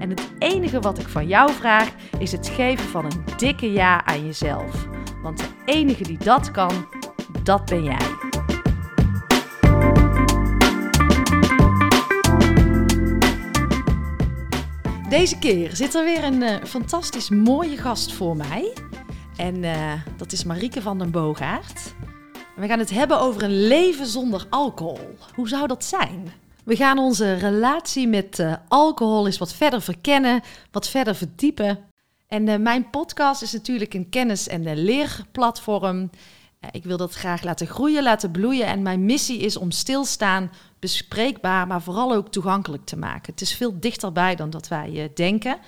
[0.00, 4.04] En het enige wat ik van jou vraag is het geven van een dikke ja
[4.04, 4.86] aan jezelf.
[5.22, 6.86] Want de enige die dat kan,
[7.42, 8.28] dat ben jij.
[15.08, 18.72] Deze keer zit er weer een uh, fantastisch mooie gast voor mij.
[19.36, 21.94] En uh, dat is Marieke van den Boogaard.
[22.56, 25.16] We gaan het hebben over een leven zonder alcohol.
[25.34, 26.32] Hoe zou dat zijn?
[26.70, 31.78] We gaan onze relatie met uh, alcohol eens wat verder verkennen, wat verder verdiepen.
[32.28, 35.98] En uh, mijn podcast is natuurlijk een kennis- en leerplatform.
[36.00, 38.66] Uh, ik wil dat graag laten groeien, laten bloeien.
[38.66, 43.32] En mijn missie is om stilstaan bespreekbaar, maar vooral ook toegankelijk te maken.
[43.32, 45.58] Het is veel dichterbij dan dat wij denken.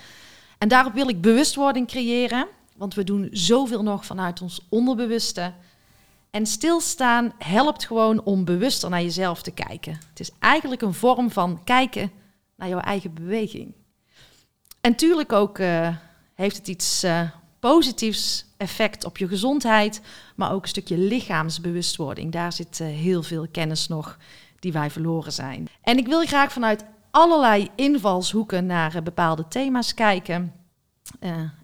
[0.59, 5.53] En daarop wil ik bewustwording creëren, want we doen zoveel nog vanuit ons onderbewuste.
[6.33, 9.93] En stilstaan helpt gewoon om bewuster naar jezelf te kijken.
[9.93, 12.11] Het is eigenlijk een vorm van kijken
[12.57, 13.75] naar jouw eigen beweging.
[14.81, 15.97] En tuurlijk ook uh,
[16.35, 20.01] heeft het iets uh, positiefs effect op je gezondheid,
[20.37, 22.33] maar ook een stukje lichaamsbewustwording.
[22.33, 24.19] Daar zit uh, heel veel kennis nog
[24.59, 25.69] die wij verloren zijn.
[25.83, 30.53] En ik wil graag vanuit allerlei invalshoeken naar bepaalde thema's kijken.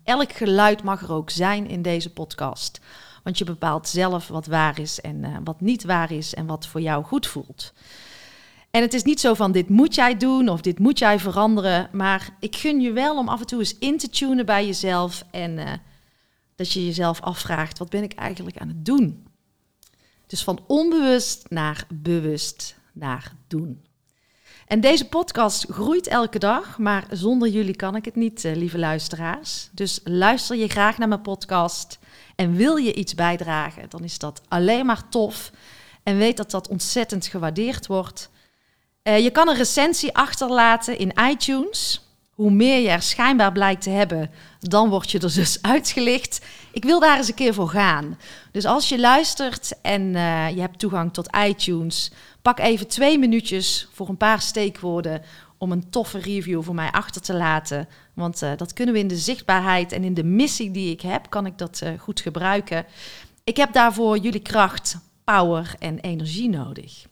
[0.04, 2.80] elk geluid mag er ook zijn in deze podcast.
[3.28, 6.66] Want je bepaalt zelf wat waar is en uh, wat niet waar is en wat
[6.66, 7.72] voor jou goed voelt.
[8.70, 11.88] En het is niet zo van dit moet jij doen of dit moet jij veranderen.
[11.92, 15.24] Maar ik gun je wel om af en toe eens in te tunen bij jezelf.
[15.30, 15.72] En uh,
[16.56, 19.26] dat je jezelf afvraagt, wat ben ik eigenlijk aan het doen?
[20.26, 23.84] Dus van onbewust naar bewust naar doen.
[24.66, 28.78] En deze podcast groeit elke dag, maar zonder jullie kan ik het niet, uh, lieve
[28.78, 29.68] luisteraars.
[29.72, 31.98] Dus luister je graag naar mijn podcast
[32.38, 35.50] en wil je iets bijdragen, dan is dat alleen maar tof.
[36.02, 38.30] En weet dat dat ontzettend gewaardeerd wordt.
[39.02, 42.06] Uh, je kan een recensie achterlaten in iTunes.
[42.30, 46.46] Hoe meer je er schijnbaar blijkt te hebben, dan word je er dus uitgelicht.
[46.72, 48.18] Ik wil daar eens een keer voor gaan.
[48.52, 52.12] Dus als je luistert en uh, je hebt toegang tot iTunes,
[52.42, 55.22] pak even twee minuutjes voor een paar steekwoorden
[55.58, 57.88] om een toffe review voor mij achter te laten.
[58.14, 61.30] Want uh, dat kunnen we in de zichtbaarheid en in de missie die ik heb,
[61.30, 62.86] kan ik dat uh, goed gebruiken.
[63.44, 67.06] Ik heb daarvoor jullie kracht, power en energie nodig.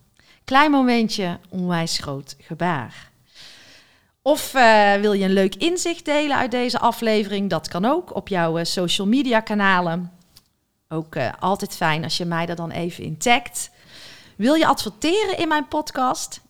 [0.44, 3.10] Klein momentje, onwijs groot gebaar.
[4.22, 7.50] Of uh, wil je een leuk inzicht delen uit deze aflevering?
[7.50, 10.12] Dat kan ook op jouw social media kanalen.
[10.88, 13.70] Ook altijd fijn als je mij daar dan even in tagt.
[14.36, 16.40] Wil je adverteren in mijn podcast?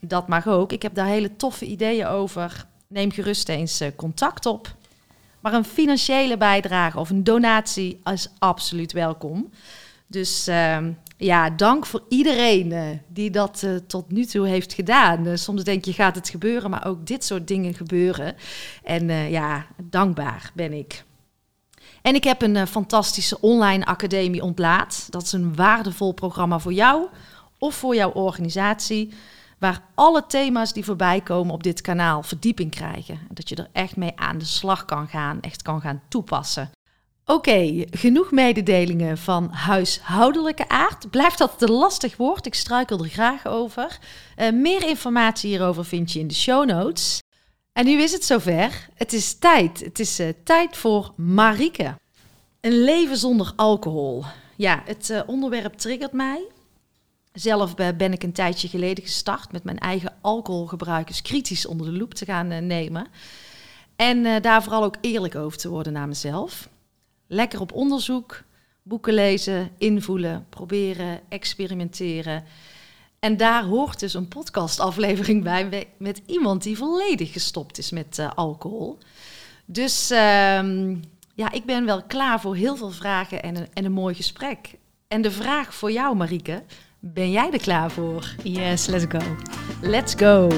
[0.00, 0.72] Dat mag ook.
[0.72, 2.66] Ik heb daar hele toffe ideeën over.
[2.88, 4.74] Neem gerust eens uh, contact op.
[5.40, 9.50] Maar een financiële bijdrage of een donatie is absoluut welkom.
[10.06, 10.78] Dus uh,
[11.16, 15.38] ja, dank voor iedereen uh, die dat uh, tot nu toe heeft gedaan.
[15.38, 18.34] soms denk je, gaat het gebeuren, maar ook dit soort dingen gebeuren.
[18.82, 21.04] En ja, dankbaar ben ik.
[22.02, 25.06] En ik heb een fantastische online academie ontlaat.
[25.10, 27.06] Dat is een waardevol programma voor jou
[27.58, 29.12] of voor jouw organisatie
[29.58, 33.20] waar alle thema's die voorbij komen op dit kanaal verdieping krijgen.
[33.30, 36.70] Dat je er echt mee aan de slag kan gaan, echt kan gaan toepassen.
[37.28, 41.10] Oké, genoeg mededelingen van huishoudelijke aard.
[41.10, 42.46] Blijft dat een lastig woord?
[42.46, 43.98] Ik struikel er graag over.
[44.36, 47.18] Uh, meer informatie hierover vind je in de show notes.
[47.72, 48.88] En nu is het zover.
[48.94, 49.80] Het is tijd.
[49.80, 51.94] Het is uh, tijd voor Marike.
[52.60, 54.24] Een leven zonder alcohol.
[54.56, 56.42] Ja, het uh, onderwerp triggert mij.
[57.36, 62.14] Zelf ben ik een tijdje geleden gestart met mijn eigen alcoholgebruik kritisch onder de loep
[62.14, 63.06] te gaan eh, nemen.
[63.96, 66.68] En uh, daar vooral ook eerlijk over te worden naar mezelf.
[67.26, 68.42] Lekker op onderzoek,
[68.82, 72.44] boeken lezen, invoelen, proberen, experimenteren.
[73.18, 78.30] En daar hoort dus een podcastaflevering bij met iemand die volledig gestopt is met uh,
[78.34, 78.98] alcohol.
[79.64, 80.18] Dus uh,
[81.34, 84.78] Ja, ik ben wel klaar voor heel veel vragen en een, en een mooi gesprek.
[85.08, 86.62] En de vraag voor jou, Marieke,
[87.12, 88.34] ben jij er klaar voor?
[88.42, 89.36] Yes, let's go.
[89.80, 90.48] Let's go!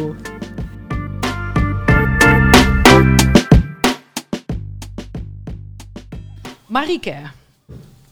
[6.66, 7.22] Marieke,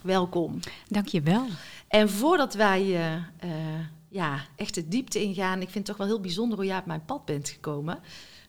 [0.01, 0.59] welkom.
[0.89, 1.47] Dankjewel.
[1.89, 3.21] En voordat wij uh, uh,
[4.09, 6.87] ja, echt de diepte ingaan, ik vind het toch wel heel bijzonder hoe jij op
[6.87, 7.99] mijn pad bent gekomen.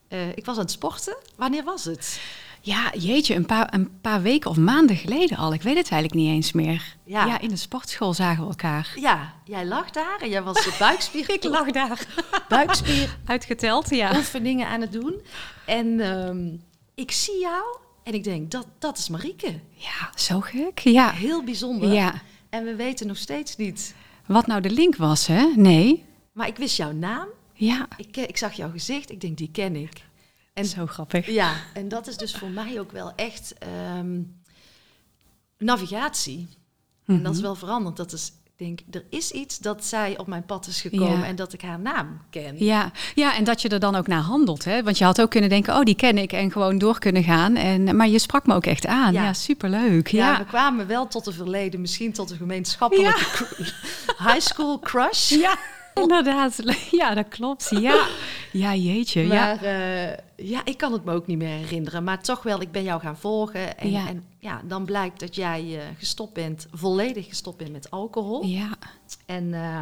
[0.10, 1.18] Uh, ik was aan het sporten.
[1.36, 2.22] Wanneer was het?
[2.68, 5.54] Ja, jeetje, een paar, een paar weken of maanden geleden al.
[5.54, 6.96] Ik weet het eigenlijk niet eens meer.
[7.04, 8.94] Ja, ja in de sportschool zagen we elkaar.
[8.96, 11.30] Ja, jij lag daar en jij was de buikspier.
[11.40, 12.06] ik lag daar.
[12.50, 13.18] Buikspier.
[13.26, 14.18] Uitgeteld, ja.
[14.18, 15.22] Oefeningen aan het doen.
[15.66, 16.64] En um,
[16.96, 19.60] ik zie jou en ik denk, dat, dat is Marieke.
[19.74, 20.80] Ja, zo gek.
[20.80, 21.12] Ja.
[21.12, 21.94] Heel bijzonder.
[21.94, 22.22] Ja.
[22.50, 23.96] En we weten nog steeds niet.
[24.26, 25.52] Wat nou de link was, hè?
[25.56, 26.04] Nee.
[26.32, 27.28] Maar ik wist jouw naam.
[27.54, 27.88] Ja.
[27.98, 29.12] Ik, ik zag jouw gezicht.
[29.12, 30.06] Ik denk, die ken ik.
[30.58, 31.28] En, Zo grappig.
[31.28, 33.54] Ja, en dat is dus voor mij ook wel echt
[33.98, 34.42] um,
[35.58, 36.38] navigatie.
[36.38, 36.48] Mm
[37.06, 37.16] -hmm.
[37.16, 37.98] En dat is wel veranderd.
[37.98, 41.26] Dat is, ik denk, er is iets dat zij op mijn pad is gekomen ja.
[41.26, 42.64] en dat ik haar naam ken.
[42.66, 42.92] Ja.
[43.16, 44.64] ja, en dat je er dan ook naar handelt.
[44.64, 44.84] Hè?
[44.84, 47.56] Want je had ook kunnen denken, oh, die ken ik en gewoon door kunnen gaan.
[47.56, 49.14] En, maar je sprak me ook echt aan.
[49.14, 50.08] Ja, ja superleuk.
[50.08, 50.32] Ja.
[50.32, 53.48] ja, we kwamen wel tot een verleden, misschien tot een gemeenschappelijke
[54.26, 55.30] high school crush.
[55.30, 55.58] Ja.
[56.04, 56.60] Inderdaad,
[56.92, 57.70] ja, dat klopt.
[57.70, 58.08] Ja,
[58.52, 59.24] ja jeetje.
[59.24, 60.10] Maar ja.
[60.10, 62.04] Uh, ja, ik kan het me ook niet meer herinneren.
[62.04, 63.78] Maar toch wel, ik ben jou gaan volgen.
[63.78, 67.92] En ja, en, ja dan blijkt dat jij uh, gestopt bent, volledig gestopt bent met
[67.92, 68.46] alcohol.
[68.46, 68.70] Ja.
[69.26, 69.82] En uh,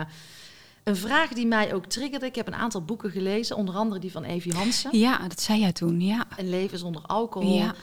[0.83, 2.25] een vraag die mij ook triggerde.
[2.25, 5.00] Ik heb een aantal boeken gelezen, onder andere die van Evie Hansen.
[5.00, 6.25] Ja, dat zei jij toen, ja.
[6.38, 7.57] Een leven zonder alcohol.
[7.57, 7.75] Ja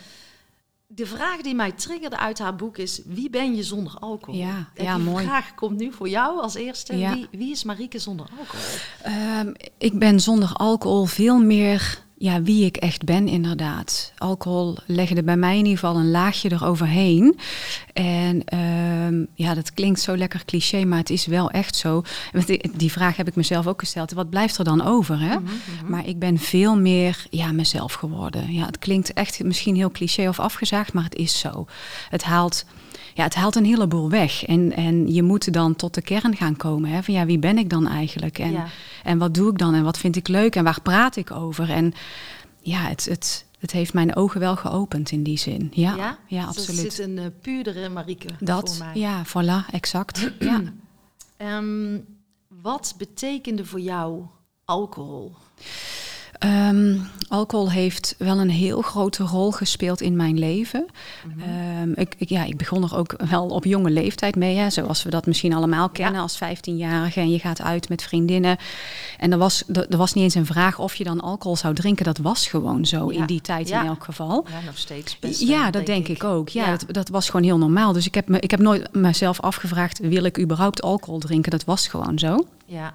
[0.94, 4.40] de vraag die mij triggerde uit haar boek is: wie ben je zonder alcohol?
[4.40, 5.24] Ja, en ja die mooi.
[5.24, 6.96] vraag komt nu voor jou als eerste.
[6.96, 7.14] Ja.
[7.14, 9.40] Wie, wie, is Marieke zonder alcohol?
[9.40, 14.12] Um, ik ben zonder alcohol veel meer ja, wie ik echt ben, inderdaad.
[14.18, 17.38] Alcohol legde bij mij in ieder geval een laagje eroverheen.
[17.92, 22.02] En um, ja, dat klinkt zo lekker cliché, maar het is wel echt zo.
[22.76, 24.12] Die vraag heb ik mezelf ook gesteld.
[24.12, 25.20] Wat blijft er dan over?
[25.20, 25.38] Hè?
[25.38, 25.90] Mm -hmm.
[25.90, 28.52] Maar ik ben veel meer ja, mezelf geworden.
[28.52, 31.66] Ja, het klinkt echt misschien heel cliché of afgezaagd, maar het is zo.
[32.08, 32.64] Het haalt
[33.14, 34.44] ja, het haalt een heleboel weg.
[34.44, 36.90] En, en je moet dan tot de kern gaan komen.
[36.90, 37.02] Hè?
[37.02, 38.38] Van ja, wie ben ik dan eigenlijk?
[38.38, 38.66] En, ja.
[39.02, 39.74] en wat doe ik dan?
[39.74, 40.56] En wat vind ik leuk?
[40.56, 41.70] En waar praat ik over?
[41.70, 41.92] En
[42.60, 45.70] ja, het, het, het heeft mijn ogen wel geopend in die zin.
[45.74, 46.18] Ja, ja?
[46.26, 46.84] ja dus absoluut.
[46.84, 48.96] Er zit een uh, puurdere Marieke Dat, voor mij.
[48.96, 50.30] ja, voilà, exact.
[50.38, 50.62] ja.
[51.58, 52.04] Um,
[52.48, 54.22] wat betekende voor jou
[54.64, 55.32] alcohol?
[56.44, 60.86] Um, alcohol heeft wel een heel grote rol gespeeld in mijn leven.
[61.24, 61.82] Mm -hmm.
[61.82, 65.02] um, ik, ik, ja, ik begon er ook wel op jonge leeftijd mee, hè, zoals
[65.02, 66.20] we dat misschien allemaal kennen ja.
[66.20, 67.20] als 15-jarige.
[67.20, 68.56] En je gaat uit met vriendinnen.
[69.18, 71.74] En er was, er, er, was niet eens een vraag of je dan alcohol zou
[71.74, 72.04] drinken.
[72.04, 73.18] Dat was gewoon zo ja.
[73.18, 73.80] in die tijd ja.
[73.80, 74.46] in elk geval.
[74.48, 75.40] Ja, nog steeds best.
[75.40, 76.24] Ja, dat denk, denk ik.
[76.24, 76.48] ook.
[76.48, 77.92] Ja, Dat, dat, was gewoon heel normaal.
[77.92, 81.50] Dus ik heb, me, ik heb nooit mezelf afgevraagd, wil ik überhaupt alcohol drinken?
[81.50, 82.46] Dat was gewoon zo.
[82.72, 82.94] Ja.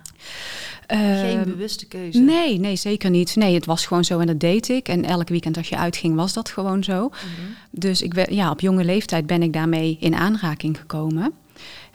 [0.88, 2.20] Geen bewuste keuze.
[2.20, 3.36] Nee, nee, zeker niet.
[3.36, 4.88] Nee, het was gewoon zo en dat deed ik.
[4.88, 7.02] En elk weekend als je uitging was dat gewoon zo.
[7.02, 7.56] Mm -hmm.
[7.72, 11.34] Dus ik ben, ja, op jonge leeftijd ben ik daarmee in aanraking gekomen.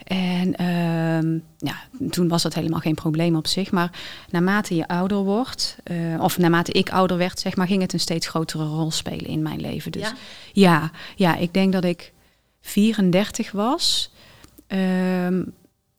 [0.05, 3.71] En uh, ja, toen was dat helemaal geen probleem op zich.
[3.71, 3.91] Maar
[4.31, 8.01] naarmate je ouder wordt, uh, of naarmate ik ouder werd, zeg maar, ging het een
[8.01, 9.93] steeds grotere rol spelen in mijn leven.
[9.93, 10.15] Dus ja,
[10.53, 12.13] ja, ja ik denk dat ik
[12.61, 14.11] 34 was.
[14.69, 15.27] Uh,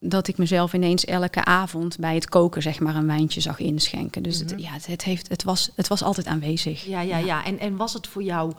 [0.05, 4.24] dat ik mezelf ineens elke avond bij het koken zeg maar een wijntje zag inschenken.
[4.24, 4.55] Dus mm -hmm.
[4.55, 6.86] het, ja, het, het, heeft, het, was, het was altijd aanwezig.
[6.86, 7.25] Ja, ja, ja.
[7.25, 7.45] ja.
[7.45, 8.53] En, en was het voor jou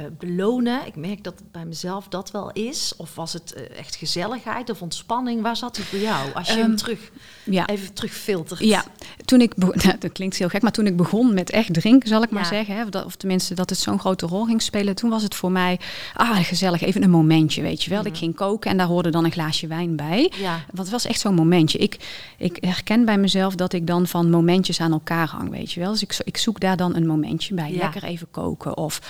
[0.00, 0.86] uh, belonen?
[0.86, 2.92] Ik merk dat het bij mezelf dat wel is.
[2.96, 5.42] Of was het uh, echt gezelligheid of ontspanning?
[5.42, 6.32] Waar zat hij voor jou?
[6.34, 7.10] Als je um, hem terug,
[7.44, 7.66] ja.
[7.66, 8.60] even terugfiltert.
[8.60, 8.84] Ja,
[9.24, 12.22] toen ik, nou, dat klinkt heel gek, maar toen ik begon met echt drinken, zal
[12.22, 12.34] ik ja.
[12.34, 12.76] maar zeggen.
[12.76, 14.94] Hè, dat, of tenminste dat het zo'n grote rol ging spelen.
[14.94, 15.80] Toen was het voor mij,
[16.14, 18.00] ah, gezellig, even een momentje, weet je wel.
[18.00, 18.06] Mm.
[18.06, 20.32] Ik ging koken en daar hoorde dan een glaasje wijn bij.
[20.38, 20.64] Ja.
[20.66, 21.78] Want het was echt zo'n momentje.
[21.78, 21.96] Ik,
[22.38, 25.92] ik herken bij mezelf dat ik dan van momentjes aan elkaar hang, weet je wel.
[25.92, 27.72] Dus ik, ik zoek daar dan een momentje bij.
[27.72, 27.78] Ja.
[27.78, 28.76] Lekker even koken.
[28.76, 29.00] Of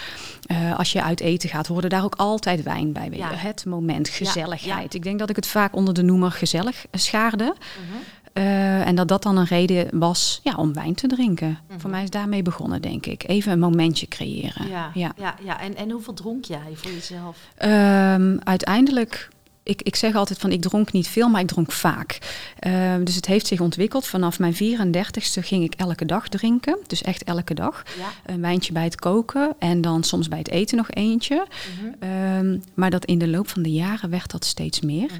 [0.46, 3.08] uh, als je uit eten gaat, hoorde daar ook altijd wijn bij.
[3.12, 3.24] Je.
[3.24, 4.94] Het moment, gezelligheid.
[4.94, 7.44] Ik denk dat ik het vaak onder de noemer gezellig schaarde.
[7.44, 8.00] Mm -hmm.
[8.38, 11.58] Uh, en dat dat dan een reden was ja, om wijn te drinken.
[11.68, 11.80] -hmm.
[11.80, 13.28] Voor mij is daarmee begonnen, denk ik.
[13.28, 14.68] Even een momentje creëren.
[14.68, 15.12] Ja, ja.
[15.16, 15.60] ja, ja.
[15.60, 17.38] En, en hoeveel dronk jij voor jezelf?
[17.64, 19.28] Um, uiteindelijk
[19.66, 22.18] ik, ik zeg altijd van ik dronk niet veel, maar ik dronk vaak.
[22.66, 24.06] Uh, dus het heeft zich ontwikkeld.
[24.06, 26.78] Vanaf mijn 34ste ging ik elke dag drinken.
[26.86, 27.82] Dus echt elke dag.
[27.98, 28.32] Ja.
[28.32, 31.46] Een wijntje bij het koken en dan soms bij het eten nog eentje.
[31.80, 32.08] -hmm.
[32.10, 35.10] um, maar dat in de loop van de jaren werd dat steeds meer.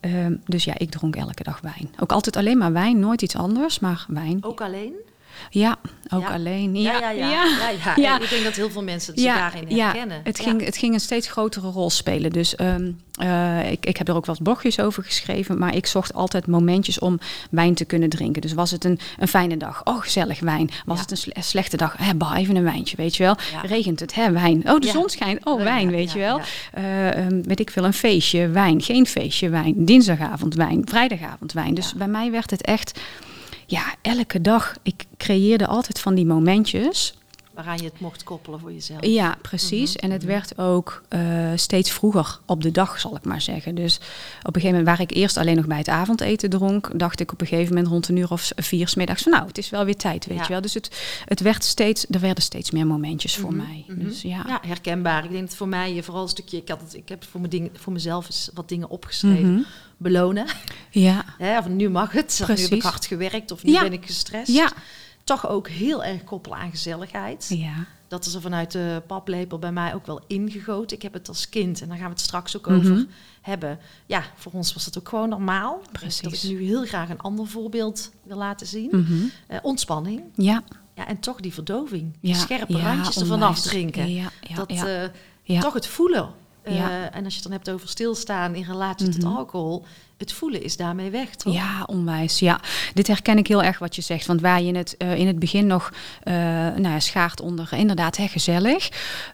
[0.00, 0.14] -hmm.
[0.14, 1.90] um, dus ja, ik dronk elke dag wijn.
[2.00, 4.44] Ook altijd alleen maar wijn, nooit iets anders, maar wijn.
[4.44, 4.94] Ook alleen?
[5.50, 5.76] Ja,
[6.10, 6.28] ook Ja.
[6.32, 6.80] alleen.
[6.80, 7.28] Ja, ja, ja.
[7.30, 7.44] ja.
[7.84, 8.16] ja, Ja.
[8.16, 10.20] En Ik denk dat heel veel mensen zich daarin herkennen.
[10.24, 12.30] het, ging, het ging een steeds grotere rol spelen.
[12.30, 15.58] Dus ehm, eh, ik, ik heb er ook wat blogjes over geschreven.
[15.58, 17.18] Maar ik zocht altijd momentjes om
[17.50, 18.42] wijn te kunnen drinken.
[18.42, 19.80] Dus was het een, een fijne dag?
[19.84, 20.70] Oh, gezellig wijn.
[20.84, 21.94] Was het een sle- slechte dag?
[21.98, 23.36] Hè, bah, even een wijntje, weet je wel.
[23.62, 24.14] Regent het?
[24.14, 24.70] Hè, wijn.
[24.70, 25.44] Oh, de zon schijnt.
[25.44, 26.40] Oh, wijn, weet je wel.
[26.72, 28.82] Eh, ehm, weet ik veel, een feestje, wijn.
[28.82, 29.84] Geen feestje, wijn.
[29.84, 30.82] Dinsdagavond wijn.
[30.84, 31.74] Vrijdagavond wijn.
[31.74, 33.00] Dus bij mij werd het echt...
[33.66, 34.74] Ja, elke dag.
[34.82, 37.14] Ik creëerde altijd van die momentjes...
[37.56, 39.04] Waaraan je het mocht koppelen voor jezelf.
[39.06, 39.94] Ja, precies.
[39.96, 41.20] Mhm, En het werd ook eh,
[41.54, 43.74] steeds vroeger op de dag, zal ik maar zeggen.
[43.74, 44.02] Dus op
[44.54, 47.40] een gegeven moment, waar ik eerst alleen nog bij het avondeten dronk, dacht ik op
[47.40, 49.84] een gegeven moment rond een uur of vier 's middags van nou, het is wel
[49.84, 50.42] weer tijd, weet Ja.
[50.42, 50.60] je wel.
[50.60, 53.84] Dus het, het werd steeds, er werden steeds meer momentjes voor Mhm, mij.
[53.88, 54.04] mhm.
[54.04, 54.44] Dus ja.
[54.46, 55.24] Ja, herkenbaar.
[55.24, 56.56] Ik denk dat voor mij vooral een stukje...
[56.56, 59.52] Ik, had het, ik heb voor, mijn ding, voor mezelf eens wat dingen opgeschreven.
[59.52, 59.62] Mhm.
[59.98, 60.46] Belonen.
[60.90, 61.24] ja.
[61.38, 62.38] Hè, of nu mag het.
[62.42, 62.84] Of nu heb ik Precies.
[62.84, 63.50] hard gewerkt.
[63.50, 63.80] Of nu Ja.
[63.82, 64.52] ben ik gestrest.
[64.52, 64.72] Ja.
[65.26, 67.46] Toch ook heel erg koppelen aan gezelligheid.
[67.48, 67.74] Ja.
[68.08, 70.96] Dat is er vanuit de paplepel bij mij ook wel ingegoten.
[70.96, 72.76] Ik heb het als kind, en daar gaan we het straks ook Mhm.
[72.76, 73.06] over
[73.42, 73.78] hebben.
[74.06, 75.80] Ja, voor ons was het ook gewoon normaal.
[75.92, 76.20] Precies.
[76.20, 79.30] Dat ik nu heel graag een ander voorbeeld wil laten zien.
[79.46, 80.22] Eh, ontspanning.
[80.34, 80.62] Ja.
[80.94, 82.12] Ja, en toch die verdoving.
[82.12, 82.18] ja.
[82.20, 84.10] Die scherpe ja, randjes ervan afdrinken.
[84.14, 85.02] Ja, ja, dat eh,
[85.42, 85.60] ja.
[85.60, 86.28] toch het voelen.
[86.64, 87.10] Ja.
[87.10, 89.36] En als je het dan hebt over stilstaan in relatie tot Mhm.
[89.36, 89.84] alcohol,
[90.16, 91.54] het voelen is daarmee weg, toch?
[91.54, 92.38] Ja, onwijs.
[92.38, 92.60] Ja,
[92.94, 94.26] dit herken ik heel erg wat je zegt.
[94.26, 95.92] Want waar je het eh, in het begin nog
[96.22, 98.88] eh, nou ja, schaart onder, inderdaad, hè, gezellig.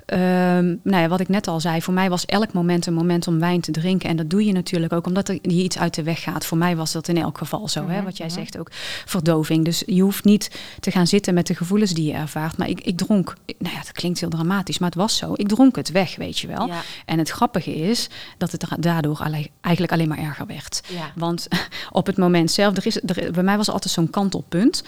[0.06, 3.26] Ehm, nou ja, wat ik net al zei, voor mij was elk moment een moment
[3.26, 4.08] om wijn te drinken.
[4.08, 6.46] En dat doe je natuurlijk ook omdat er hier iets uit de weg gaat.
[6.46, 7.88] Voor mij was dat in elk geval zo.
[7.88, 7.96] Hè?
[7.96, 8.36] Mhm, Wat jij mhm.
[8.36, 8.68] zegt ook,
[9.04, 9.64] verdoving.
[9.64, 12.56] Dus je hoeft niet te gaan zitten met de gevoelens die je ervaart.
[12.56, 15.32] Maar ik, ik dronk, nou ja, dat klinkt heel dramatisch, maar het was zo.
[15.34, 16.66] Ik dronk het weg, weet je wel.
[16.66, 16.82] Ja.
[17.04, 18.08] En het grappige is
[18.38, 19.20] dat het daardoor
[19.60, 20.72] eigenlijk alleen maar erger werd.
[20.88, 21.12] Ja.
[21.14, 21.49] Want
[21.91, 24.83] op het moment zelf, er is, er, bij mij was altijd zo'n kantelpunt.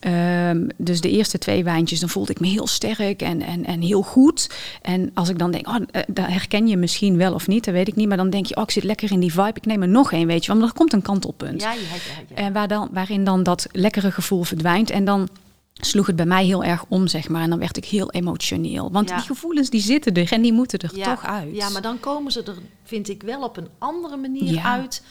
[0.00, 3.80] Ehm, dus de eerste twee wijntjes, dan voelde ik me heel sterk en, en, en
[3.80, 4.50] heel goed.
[4.82, 7.74] En als ik dan denk, oh, eh, daar herken je misschien wel of niet, dat
[7.74, 8.08] weet ik niet.
[8.08, 10.12] Maar dan denk je, oh, ik zit lekker in die vibe, ik neem er nog
[10.12, 10.54] één, weet je.
[10.54, 11.62] Maar er komt een kantelpunt.
[11.62, 12.36] Ja, ja, ja, ja.
[12.36, 14.90] En waar dan, waarin dan dat lekkere gevoel verdwijnt.
[14.90, 15.28] En dan
[15.72, 17.42] sloeg het bij mij heel erg om, zeg maar.
[17.42, 18.90] En dan werd ik heel emotioneel.
[18.92, 19.16] Want Ja.
[19.16, 21.14] die gevoelens, die zitten er en die moeten er ja.
[21.14, 21.56] toch uit.
[21.56, 24.62] Ja, maar dan komen ze er, vind ik, wel op een andere manier Ja.
[24.62, 25.02] uit.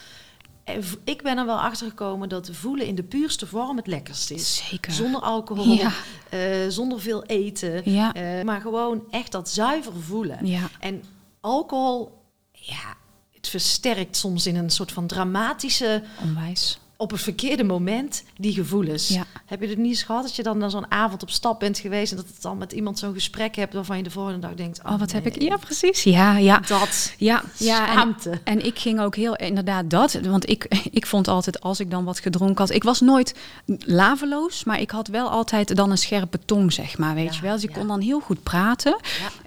[1.04, 4.64] Ik ben er wel achter gekomen dat voelen in de puurste vorm het lekkerst is.
[4.70, 4.92] Zeker.
[4.94, 5.92] Zonder alcohol, Ja.
[6.30, 7.92] eh, zonder veel eten.
[7.92, 8.14] Ja.
[8.14, 10.46] eh, maar gewoon echt dat zuiver voelen.
[10.48, 10.70] Ja.
[10.80, 11.04] En
[11.42, 12.96] alcohol, ja,
[13.34, 16.80] het versterkt soms in een soort van dramatische, Onwijs.
[16.98, 19.08] Op het verkeerde moment, die gevoelens.
[19.08, 19.24] Ja.
[19.46, 21.80] Heb je het niet eens gehad dat je dan na zo'n avond op stap bent
[21.80, 24.54] geweest en dat het dan met iemand zo'n gesprek hebt waarvan je de volgende dag
[24.54, 25.42] denkt: Oh, wat heb ik?
[25.42, 26.04] Ja, precies.
[26.04, 26.60] Ja, ja.
[26.60, 27.14] Dat.
[27.18, 28.40] Ja, ja en, Schaamte.
[28.44, 30.14] en ik ging ook heel inderdaad dat.
[30.14, 30.64] Want ik,
[31.00, 32.70] ik vond altijd als ik dan wat gedronken had.
[32.70, 33.36] Ik was nooit
[33.80, 37.16] laveloos, maar ik had wel altijd dan een scherpe tong, zeg maar.
[37.16, 37.54] Weet Ja, je wel.
[37.54, 37.78] Dus ik ja.
[37.78, 38.98] kon dan heel goed praten.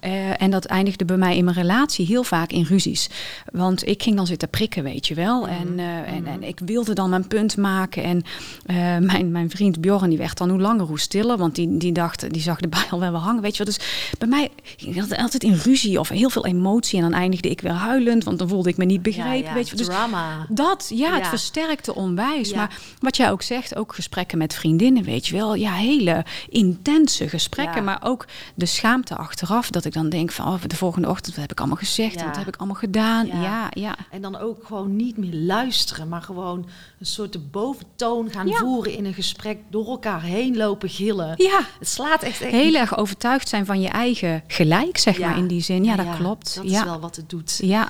[0.00, 3.10] Eh, en dat eindigde bij mij in mijn relatie heel vaak in ruzies.
[3.52, 5.40] Want ik ging dan zitten prikken, weet je wel.
[5.40, 5.50] Mhm.
[5.50, 8.02] En, eh, en, en ik wilde dan mijn punt maken.
[8.02, 8.22] En
[8.66, 11.36] eh, mijn, mijn vriend Bjorn, die werd dan hoe langer hoe stiller.
[11.36, 13.74] Want die, die dacht, die zag de bijl wel wel hangen, weet je wel.
[13.74, 13.86] Dus
[14.18, 16.98] bij mij ging dat altijd in ruzie of heel veel emotie.
[17.02, 19.54] En dan eindigde ik weer huilend, want dan voelde ik me niet begrepen, Ja, ja,
[19.54, 19.86] weet je wel.
[19.86, 20.46] Dus drama.
[20.48, 22.54] dat, ja, het versterkte onwijs.
[22.54, 25.54] Maar wat jij ook zegt, ook gesprekken met vriendinnen, weet je wel.
[25.54, 27.84] Ja, hele intense gesprekken.
[27.84, 29.70] Maar ook de schaamte achteraf.
[29.70, 32.24] Dat ik dan denk van, oh, de volgende ochtend, wat heb ik allemaal gezegd?
[32.24, 33.26] Wat heb ik allemaal gedaan?
[33.26, 33.42] Ja.
[33.42, 33.96] Ja, ja.
[34.10, 36.66] En dan ook gewoon niet meer luisteren, maar gewoon
[36.98, 38.56] een soort de boventoon gaan Ja.
[38.58, 41.34] voeren in een gesprek, door elkaar heen lopen gillen.
[41.36, 45.28] Ja, Het slaat echt, echt heel erg overtuigd zijn van je eigen gelijk, zeg Ja.
[45.28, 45.84] maar, in die zin.
[45.84, 46.54] Ja, dat klopt.
[46.54, 46.78] Dat ja.
[46.78, 47.58] is wel wat het doet.
[47.62, 47.88] ja,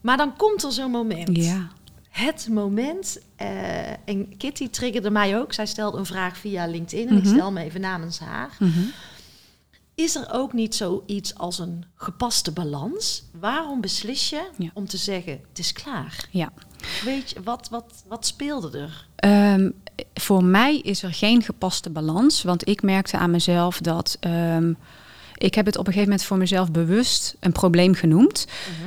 [0.00, 1.36] Maar dan komt er zo'n moment.
[1.36, 1.68] ja.
[2.10, 5.52] Het moment, eh, en Kitty triggerde mij ook.
[5.52, 7.34] Zij stelde een vraag via LinkedIn en ik Mhm.
[7.34, 8.56] stel me even namens haar.
[8.58, 8.80] Mhm.
[9.94, 13.22] Is er ook niet zoiets als een gepaste balans?
[13.40, 14.70] Waarom beslis je Ja.
[14.74, 16.26] om te zeggen, het is klaar?
[16.30, 16.52] ja.
[17.04, 19.06] Weet je, wat, wat, wat speelde er?
[19.16, 19.70] Ehm,
[20.14, 22.42] voor mij is er geen gepaste balans.
[22.42, 24.16] Want ik merkte aan mezelf dat.
[24.20, 24.72] ehm,
[25.42, 28.46] ik heb het op een gegeven moment voor mezelf bewust een probleem genoemd.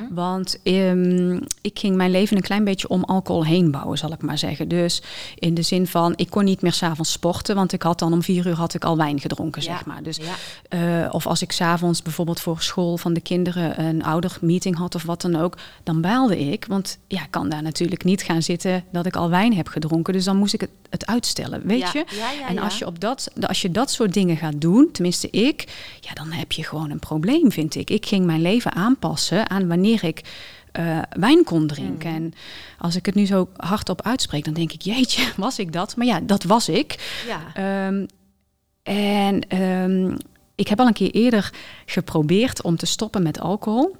[0.10, 4.22] Want ehm, ik ging mijn leven een klein beetje om alcohol heen bouwen, zal ik
[4.22, 4.68] maar zeggen.
[4.68, 5.02] Dus
[5.36, 7.56] in de zin van, ik kon niet meer s'avonds sporten.
[7.56, 10.04] Want ik had dan om vier uur had ik al wijn gedronken, Ja, zeg maar.
[10.04, 11.04] Dus ja.
[11.04, 15.04] eh, of als ik s'avonds bijvoorbeeld voor school van de kinderen een oudermeeting had of
[15.04, 16.66] wat dan ook, dan baalde ik.
[16.68, 20.14] Want ja, ik kan daar natuurlijk niet gaan zitten dat ik al wijn heb gedronken.
[20.14, 22.06] Dus dan moest ik het, het uitstellen, weet Ja, je?
[22.48, 25.68] en als je, op dat, als je dat soort dingen gaat doen, tenminste ik,
[26.00, 27.90] ja, dan heb je gewoon een probleem, vind ik.
[27.90, 30.22] Ik ging mijn leven aanpassen aan wanneer ik
[30.72, 32.10] eh, wijn kon drinken.
[32.10, 32.16] Mm.
[32.16, 32.34] En
[32.78, 35.96] als ik het nu zo hardop uitspreek, dan denk ik, jeetje, was ik dat?
[35.96, 37.22] Maar ja, dat was ik.
[37.28, 37.42] Ja.
[37.54, 38.06] Ehm,
[38.84, 40.16] En ehm,
[40.56, 41.54] ik heb al een keer eerder
[41.86, 43.96] geprobeerd om te stoppen met alcohol.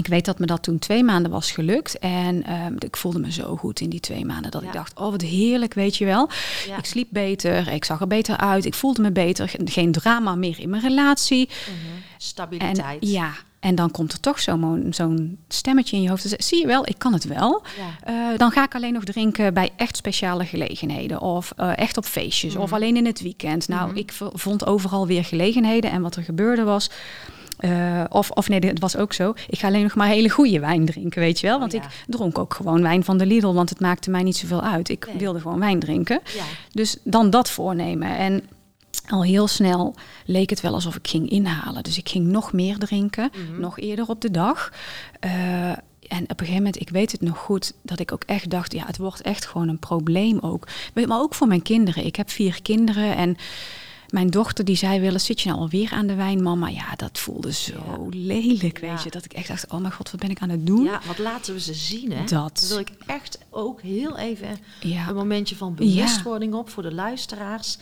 [0.00, 1.98] Ik weet dat me dat toen twee maanden was gelukt.
[1.98, 4.50] En ehm, ik voelde me zo goed in die twee maanden.
[4.50, 6.28] Dat ik dacht, oh wat heerlijk, weet je wel.
[6.76, 8.64] Ik sliep beter, ik zag er beter uit.
[8.64, 9.52] Ik voelde me beter.
[9.64, 11.48] Geen drama meer in mijn relatie.
[11.48, 12.00] Mhm.
[12.18, 13.00] Stabiliteit.
[13.00, 16.34] En, ja, en dan komt er toch zo'n zo'n stemmetje in je hoofd.
[16.38, 17.62] zie je wel, ik kan het wel.
[18.02, 21.20] Eh, dan ga ik alleen nog drinken bij echt speciale gelegenheden.
[21.20, 22.56] Of eh, echt op feestjes.
[22.56, 22.74] Of mhm.
[22.74, 23.68] alleen in het weekend.
[23.68, 23.98] Nou, mhm.
[23.98, 25.90] ik vond overal weer gelegenheden.
[25.90, 26.90] En wat er gebeurde was...
[27.60, 29.34] Uh, of, of nee, het was ook zo.
[29.48, 31.58] Ik ga alleen nog maar hele goede wijn drinken, weet je wel.
[31.58, 34.62] Want ik dronk ook gewoon wijn van de Lidl, want het maakte mij niet zoveel
[34.62, 34.88] uit.
[34.88, 36.20] Ik wilde gewoon wijn drinken.
[36.24, 36.44] Ja.
[36.72, 38.16] Dus dan dat voornemen.
[38.16, 38.42] En
[39.08, 41.82] al heel snel leek het wel alsof ik ging inhalen.
[41.82, 43.60] Dus ik ging nog meer drinken, mhm.
[43.60, 44.72] nog eerder op de dag.
[45.24, 45.70] Uh,
[46.10, 48.72] en op een gegeven moment, ik weet het nog goed, dat ik ook echt dacht,
[48.72, 50.66] ja, het wordt echt gewoon een probleem ook.
[50.94, 52.04] Maar ook voor mijn kinderen.
[52.04, 53.36] Ik heb vier kinderen en
[54.12, 56.68] mijn dochter die zei wel zit je nou alweer aan de wijn, mama?
[56.68, 59.10] Ja, dat voelde zo lelijk, weet je.
[59.10, 60.84] Dat ik echt dacht, oh mijn god, wat ben ik aan het doen?
[60.84, 62.24] Ja, wat laten we ze zien, hè?
[62.24, 62.66] Dat.
[62.68, 67.78] Wil ik echt ook heel even een momentje van bewustwording op voor de luisteraars.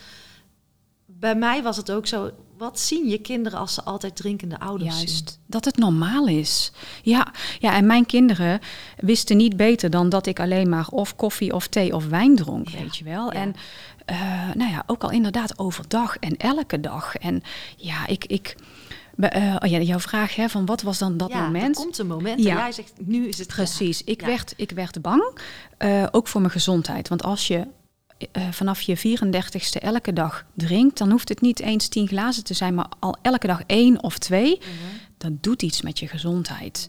[1.07, 4.97] Bij mij was het ook zo, wat zien je kinderen als ze altijd drinkende ouders
[4.97, 5.39] Juist, zien?
[5.47, 6.73] dat het normaal is.
[7.03, 8.61] Ja, ja, en mijn kinderen
[8.97, 12.71] wisten niet beter dan dat ik alleen maar of koffie of thee of wijn dronk,
[12.71, 13.33] weet je wel.
[13.33, 13.55] En
[14.11, 17.17] uh, nou ja, ook al inderdaad overdag en elke dag.
[17.17, 17.43] En
[17.77, 18.25] ja, ik.
[18.25, 18.57] ik
[19.17, 21.77] uh, oh ja, jouw vraag hè, van wat was dan dat ja, moment?
[21.77, 22.51] Er komt een moment ja.
[22.51, 24.05] en jij zegt nu is het precies.
[24.05, 25.39] Ik werd ik werd bang,
[25.79, 27.67] uh, ook voor mijn gezondheid, want als je
[28.51, 32.75] vanaf je 34ste elke dag drinkt, dan hoeft het niet eens tien glazen te zijn,
[32.75, 34.59] maar al elke dag één of twee.
[34.61, 36.89] Mm Dat doet iets met je gezondheid.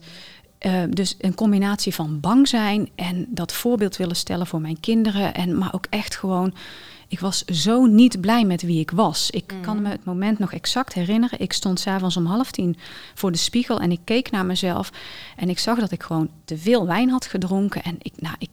[0.66, 5.34] Uh, dus een combinatie van bang zijn en dat voorbeeld willen stellen voor mijn kinderen.
[5.34, 6.54] En, maar ook echt gewoon
[7.10, 9.30] ik was zo niet blij met wie ik was.
[9.30, 9.60] Ik mm.
[9.60, 11.40] kan me het moment nog exact herinneren.
[11.40, 12.76] Ik stond s'avonds om half tien
[13.14, 14.92] voor de spiegel en ik keek naar mezelf.
[15.36, 17.82] En ik zag dat ik gewoon te veel wijn had gedronken.
[17.82, 18.50] En ik, nou, ik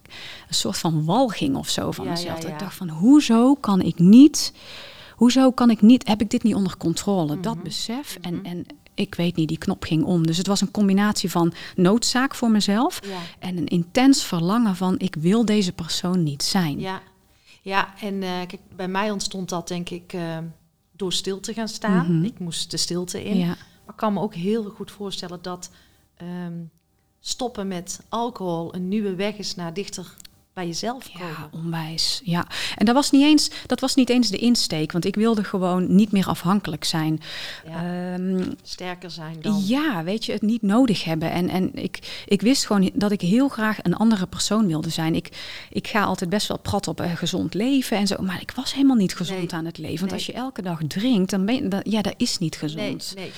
[0.48, 2.44] een soort van walging of zo van mezelf.
[2.44, 4.52] Ik dacht van, hoezo kan ik niet...
[5.16, 7.40] Hoezo kan ik niet, heb ik dit niet onder controle?
[7.40, 7.64] Dat mhm.
[7.64, 8.18] besef.
[8.20, 8.44] En, mhm.
[8.44, 8.66] en
[8.98, 10.26] ik weet niet, die knop ging om.
[10.26, 13.00] Dus het was een combinatie van noodzaak voor mezelf
[13.38, 16.80] en een intens verlangen van ik wil deze persoon niet zijn.
[16.80, 17.00] Ja,
[17.62, 20.38] ja, en uh, kijk, bij mij ontstond dat denk ik uh,
[20.92, 22.16] door stil te gaan staan.
[22.16, 22.24] Mhm.
[22.24, 23.46] Ik moest de stilte in.
[23.46, 23.56] Maar
[23.88, 25.70] ik kan me ook heel goed voorstellen dat
[26.22, 26.70] um,
[27.20, 30.16] stoppen met alcohol een nieuwe weg is naar dichter
[30.58, 31.28] bij jezelf komen.
[31.28, 32.20] Ja, onwijs.
[32.24, 35.44] Ja, en dat was niet eens, dat was niet eens de insteek, want ik wilde
[35.44, 37.20] gewoon niet meer afhankelijk zijn.
[37.66, 39.62] Ja, ehm, sterker zijn dan.
[39.66, 41.30] Ja, weet je, het niet nodig hebben.
[41.30, 45.14] En, en ik, ik wist gewoon dat ik heel graag een andere persoon wilde zijn.
[45.14, 45.28] Ik,
[45.70, 48.74] ik ga altijd best wel prat op een gezond leven en zo, maar ik was
[48.74, 50.00] helemaal niet gezond aan het leven.
[50.00, 53.12] Want als je elke dag drinkt, dan ben je, dat, ja, dat is niet gezond.
[53.14, 53.32] Nee, nee.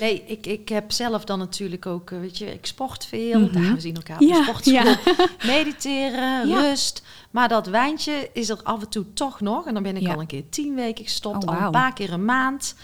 [0.00, 3.40] Nee, ik, ik heb zelf dan natuurlijk ook, eh, weet je, ik sport veel.
[3.40, 3.74] Mm -hmm.
[3.74, 4.72] we zien elkaar op sportschool.
[4.72, 4.98] Ja.
[5.54, 7.02] Mediteren, rust.
[7.30, 9.66] Maar dat wijntje is er af en toe toch nog.
[9.66, 12.12] En dan ben ik al een keer tien weken gestopt, oh, al een paar keer
[12.12, 12.74] een maand.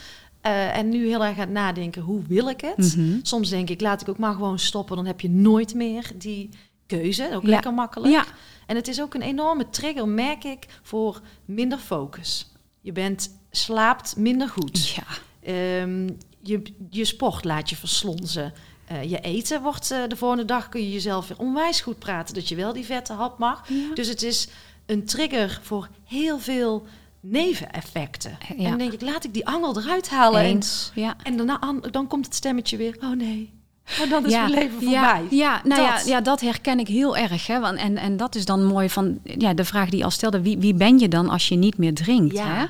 [0.46, 2.96] Uh, en nu heel erg aan het nadenken, hoe wil ik het?
[2.96, 3.18] Mhm.
[3.22, 4.96] Soms denk ik, laat ik ook maar gewoon stoppen.
[4.96, 6.48] Dan heb je nooit meer die
[6.86, 7.30] keuze.
[7.32, 8.12] Ook lekker makkelijk.
[8.12, 8.24] Ja.
[8.66, 12.52] En het is ook een enorme trigger, merk ik, voor minder focus.
[12.80, 14.88] Je bent, slaapt minder goed.
[14.88, 15.82] Ja.
[15.82, 18.52] Um, je, je sport laat je verslonzen.
[18.92, 22.34] Uh, je eten wordt uh, de volgende dag kun je jezelf weer onwijs goed praten
[22.34, 23.68] dat je wel die vette hap mag.
[23.94, 24.48] Dus het is
[24.86, 26.86] een trigger voor heel veel
[27.20, 28.38] neveneffecten.
[28.48, 28.54] Ja.
[28.56, 30.40] En dan denk ik, laat ik die angel eruit halen.
[30.40, 31.16] Eens, en, ja.
[31.22, 33.52] en daarna, dan komt het stemmetje weer, oh nee,
[33.98, 35.26] maar dan is ja, mijn leven voorbij.
[35.30, 36.04] Ja, nou dat.
[36.04, 37.46] Ja, ja, dat herken ik heel erg.
[37.46, 37.60] Hè?
[37.60, 40.40] Want, en, en dat is dan mooi van ja, de vraag die je al stelde.
[40.40, 42.36] Wie, wie ben je dan als je niet meer drinkt?
[42.36, 42.46] Ja.
[42.46, 42.66] Hè?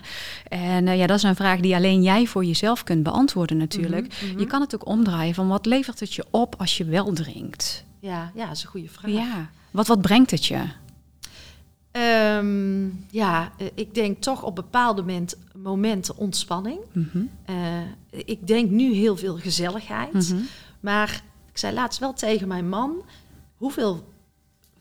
[0.56, 4.06] En uh, ja, dat is een vraag die alleen jij voor jezelf kunt beantwoorden natuurlijk.
[4.06, 4.38] Mhm, mhm.
[4.38, 7.84] Je kan het ook omdraaien van wat levert het je op als je wel drinkt?
[8.00, 9.10] Ja, ja dat is een goede vraag.
[9.10, 9.50] Ja.
[9.70, 10.60] Wat, wat brengt het je?
[12.38, 16.78] Um, ja, eh, ik denk toch op bepaalde moment, momenten ontspanning.
[16.92, 17.30] Mm -hmm.
[17.50, 17.56] uh,
[18.24, 20.32] ik denk nu heel veel gezelligheid.
[20.32, 20.46] Mm
[20.84, 23.02] maar ik zei laatst wel tegen mijn man:
[23.56, 24.12] hoeveel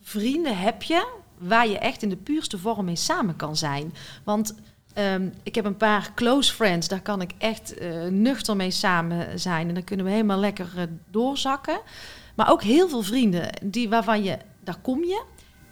[0.02, 3.94] vrienden heb je waar je echt in de puurste vorm mee samen kan zijn?
[4.24, 4.56] Want
[4.98, 9.40] um, ik heb een paar close friends, daar kan ik echt uh, nuchter mee samen
[9.40, 9.68] zijn.
[9.68, 11.80] En dan kunnen we helemaal lekker uh, doorzakken.
[12.36, 15.24] Maar ook heel veel vrienden die, waarvan je, daar kom je.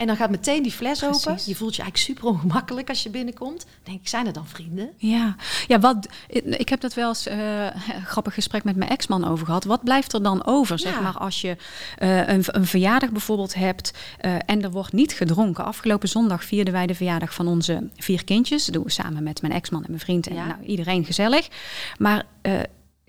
[0.01, 1.37] En dan gaat meteen die fles open.
[1.45, 3.59] Je voelt je eigenlijk super ongemakkelijk als je binnenkomt.
[3.59, 4.89] Dan denk ik, zijn er dan vrienden?
[4.97, 5.35] Ja,
[5.67, 6.07] ja wat,
[6.43, 9.63] ik heb dat wel eens eh, een grappig gesprek met mijn ex-man over gehad.
[9.63, 11.01] Wat blijft er dan over, zeg Ja.
[11.01, 11.57] maar, als je
[11.97, 15.65] eh, een, een verjaardag bijvoorbeeld hebt eh, en er wordt niet gedronken.
[15.65, 18.65] Afgelopen zondag vierden wij de verjaardag van onze vier kindjes.
[18.65, 20.45] Dat doen we samen met mijn ex-man en mijn vriend en Ja.
[20.45, 21.47] nou, iedereen gezellig.
[21.97, 22.23] Maar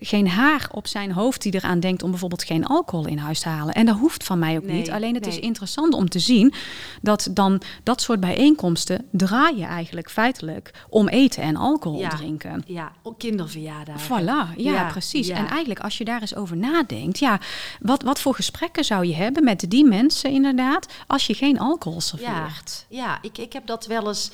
[0.05, 3.49] geen haar op zijn hoofd die eraan denkt om bijvoorbeeld geen alcohol in huis te
[3.49, 3.73] halen.
[3.73, 4.89] En dat hoeft van mij ook Nee, niet.
[4.91, 6.53] Alleen het is interessant om te zien
[7.01, 12.09] dat dan dat soort bijeenkomsten draaien eigenlijk feitelijk om eten en alcohol Ja.
[12.09, 12.63] drinken.
[12.67, 14.21] Ja, ook kinderverjaardagen.
[14.21, 15.27] Voilà, ja, Ja, precies.
[15.27, 15.35] ja.
[15.35, 17.39] En eigenlijk als je daar eens over nadenkt, ja,
[17.79, 22.01] wat, wat voor gesprekken zou je hebben met die mensen inderdaad, als je geen alcohol
[22.01, 22.85] serveert?
[22.89, 24.31] Ja, ik, ik heb dat wel eens.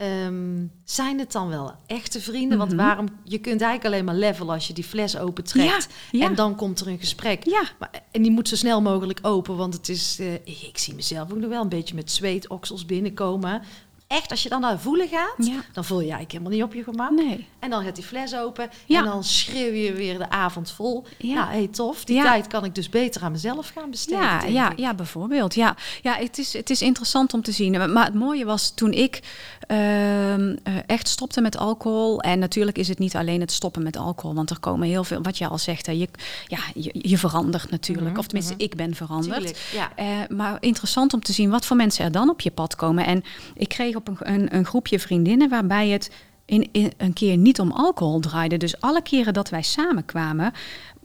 [0.00, 2.58] Ehm, zijn het dan wel echte vrienden?
[2.58, 2.80] Want Mhm.
[2.84, 3.06] waarom?
[3.24, 5.88] Je kunt eigenlijk alleen maar levelen als je die fles opentrekt.
[6.10, 6.26] Ja, ja.
[6.26, 7.44] En dan komt er een gesprek.
[7.44, 10.16] Ja, Maar, en die moet zo snel mogelijk open, want het is.
[10.20, 13.62] eh, ik, zie mezelf ook nog wel een beetje met zweetoksels binnenkomen.
[14.06, 15.60] Echt, als je dan naar voelen gaat, ja.
[15.72, 17.10] dan voel je eigenlijk helemaal niet op je gemak.
[17.10, 17.46] Nee.
[17.58, 21.04] En dan gaat die fles open en dan schreeuw je weer de avond vol.
[21.18, 21.34] Ja.
[21.34, 22.04] Nou, hey, tof.
[22.04, 24.20] Die tijd kan ik dus beter aan mezelf gaan besteden.
[24.20, 25.54] Ja, ja, ja, bijvoorbeeld.
[25.54, 27.72] Ja, ja het, is, het is interessant om te zien.
[27.72, 29.20] Maar- Maar het mooie was toen ik
[29.70, 32.20] ehm, eh, echt stopte met alcohol.
[32.20, 34.34] En natuurlijk is het niet alleen het stoppen met alcohol.
[34.34, 36.08] Want er komen heel veel, wat je al zegt, hè, je,
[36.46, 38.08] ja, je, je verandert natuurlijk.
[38.08, 38.62] Mhm, Of tenminste, mhm.
[38.62, 39.36] ik ben veranderd.
[39.36, 39.92] Tuurlijk, ja.
[39.96, 43.06] Eh, maar interessant om te zien wat voor mensen er dan op je pad komen.
[43.06, 46.10] En ik kreeg op een, een, een groepje vriendinnen waarbij het
[46.50, 48.56] in, in een keer niet om alcohol draaide.
[48.56, 50.52] Dus alle keren dat wij samenkwamen,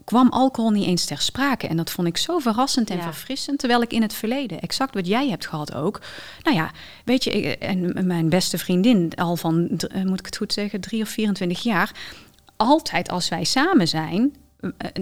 [0.06, 1.66] kwam alcohol niet eens ter sprake.
[1.68, 3.02] En dat vond ik zo verrassend en Ja.
[3.02, 3.58] verfrissend.
[3.58, 6.00] Terwijl ik in het verleden, exact wat jij hebt gehad ook.
[6.42, 6.70] Nou ja,
[7.04, 10.80] weet je, ik- en mijn beste vriendin, al van, eh, moet ik het goed zeggen,
[10.80, 11.90] drie of 24 jaar.
[12.56, 14.34] Altijd als wij samen zijn,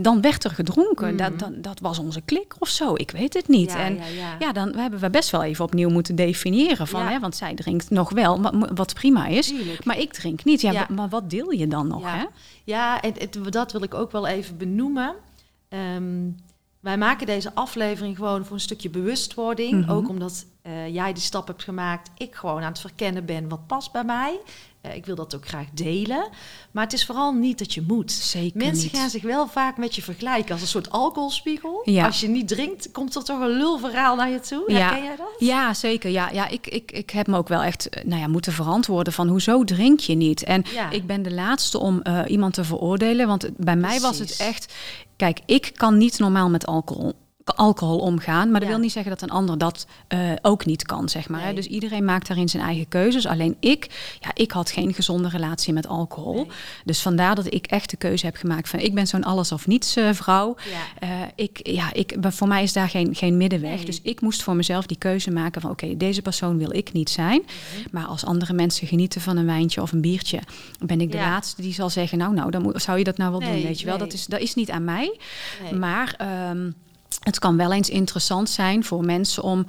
[0.01, 1.09] dan werd er gedronken.
[1.09, 1.17] Mhm.
[1.17, 2.95] dat, dat, dat was onze klik of zo.
[2.95, 3.73] Ik weet het niet.
[3.73, 4.37] Ja, en ja, ja.
[4.39, 7.91] ja, dan hebben we best wel even opnieuw moeten definiëren van, hè, want zij drinkt
[7.91, 8.41] nog wel,
[8.75, 9.47] wat, prima is.
[9.47, 9.85] Tuurlijk.
[9.85, 10.61] Maar ik drink niet.
[10.61, 12.03] Ja, maar wat deel je dan nog?
[12.03, 12.17] Ja.
[12.17, 12.25] Hè?
[12.65, 15.15] Ja, en het- dat wil ik ook wel even benoemen.
[15.69, 16.29] Ehm,
[16.81, 19.81] wij maken deze aflevering gewoon voor een stukje bewustwording.
[19.81, 19.91] Mhm.
[19.91, 22.11] Ook omdat eh, jij die stap hebt gemaakt.
[22.17, 24.39] Ik gewoon aan het verkennen ben wat past bij mij.
[24.85, 26.29] Eh, ik wil dat ook graag delen.
[26.71, 28.13] Maar het is vooral niet dat je moet.
[28.13, 28.97] Zeker Mensen niet.
[29.01, 31.83] gaan zich wel vaak met je vergelijken als een soort alcoholspiegel.
[31.85, 32.07] Ja.
[32.07, 34.65] Als je niet drinkt, komt er toch een lulverhaal naar je toe.
[34.67, 34.79] Ja.
[34.79, 35.27] Herken jij dat?
[35.39, 36.11] Ja, zeker.
[36.11, 39.13] Ja, ja ik, ik, ik heb me ook wel echt eh, nou ja, moeten verantwoorden
[39.13, 40.43] van hoezo drink je niet?
[40.45, 40.91] En Ja.
[40.91, 43.27] ik ben de laatste om eh, iemand te veroordelen.
[43.27, 44.75] Want bij mij was het echt...
[45.17, 47.13] Kijk, ik kan niet normaal met alcohol,
[47.45, 48.51] alcohol omgaan.
[48.51, 48.75] Maar dat Ja.
[48.75, 51.45] wil niet zeggen dat een ander dat eh, ook niet kan, zeg maar.
[51.45, 51.55] Nee.
[51.55, 53.27] Dus iedereen maakt daarin zijn eigen keuzes.
[53.27, 56.35] Alleen ik, ja, ik had geen gezonde relatie met alcohol.
[56.35, 56.47] Nee.
[56.85, 58.79] Dus vandaar dat ik echt de keuze heb gemaakt van...
[58.79, 60.57] ik ben zo'n alles of niets vrouw.
[60.71, 61.09] Ja.
[61.09, 63.77] Eh, ik, ja, ik, voor mij is daar geen, geen middenweg.
[63.77, 63.85] Nee.
[63.85, 65.71] Dus ik moest voor mezelf die keuze maken van...
[65.71, 67.43] oké, deze persoon wil ik niet zijn.
[67.45, 67.89] Mhm.
[67.91, 70.39] Maar als andere mensen genieten van een wijntje of een biertje...
[70.79, 71.29] ben ik de Ja.
[71.29, 72.19] laatste die zal zeggen...
[72.19, 73.99] nou, nou, dan moet, zou je dat nou wel doen, weet je wel.
[73.99, 75.19] Dat is, dat is niet aan mij.
[75.79, 76.71] Maar ehm,
[77.25, 79.67] het kan wel eens interessant zijn voor mensen om...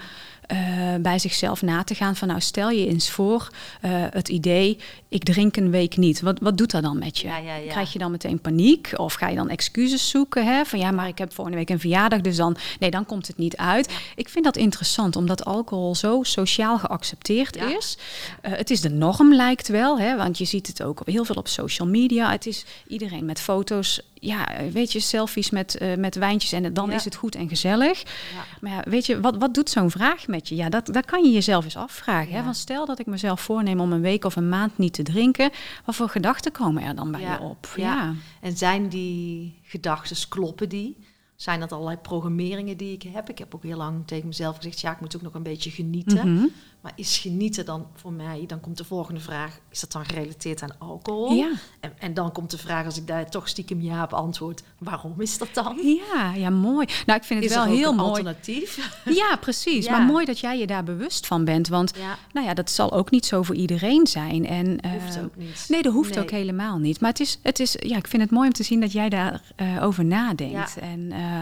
[0.47, 0.57] eh,
[0.99, 3.49] bij zichzelf na te gaan van nou stel je eens voor
[3.81, 4.77] eh, het idee
[5.15, 6.21] ik drink een week niet.
[6.21, 7.27] Wat, wat doet dat dan met je?
[7.27, 7.71] Ja, ja, ja.
[7.71, 10.65] krijg je dan meteen paniek of ga je dan excuses zoeken hè?
[10.65, 13.37] van ja maar ik heb volgende week een verjaardag dus dan nee dan komt het
[13.37, 13.93] niet uit.
[14.15, 17.97] Ik vind dat interessant omdat alcohol zo sociaal geaccepteerd is.
[18.41, 20.15] Eh, het is de norm lijkt wel hè?
[20.15, 22.31] want je ziet het ook op, heel veel op social media.
[22.31, 26.89] Het is iedereen met foto's ja weet je selfies met, eh, met wijntjes en dan
[26.89, 26.95] Ja.
[26.95, 28.43] is het goed en gezellig Ja.
[28.61, 30.55] maar ja, weet je, wat, wat doet zo'n vraag met je?
[30.55, 32.33] Ja, dat, dat kan je jezelf eens afvragen.
[32.33, 32.43] Hè?
[32.43, 35.49] Van stel dat ik mezelf voorneem om een week of een maand niet te drinken.
[35.85, 37.73] Wat voor gedachten komen er dan bij je op?
[37.75, 37.83] ja.
[37.95, 38.13] Ja.
[38.41, 40.97] En zijn die gedachten, kloppen die?
[41.35, 43.29] Zijn dat allerlei programmeringen die ik heb?
[43.29, 45.71] Ik heb ook heel lang tegen mezelf gezegd, ja, ik moet ook nog een beetje
[45.71, 46.33] genieten.
[46.33, 46.45] Mhm.
[46.85, 50.61] Maar is genieten dan voor mij, dan komt de volgende vraag, is dat dan gerelateerd
[50.61, 51.31] aan alcohol?
[51.33, 51.51] Ja.
[51.79, 55.21] En, en dan komt de vraag, als ik daar toch stiekem ja op antwoord, waarom
[55.21, 55.79] is dat dan?
[55.83, 56.87] Ja, ja, mooi.
[57.05, 58.09] Nou, ik vind het Is wel heel een mooi.
[58.09, 58.93] alternatief?
[59.05, 59.85] Ja, precies.
[59.85, 59.91] Ja.
[59.91, 61.67] Maar mooi dat jij je daar bewust van bent.
[61.67, 64.45] Want Ja, nou ja, dat zal ook niet zo voor iedereen zijn.
[64.47, 64.67] En,
[65.01, 65.65] hoeft eh, ook niet.
[65.67, 66.23] Nee, dat hoeft Nee.
[66.23, 66.99] ook helemaal niet.
[66.99, 69.09] Maar het is, het is, ja, ik vind het mooi om te zien dat jij
[69.09, 70.75] daarover over nadenkt.
[70.75, 70.81] Ja.
[70.81, 71.41] En eh,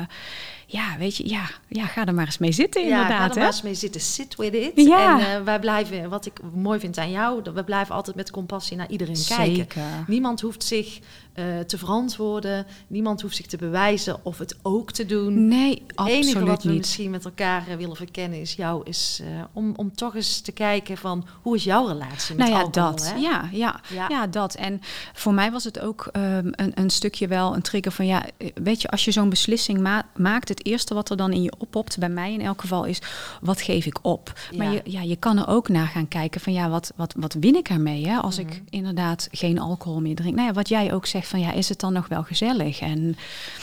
[0.74, 3.30] ja, weet je, ja, ja, ga er maar eens mee zitten Ja, ga inderdaad.
[3.30, 3.40] er hè?
[3.40, 4.02] maar eens mee zitten.
[4.02, 4.72] Sit with it.
[4.76, 5.20] Ja.
[5.20, 8.32] En eh, wij blijven, wat ik mooi vind aan jou, dat we blijven altijd met
[8.32, 9.56] compassie naar iedereen kijken.
[9.56, 9.84] Zeker.
[10.08, 11.00] Niemand hoeft zich
[11.34, 12.66] eh, te verantwoorden.
[12.88, 15.48] Niemand hoeft zich te bewijzen of het ook te doen.
[15.48, 16.78] Nee, Het enige absoluut wat we niet.
[16.78, 20.52] misschien met elkaar eh, willen verkennen is jou is eh, om, om toch eens te
[20.52, 22.92] kijken van hoe is jouw relatie met Nou ja, alcohol?
[22.92, 23.12] dat.
[23.12, 23.16] hè?
[23.20, 24.06] Ja, ja, Ja.
[24.10, 24.28] ja.
[24.28, 24.56] dat.
[24.56, 24.82] En
[25.14, 28.82] voor mij was het ook ehm, een, een stukje wel een trigger van ja, weet
[28.82, 31.98] je, als je zo'n beslissing ma- maakt, het eerste wat er dan in je oppopt,
[32.00, 33.02] bij mij in elk geval, is
[33.42, 34.34] wat geef ik op?
[34.58, 37.34] Maar je, ja, je kan er ook naar gaan kijken van ja, wat, wat, wat
[37.40, 38.48] win ik ermee hè, als Mhm.
[38.48, 40.36] ik inderdaad geen alcohol meer drink?
[40.36, 42.80] Nou ja, wat jij ook zegt van ja, is het dan nog wel gezellig?
[42.80, 43.16] En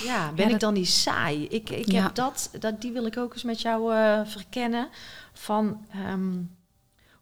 [0.04, 1.46] Ja, ben Ja, ik dat- dan niet saai?
[1.48, 2.02] Ik, ik Ja.
[2.02, 4.88] heb dat, dat, die wil ik ook eens met jou eh, verkennen.
[5.32, 6.32] Van, ehm,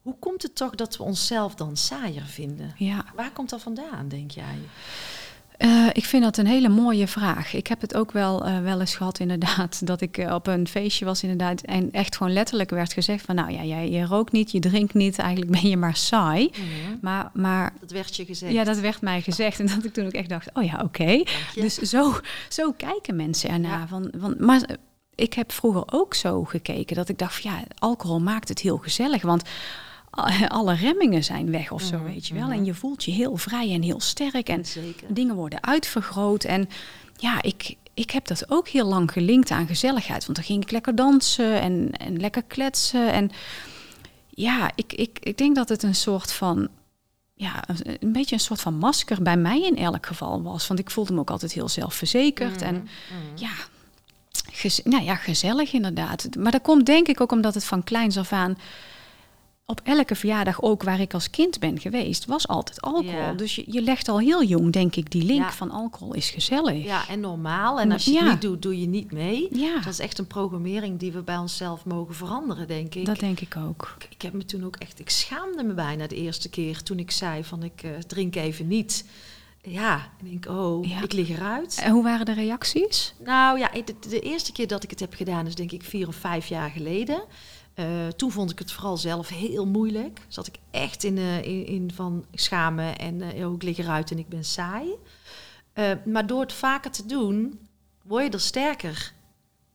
[0.02, 2.74] hoe komt het toch dat we onszelf dan saaier vinden?
[2.76, 4.58] ja, Waar komt dat vandaan, denk jij?
[5.58, 7.54] Eh, ik vind dat een hele mooie vraag.
[7.54, 10.68] Ik heb het ook wel, eh, wel eens gehad, inderdaad, dat ik eh, op een
[10.68, 14.32] feestje was, inderdaad, en echt gewoon letterlijk werd gezegd van, nou ja, jij je rookt
[14.32, 16.50] niet, je drinkt niet, eigenlijk ben je maar saai.
[17.00, 18.52] Maar, maar Dat werd je gezegd.
[18.52, 21.24] ja, dat werd mij gezegd en dat ik toen ook echt dacht, oh ja, oké.
[21.54, 23.78] Dus zo, zo kijken mensen ernaar.
[23.78, 23.86] Ja.
[23.86, 24.76] Van, van, maar
[25.14, 28.76] ik heb vroeger ook zo gekeken dat ik dacht, van, ja, alcohol maakt het heel
[28.76, 29.42] gezellig, want
[30.48, 32.42] alle remmingen zijn weg of zo, Mhm, weet je wel.
[32.46, 32.52] mhm.
[32.52, 35.14] En je voelt je heel vrij en heel sterk en Zeker.
[35.14, 36.44] dingen worden uitvergroot.
[36.44, 36.68] En
[37.16, 40.24] ja, ik, ik heb dat ook heel lang gelinkt aan gezelligheid.
[40.24, 43.12] Want dan ging ik lekker dansen en, en lekker kletsen.
[43.12, 43.30] En
[44.28, 46.68] ja, ik, ik, ik denk dat het een soort van.
[47.34, 47.64] Ja,
[48.00, 50.66] een, beetje een soort van masker bij mij in elk geval was.
[50.66, 52.62] Want ik voelde me ook altijd heel zelfverzekerd.
[52.62, 52.88] En Mhm.
[53.34, 53.50] ja,
[54.84, 56.28] nou ja, gezellig inderdaad.
[56.38, 58.58] Maar dat komt denk ik ook omdat het van kleins af aan...
[59.70, 63.10] op elke verjaardag, ook waar ik als kind ben geweest, was altijd alcohol.
[63.18, 63.32] Ja.
[63.32, 65.52] Dus je, je legt al heel jong, denk ik, die link Ja.
[65.52, 66.84] van alcohol is gezellig.
[66.84, 67.80] Ja, en normaal.
[67.80, 68.22] En als je Ja.
[68.22, 69.48] het niet doet, doe je niet mee.
[69.50, 73.04] Ja, Dat is echt een programmering die we bij onszelf mogen veranderen, denk ik.
[73.04, 73.94] dat denk ik ook.
[73.98, 76.98] Ik- Ik heb me toen ook echt, ik schaamde me bijna de eerste keer toen
[76.98, 79.04] ik zei van ik eh, drink even niet.
[79.62, 81.02] Ja, en ik denk, oh, Ja.
[81.02, 81.80] ik lig eruit.
[81.82, 83.14] En hoe waren de reacties?
[83.24, 86.08] Nou ja, de, de eerste keer dat ik het heb gedaan is denk ik vier
[86.08, 87.22] of vijf jaar geleden.
[87.78, 90.20] Eh, toen vond ik het vooral zelf heel moeilijk.
[90.28, 94.18] Zat ik echt in, eh, in, in van schamen en oh, ik lig eruit en
[94.18, 94.88] ik ben saai.
[96.04, 97.58] Maar door het vaker te doen,
[98.04, 99.12] word je er sterker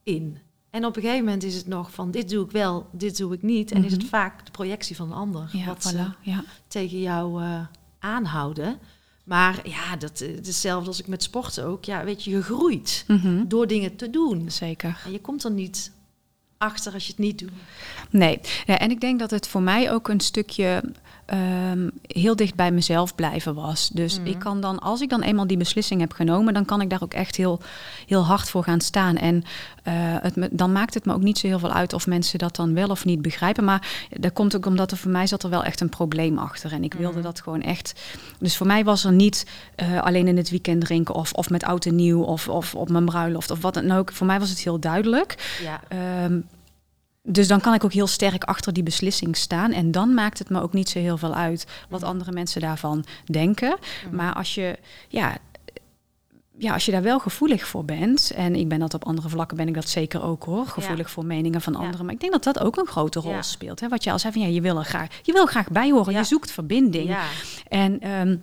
[0.04, 0.38] in.
[0.70, 3.34] En op een gegeven moment is het nog van dit doe ik wel, dit doe
[3.34, 3.72] ik niet.
[3.72, 4.10] En is het Mhm.
[4.10, 6.22] vaak de projectie van een ander Ja, wat ze voilà.
[6.22, 6.44] Ja.
[6.68, 7.44] tegen jou
[8.00, 8.80] aanhouden.
[9.24, 11.86] Maar ja, dat is hetzelfde als ik met sporten ook.
[11.86, 13.48] Ja, weet je, je groeit Mhm.
[13.48, 14.52] door dingen te doen.
[14.52, 15.02] Zeker.
[15.06, 15.92] En je komt er niet
[16.64, 17.52] achter als je het niet doet.
[18.10, 20.84] Nee, ja, en ik denk dat het voor mij ook een stukje
[21.26, 23.90] ehm, heel dicht bij mezelf blijven was.
[23.90, 24.28] Dus Mhm.
[24.28, 27.04] ik kan dan, als ik dan eenmaal die beslissing heb genomen, dan kan ik daar
[27.04, 27.60] ook echt heel,
[28.08, 29.16] heel hard voor gaan staan.
[29.16, 29.44] En
[29.84, 32.40] eh, het, me- dan maakt het me ook niet zo heel veel uit of mensen
[32.40, 33.64] dat dan wel of niet begrijpen.
[33.64, 36.72] Maar dat komt ook omdat er voor mij zat er wel echt een probleem achter.
[36.72, 37.24] En ik wilde Mhm.
[37.24, 38.02] dat gewoon echt.
[38.40, 41.64] Dus voor mij was er niet eh, alleen in het weekend drinken of, of met
[41.64, 44.12] oud en nieuw of, of op mijn bruiloft of wat dan ook.
[44.12, 45.58] Voor mij was het heel duidelijk.
[45.64, 46.40] Ja, Ehm,
[47.24, 49.72] dus dan kan ik ook heel sterk achter die beslissing staan.
[49.72, 52.10] En dan maakt het me ook niet zo heel veel uit wat Mhm.
[52.10, 53.78] andere mensen daarvan denken.
[54.06, 54.16] Mhm.
[54.16, 55.38] Maar als je, ja,
[56.58, 59.58] ja, als je daar wel gevoelig voor bent, en ik ben dat op andere vlakken,
[59.58, 61.80] ben ik dat zeker ook hoor, gevoelig voor meningen van Ja.
[61.80, 62.06] anderen.
[62.06, 63.42] Maar ik denk dat dat ook een grote rol Ja.
[63.42, 63.80] speelt.
[63.80, 63.88] Hè?
[63.88, 66.14] Wat je al zei, van ja, je wil er graag, je wil graag bij horen,
[66.14, 67.08] je zoekt verbinding.
[67.10, 67.24] ja.
[67.68, 68.38] En ehm,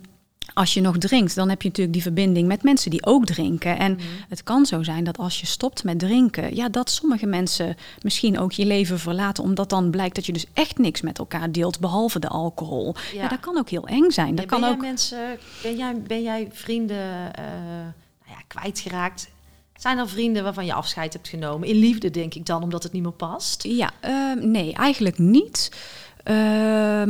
[0.53, 3.77] als je nog drinkt, dan heb je natuurlijk die verbinding met mensen die ook drinken.
[3.79, 4.01] En Mhm.
[4.29, 8.39] het kan zo zijn dat als je stopt met drinken, ja, dat sommige mensen misschien
[8.39, 11.79] ook je leven verlaten, omdat dan blijkt dat je dus echt niks met elkaar deelt,
[11.79, 12.95] behalve de alcohol.
[13.13, 13.27] Ja, Ja.
[13.27, 14.35] dat kan ook heel eng zijn.
[14.35, 14.75] Dat kan ben, ook.
[14.81, 17.43] jij mensen, ben, jij, ben jij vrienden eh,
[18.25, 19.29] nou ja, kwijtgeraakt?
[19.75, 21.67] Zijn er vrienden waarvan je afscheid hebt genomen?
[21.67, 23.63] In liefde denk ik dan, omdat het niet meer past.
[23.63, 25.71] Ja, ehm, nee, eigenlijk niet.
[26.23, 26.35] Eh,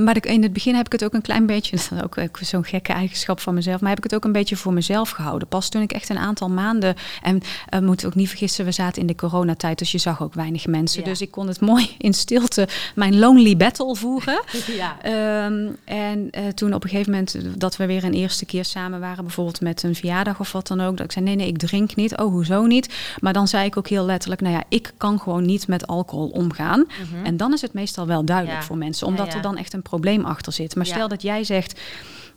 [0.04, 2.30] maar ik, in het begin heb ik het ook een klein beetje, dat is ook,
[2.42, 5.48] zo'n gekke eigenschap van mezelf, maar heb ik het ook een beetje voor mezelf gehouden.
[5.48, 7.42] Pas toen ik echt een aantal maanden, en
[7.74, 10.68] uh, moet ook niet vergissen, we zaten in de coronatijd, dus je zag ook weinig
[10.68, 11.00] mensen.
[11.02, 11.08] Ja.
[11.08, 14.42] Dus ik kon het mooi in stilte mijn lonely battle voeren.
[14.82, 14.98] ja.
[15.02, 19.00] Ehm, en eh, toen op een gegeven moment dat we weer een eerste keer samen
[19.00, 21.58] waren, bijvoorbeeld met een verjaardag of wat dan ook, dat ik zei: nee, nee, ik
[21.58, 22.18] drink niet.
[22.18, 22.94] Oh, hoezo niet?
[23.20, 26.28] Maar dan zei ik ook heel letterlijk: nou ja, ik kan gewoon niet met alcohol
[26.28, 26.80] omgaan.
[26.80, 27.26] Mhm.
[27.26, 28.66] En dan is het meestal wel duidelijk Ja.
[28.66, 29.38] voor mensen, omdat Ja, ja.
[29.38, 30.76] er dan echt een probleem achter zit.
[30.76, 31.80] Maar stel dat jij zegt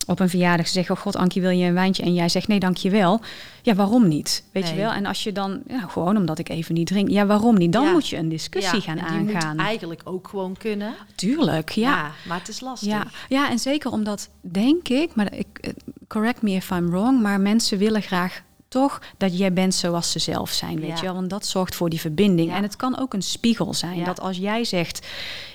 [0.06, 2.02] op een verjaardag, ze zeggen: oh god, Ankie, wil je een wijntje?
[2.02, 3.20] En jij zegt: nee, dankjewel.
[3.62, 4.44] Ja, waarom niet?
[4.52, 4.92] Weet je wel?
[4.92, 7.72] En als je dan, gewoon omdat ik even niet drink, ja, waarom niet?
[7.72, 9.56] Dan moet je een discussie gaan die aangaan.
[9.56, 10.94] moet eigenlijk ook gewoon kunnen.
[11.14, 12.10] Tuurlijk, ja.
[12.28, 12.88] maar het is lastig.
[12.88, 15.70] Ja, ja, en zeker omdat, denk ik, maar ik, eh,
[16.08, 18.42] correct me if I'm wrong, maar mensen willen graag
[18.74, 20.94] toch dat jij bent zoals ze zelf zijn, weet Ja.
[20.96, 21.14] je wel?
[21.14, 22.48] Want dat zorgt voor die verbinding.
[22.50, 22.56] Ja.
[22.56, 24.04] En het kan ook een spiegel zijn, Ja.
[24.04, 25.06] dat als jij zegt,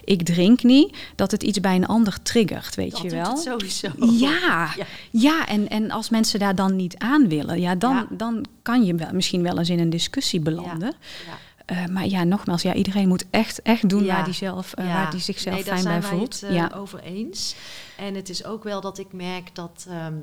[0.04, 3.30] ik drink niet, dat het iets bij een ander triggert, weet Dat je wel?
[3.30, 3.88] het sowieso.
[4.28, 4.70] Ja,
[5.12, 5.48] Ja.
[5.48, 9.10] en, en als mensen daar dan niet aan willen, ja, dan, dan kan je wel,
[9.14, 10.94] misschien wel eens in een discussie belanden.
[11.28, 11.38] Ja.
[11.66, 14.16] Eh, maar ja, nogmaals, ja, iedereen moet echt, echt doen Ja.
[14.16, 14.94] waar die, zelf, eh, Ja.
[14.94, 16.42] waar die zichzelf nee, daar fijn zijn bij wij voelt.
[16.42, 16.72] het eh, ja.
[16.76, 17.56] over eens.
[17.98, 19.86] En het is ook wel dat ik merk dat...
[19.90, 20.14] ehm,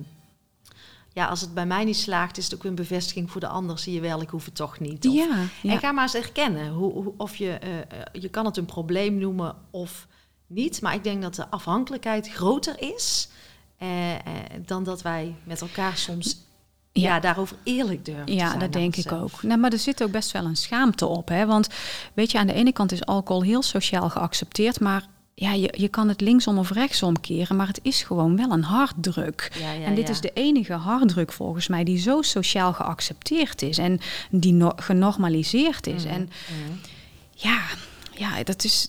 [1.17, 3.79] ja, als het bij mij niet slaagt, is het ook een bevestiging voor de ander.
[3.79, 5.09] Zie je wel, ik hoef het toch niet.
[5.09, 5.29] Of, Ja,
[5.63, 5.73] ja.
[5.73, 8.65] En ga maar eens erkennen hoe, hoe- of je, eh, eh, je kan het een
[8.65, 10.07] probleem noemen of
[10.47, 10.81] niet.
[10.83, 13.29] Maar ik denk dat de afhankelijkheid groter is
[13.79, 13.89] eh,
[14.67, 16.45] dan dat wij met elkaar soms
[16.93, 17.03] ja.
[17.15, 17.21] Ja.
[17.21, 19.43] daarover eerlijk durven Ja, dat denk ik ook.
[19.43, 21.29] Nou, maar er zit ook best wel een schaamte op.
[21.29, 21.47] Hè?
[21.47, 21.69] Want
[22.15, 25.07] weet je, aan de ene kant is alcohol heel sociaal geaccepteerd, maar
[25.39, 28.63] ja, je, je kan het linksom of rechtsom keren, maar het is gewoon wel een
[28.63, 29.51] harddruk.
[29.61, 30.13] Ja, ja, en dit ja.
[30.13, 35.87] is de enige harddruk volgens mij die zo sociaal geaccepteerd is en die no- genormaliseerd
[35.87, 36.05] is.
[36.05, 36.73] Mhm, En mhm.
[37.35, 37.61] ja,
[38.15, 38.89] ja, dat is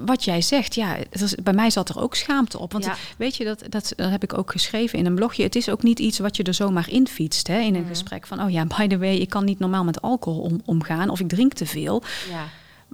[0.00, 0.74] wat jij zegt.
[0.74, 2.72] Ja, is, bij mij zat er ook schaamte op.
[2.72, 2.96] Want Ja.
[3.18, 5.42] weet je, dat, dat, dat heb ik ook geschreven in een blogje.
[5.42, 7.88] Het is ook niet iets wat je er zomaar in fietst hè, in een Mhm.
[7.88, 8.26] gesprek.
[8.26, 11.20] Van, oh ja, by the way, ik kan niet normaal met alcohol om, omgaan of
[11.20, 12.02] ik drink te veel.
[12.30, 12.44] ja.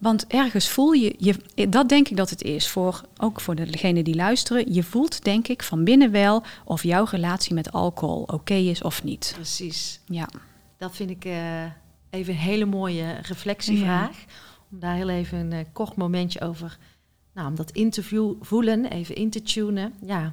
[0.03, 4.05] Want ergens voel je, je, dat denk ik dat het is, voor, ook voor degenen
[4.05, 4.73] die luisteren.
[4.73, 9.03] Je voelt denk ik van binnen wel of jouw relatie met alcohol oké is of
[9.03, 9.33] niet.
[9.35, 10.01] precies.
[10.07, 10.29] Ja,
[10.79, 11.63] Dat vind ik eh,
[12.11, 14.25] even een hele mooie reflectievraag.
[14.71, 16.79] Om daar heel even een eh, kort momentje over,
[17.35, 19.93] nou, om dat interview voelen, even in te tunen.
[20.07, 20.33] Ja,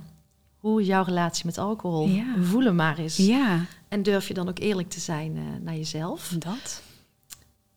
[0.57, 2.07] hoe is jouw relatie met alcohol?
[2.07, 2.35] Ja.
[2.41, 3.17] Voelen maar eens.
[3.17, 6.35] ja En durf je dan ook eerlijk te zijn eh, naar jezelf?
[6.39, 6.81] dat.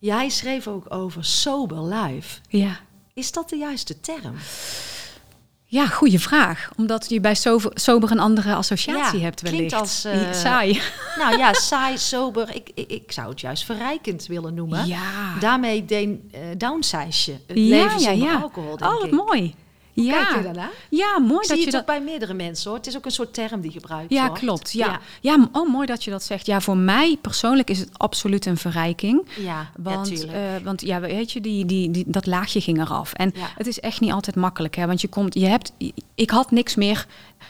[0.03, 2.39] Jij schreef ook over sober life.
[2.49, 2.77] Ja.
[3.15, 4.35] Is dat de juiste term?
[5.65, 6.71] Ja, goede vraag.
[6.77, 9.75] Omdat je bij sober, sober een andere associatie Ja, hebt klinkt wellicht.
[9.75, 10.81] als, eh, Saai.
[11.19, 12.55] Nou ja, saai, sober.
[12.55, 14.87] Ik, ik, ik zou het juist verrijkend willen noemen.
[14.87, 15.39] Ja.
[15.41, 18.41] Daarmee de, eh downsize je het Ja, leven ja, zonder ja.
[18.41, 19.13] alcohol, denk Oh, wat ik.
[19.13, 19.55] mooi.
[19.95, 20.25] Ja.
[20.25, 20.71] Kijk je daarna?
[20.89, 21.97] ja, mooi Zie dat je je het ook dat...
[21.97, 22.79] bij meerdere mensen hoor.
[22.79, 24.41] Het is ook een soort term die gebruikt Ja, wordt.
[24.41, 24.73] klopt.
[24.73, 24.87] Ja.
[24.87, 25.37] Ja, Ja.
[25.37, 26.47] m- oh, mooi dat je dat zegt.
[26.47, 29.27] Ja, voor mij persoonlijk is het absoluut een verrijking.
[29.39, 33.13] ja, Want, eh, want ja, weet je, die, die, die, dat laagje ging eraf.
[33.13, 33.49] En Ja.
[33.57, 34.75] het is echt niet altijd makkelijk.
[34.77, 34.87] Hè?
[34.87, 35.73] Want je komt, je hebt,
[36.15, 37.07] ik had niks meer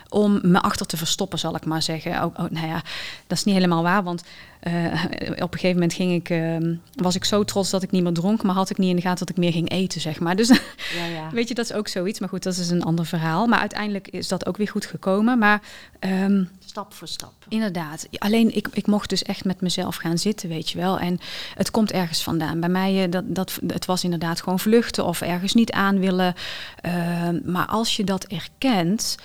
[0.09, 2.13] om me achter te verstoppen, zal ik maar zeggen.
[2.25, 2.83] Oh, oh, nou ja,
[3.27, 4.03] dat is niet helemaal waar.
[4.03, 4.23] Want
[4.63, 6.57] eh, op een gegeven moment ging ik, eh,
[6.95, 8.43] was ik zo trots dat ik niet meer dronk.
[8.43, 10.37] Maar had ik niet in de gaten dat ik meer ging eten, zeg maar.
[10.37, 10.49] Dus
[10.99, 11.31] ja, ja.
[11.33, 12.21] Weet je, dat is ook zoiets.
[12.21, 13.47] Maar goed, dat is een ander verhaal.
[13.47, 15.39] Maar uiteindelijk is dat ook weer goed gekomen.
[15.39, 15.63] Maar
[15.99, 17.33] ehm, Stap voor stap.
[17.49, 20.99] inderdaad, alleen ik, ik mocht dus echt met mezelf gaan zitten, weet je wel.
[20.99, 21.19] En
[21.55, 22.61] het komt ergens vandaan.
[22.61, 26.35] Bij mij, eh, dat, dat, het was inderdaad gewoon vluchten of ergens niet aan willen.
[26.81, 29.17] Ehm, maar als je dat erkent...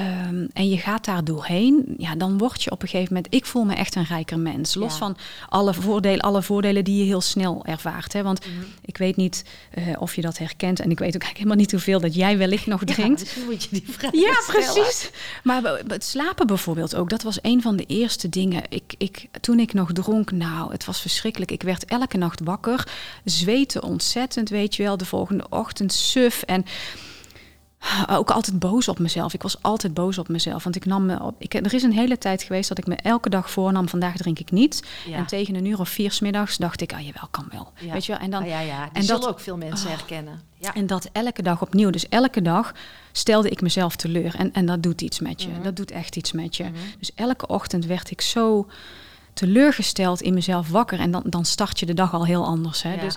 [0.00, 3.34] ehm, en je gaat daar doorheen, ja, dan word je op een gegeven moment.
[3.34, 4.74] Ik voel me echt een rijker mens.
[4.74, 4.98] Los Ja.
[4.98, 5.16] van
[5.48, 8.12] alle voordelen, alle voordelen die je heel snel ervaart.
[8.12, 8.22] Hè?
[8.22, 8.64] Want Mhm.
[8.84, 10.80] ik weet niet eh, of je dat herkent.
[10.80, 13.20] En ik weet ook eigenlijk helemaal niet hoeveel dat jij wellicht nog Ja, drinkt.
[13.20, 15.10] misschien moet je die vraag Ja, precies.
[15.42, 18.62] Maar het slapen bijvoorbeeld ook, dat was een van de eerste dingen.
[18.68, 21.50] Ik, ik, toen ik nog dronk, nou, het was verschrikkelijk.
[21.50, 22.88] Ik werd elke nacht wakker,
[23.24, 24.96] zweten ontzettend, weet je wel.
[24.96, 26.64] De volgende ochtend suf en
[28.10, 29.34] ook altijd boos op mezelf.
[29.34, 31.34] Ik was altijd boos op mezelf, want ik nam me op.
[31.38, 34.38] Ik, er is een hele tijd geweest dat ik me elke dag voornam: vandaag drink
[34.38, 34.82] ik niet.
[35.06, 35.16] Ja.
[35.16, 37.72] En tegen een uur of vier middags dacht ik: ah, jawel, kan wel.
[37.80, 37.92] Ja.
[37.92, 38.20] Weet je wel?
[38.20, 38.82] En dan Ah, ja, ja.
[38.84, 39.96] Die en zullen dat- ook veel mensen Oh.
[39.96, 40.40] herkennen.
[40.58, 40.74] Ja.
[40.74, 41.90] en dat elke dag opnieuw.
[41.90, 42.72] Dus elke dag
[43.12, 44.34] stelde ik mezelf teleur.
[44.34, 45.48] En, en dat doet iets met je.
[45.48, 45.62] Mhm.
[45.62, 46.62] Dat doet echt iets met je.
[46.64, 46.72] Mhm.
[46.98, 48.66] Dus elke ochtend werd ik zo
[49.36, 51.00] teleurgesteld in mezelf wakker.
[51.00, 52.82] En dan, dan start je de dag al heel anders.
[52.82, 52.94] Hè?
[52.94, 53.00] Ja.
[53.00, 53.14] Dus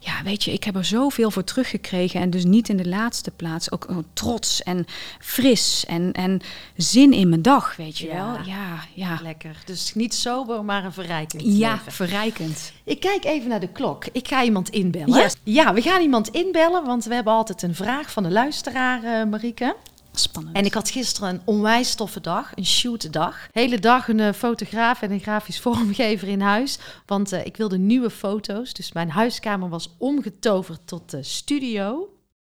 [0.00, 2.20] ja, weet je, ik heb er zoveel voor teruggekregen.
[2.20, 3.70] En dus niet in de laatste plaats.
[3.72, 4.86] Ook oh, trots en
[5.18, 6.40] fris en, en
[6.76, 8.14] zin in mijn dag, weet je Ja.
[8.14, 8.44] wel.
[8.46, 9.18] Ja, ja.
[9.22, 9.56] Lekker.
[9.64, 11.92] Dus niet sober, maar een verrijkend Ja, leven.
[11.92, 12.72] verrijkend.
[12.84, 14.04] Ik kijk even naar de klok.
[14.12, 15.18] Ik ga iemand inbellen.
[15.18, 15.34] Yes.
[15.42, 19.26] Ja, we gaan iemand inbellen, want we hebben altijd een vraag van de luisteraar, eh
[19.26, 19.76] Marieke.
[20.12, 20.56] Spannend.
[20.56, 23.48] En ik had gisteren een onwijs toffe dag, een shootdag.
[23.52, 26.78] Hele dag een eh, fotograaf en een grafisch vormgever in huis.
[27.06, 28.72] Want eh, ik wilde nieuwe foto's.
[28.72, 32.08] Dus mijn huiskamer was omgetoverd tot eh, studio.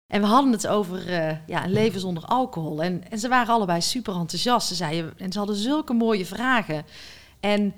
[0.06, 2.82] En we hadden het over eh, ja, een leven zonder alcohol.
[2.82, 4.68] En, en ze waren allebei super enthousiast.
[4.68, 6.84] Ze zeiden, en ze hadden zulke mooie vragen.
[7.40, 7.74] En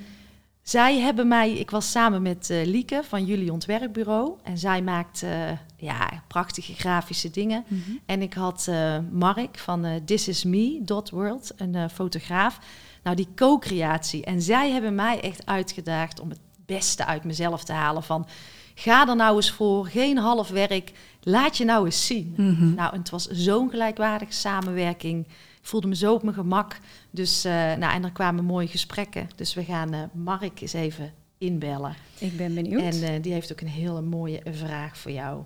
[0.68, 4.38] zij hebben mij, ik was samen met eh, Lieke van jullie ontwerpbureau.
[4.42, 5.31] En zij maakt eh,
[5.76, 7.64] ja, prachtige grafische dingen.
[7.68, 7.90] Mhm.
[8.07, 12.59] En ik had eh, Mark van This Is Me, Dot World, een fotograaf.
[13.02, 14.24] Nou, die co-creatie.
[14.24, 18.02] En zij hebben mij echt uitgedaagd om het beste uit mezelf te halen.
[18.02, 18.26] Van,
[18.74, 20.92] ga er nou eens voor, geen half werk.
[21.20, 22.35] Laat je nou eens zien.
[22.37, 22.74] Mhm.
[22.74, 25.26] Nou, en het was zo'n gelijkwaardige samenwerking.
[25.66, 26.79] Voelde me zo op mijn gemak.
[27.11, 29.29] Dus, eh, nou, en er kwamen mooie gesprekken.
[29.37, 31.94] Dus we gaan eh, Mark eens even inbellen.
[32.18, 32.83] Ik ben benieuwd.
[32.83, 35.42] En eh, die heeft ook een hele mooie vraag voor jou.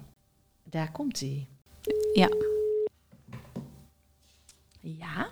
[0.64, 1.46] Daar komt hij.
[2.12, 2.28] Ja.
[4.80, 5.28] Ja.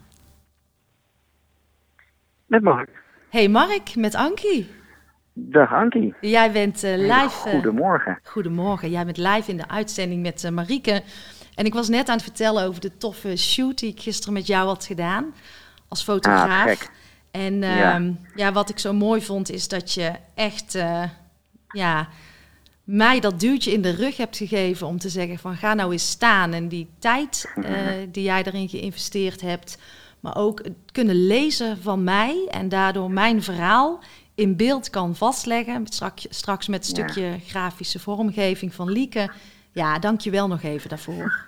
[2.46, 3.02] Met Mark.
[3.30, 4.70] Hey Mark, met Ankie.
[5.32, 6.14] Dag Ankie.
[6.20, 7.28] Jij bent live.
[7.28, 8.18] Goedemorgen.
[8.22, 8.90] goedemorgen.
[8.90, 11.02] Jij bent live in de uitzending met eh, Marieke.
[11.58, 14.46] En ik was net aan het vertellen over de toffe shoot die ik gisteren met
[14.46, 15.34] jou had gedaan
[15.88, 16.90] als Ah, fotograaf.
[17.30, 17.94] En Ja.
[17.94, 21.02] ehm, ja, wat ik zo mooi vond is dat je echt eh,
[21.68, 22.08] ja,
[22.84, 26.10] mij dat duwtje in de rug hebt gegeven om te zeggen van ga nou eens
[26.10, 26.52] staan.
[26.52, 27.74] En die tijd eh,
[28.12, 29.78] die jij erin geïnvesteerd hebt,
[30.20, 34.00] maar ook het kunnen lezen van mij en daardoor mijn verhaal
[34.34, 35.86] in beeld kan vastleggen.
[36.30, 37.08] Straks met een Ja.
[37.08, 39.30] stukje grafische vormgeving van Lieke.
[39.72, 41.46] Ja, dank je wel nog even daarvoor.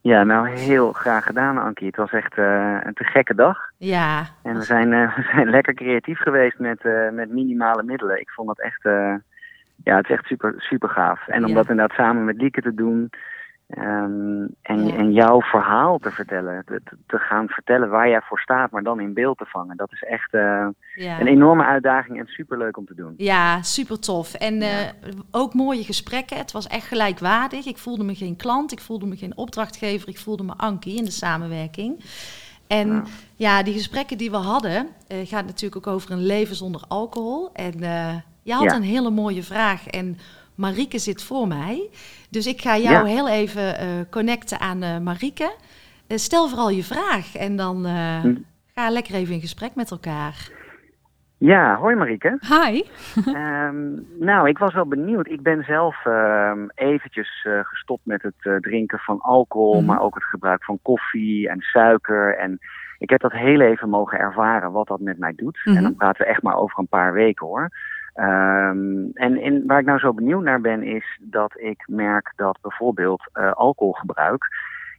[0.00, 1.86] Ja, nou heel graag gedaan, Ankie.
[1.86, 3.58] Het was echt eh, een te gekke dag.
[3.76, 8.20] Ja, En we zijn, eh, we zijn lekker creatief geweest met, eh, met minimale middelen.
[8.20, 8.82] Ik vond dat echt,
[9.84, 11.28] ja, het is echt super, super gaaf.
[11.28, 11.54] En om Ja.
[11.54, 13.10] dat inderdaad samen met Lieke te doen
[13.68, 14.94] ehm, en, Ja.
[14.96, 19.00] en jouw verhaal te vertellen, te, te- gaan vertellen waar jij voor staat, maar dan
[19.00, 19.76] in beeld te vangen.
[19.76, 21.20] Dat is echt eh, ja.
[21.20, 23.14] een enorme uitdaging en super leuk om te doen.
[23.16, 24.34] Ja, super tof.
[24.34, 24.88] En eh,
[25.30, 26.36] ook mooie gesprekken.
[26.36, 27.66] Het was echt gelijkwaardig.
[27.66, 31.04] Ik voelde me geen klant, ik voelde me geen opdrachtgever, ik voelde me Ankie in
[31.04, 32.04] de samenwerking.
[32.66, 33.04] En ja,
[33.56, 33.62] Ja.
[33.62, 37.50] die gesprekken die we hadden, eh, gaat natuurlijk ook over een leven zonder alcohol.
[37.52, 37.74] En
[38.42, 40.18] je had een hele mooie vraag en
[40.58, 41.88] Marieke zit voor mij.
[42.30, 43.14] Dus ik ga jou Ja.
[43.14, 45.54] heel even eh, connecten aan eh Marieke.
[46.06, 48.34] Eh, stel vooral je vraag en dan Hm.
[48.74, 50.50] ga lekker even in gesprek met elkaar.
[51.38, 52.38] Ja, hoi Marieke.
[52.40, 52.82] Hi.
[53.34, 53.88] Ehm,
[54.18, 55.28] nou, ik was wel benieuwd.
[55.28, 59.84] Ik ben zelf ehm, eventjes gestopt met het drinken van alcohol, Mhm.
[59.86, 62.36] maar ook het gebruik van koffie en suiker.
[62.38, 62.58] En
[62.98, 65.60] ik heb dat heel even mogen ervaren wat dat met mij doet.
[65.64, 65.76] Mhm.
[65.76, 67.68] En dan praten we echt maar over een paar weken hoor.
[68.18, 72.58] Ehm, en in, waar ik nou zo benieuwd naar ben, is dat ik merk dat
[72.62, 74.46] bijvoorbeeld eh, alcoholgebruik.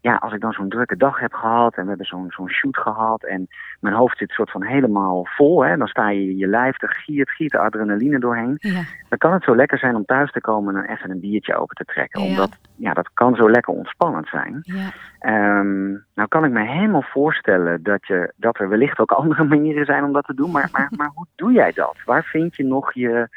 [0.01, 2.77] Ja, als ik dan zo'n drukke dag heb gehad en we hebben zo'n zo'n shoot
[2.77, 3.47] gehad en
[3.79, 7.29] mijn hoofd zit soort van helemaal vol, hè, dan sta je je lijf, er giert,
[7.29, 8.81] giert de adrenaline doorheen Ja.
[9.09, 11.75] dan kan het zo lekker zijn om thuis te komen en even een biertje open
[11.75, 12.21] te trekken.
[12.21, 12.29] Ja.
[12.29, 14.59] Omdat ja, dat kan zo lekker ontspannend zijn.
[14.61, 14.89] Ja.
[15.19, 19.85] Ehm, nou kan ik me helemaal voorstellen dat, je, dat er wellicht ook andere manieren
[19.85, 20.51] zijn om dat te doen.
[20.51, 21.97] Maar, maar, maar hoe doe jij dat?
[22.05, 23.27] Waar vind je nog je,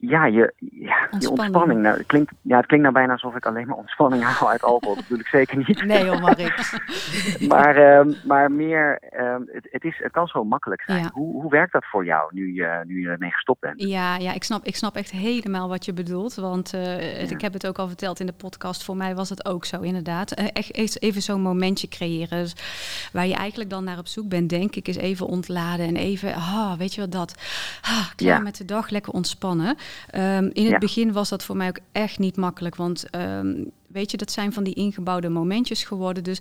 [0.00, 1.38] ja, je, ja, je Ontspanning.
[1.38, 1.80] ontspanning?
[1.82, 4.62] Nou, het, klinkt, ja, het klinkt nou bijna alsof ik alleen maar ontspanning haal uit
[4.62, 4.94] alcohol.
[4.94, 5.84] Dat bedoel ik zeker niet.
[5.90, 6.78] Nee hoor, Marik.
[7.48, 11.02] Maar, ehm, maar meer, ehm, het, het, is, het kan zo makkelijk zijn.
[11.02, 11.10] Ja.
[11.12, 13.82] Hoe, hoe werkt dat voor jou nu je, nu je ermee gestopt bent?
[13.82, 16.34] Ja, ja ik, snap, ik snap echt helemaal wat je bedoelt.
[16.34, 18.84] Want eh, ik heb het ook al verteld in de podcast.
[18.84, 20.32] Voor mij was het ook zo, inderdaad.
[20.32, 22.38] Eh, echt even zo'n momentje creëren.
[22.38, 22.56] Dus
[23.12, 25.86] waar je eigenlijk dan naar op zoek bent, denk ik, is even ontladen.
[25.86, 27.34] En even, ah, weet je wat dat?
[27.82, 28.38] Ah, klaar Ja.
[28.38, 29.76] met de dag, lekker ontspannen.
[30.10, 30.78] Ehm, in het Ja.
[30.78, 32.76] begin was dat voor mij ook echt niet makkelijk.
[32.76, 33.54] Want ehm,
[33.92, 36.24] weet je, dat zijn van die ingebouwde momentjes geworden.
[36.24, 36.38] Dus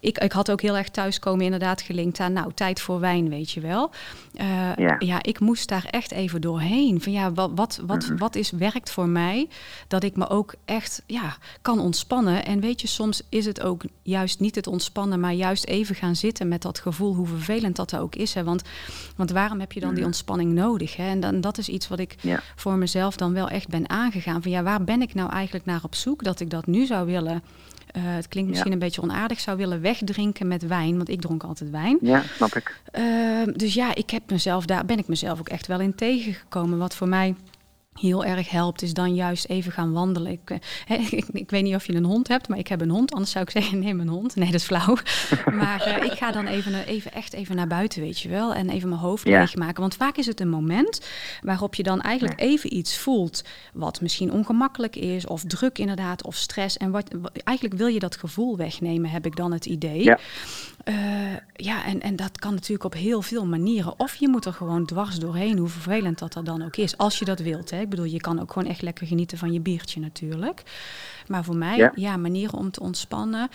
[0.00, 3.50] ik, ik had ook heel erg thuiskomen inderdaad gelinkt aan, nou, tijd voor wijn, weet
[3.50, 3.90] je wel.
[4.34, 4.96] Eh, Ja.
[4.98, 7.00] ja, ik moest daar echt even doorheen.
[7.02, 8.16] Van ja, wat, wat, wat, Mhm.
[8.16, 9.48] wat is, werkt voor mij?
[9.88, 12.44] Dat ik me ook echt ja, kan ontspannen.
[12.44, 16.16] En weet je, soms is het ook juist niet het ontspannen, maar juist even gaan
[16.16, 18.34] zitten met dat gevoel, hoe vervelend dat ook is.
[18.34, 18.44] Hè?
[18.44, 18.62] Want,
[19.16, 20.96] want waarom heb je dan die ontspanning nodig?
[20.96, 21.08] Hè?
[21.08, 22.28] En dan, dat is iets wat ik Mhm.
[22.28, 22.40] Ja.
[22.56, 24.42] voor mezelf dan wel echt ben aangegaan.
[24.42, 27.06] Van ja, waar ben ik nou eigenlijk naar op zoek dat ik dat nu zou
[27.06, 27.42] willen?
[27.90, 28.76] eh, het klinkt misschien Ja.
[28.76, 31.98] een beetje onaardig, zou willen wegdrinken met wijn, want ik dronk altijd wijn.
[32.00, 32.80] Ja, snap ik.
[32.90, 36.78] Ehm, dus ja, ik heb mezelf, daar ben ik mezelf ook echt wel in tegengekomen.
[36.78, 37.34] Wat voor mij
[37.98, 40.32] heel erg helpt, is dan juist even gaan wandelen.
[40.32, 40.58] Ik, eh,
[40.90, 43.12] hè, ik, ik weet niet of je een hond hebt, maar ik heb een hond.
[43.12, 44.36] Anders zou ik zeggen, neem een hond.
[44.36, 44.96] Nee, dat is flauw.
[45.60, 48.54] maar eh, ik ga dan even, eh, even, echt even naar buiten, weet je wel.
[48.54, 49.38] En even mijn hoofd Ja.
[49.38, 49.80] leegmaken.
[49.80, 51.00] Want vaak is het een moment
[51.42, 53.44] waarop je dan eigenlijk even iets voelt...
[53.72, 56.76] wat misschien ongemakkelijk is, of druk inderdaad, of stress.
[56.76, 60.02] En wat, wat- eigenlijk wil je dat gevoel wegnemen, heb ik dan het idee.
[60.04, 60.18] Ja.
[60.84, 60.94] Eh,
[61.54, 63.94] ja, en, en dat kan natuurlijk op heel veel manieren.
[63.98, 66.96] Of je moet er gewoon dwars doorheen, hoe vervelend dat er dan ook is.
[66.96, 67.70] Als je dat wilt.
[67.70, 67.80] Hè.
[67.80, 70.62] Ik bedoel, je kan ook gewoon echt lekker genieten van je biertje natuurlijk.
[71.26, 72.16] Maar voor mij, ja, Ja.
[72.16, 73.48] manieren om te ontspannen.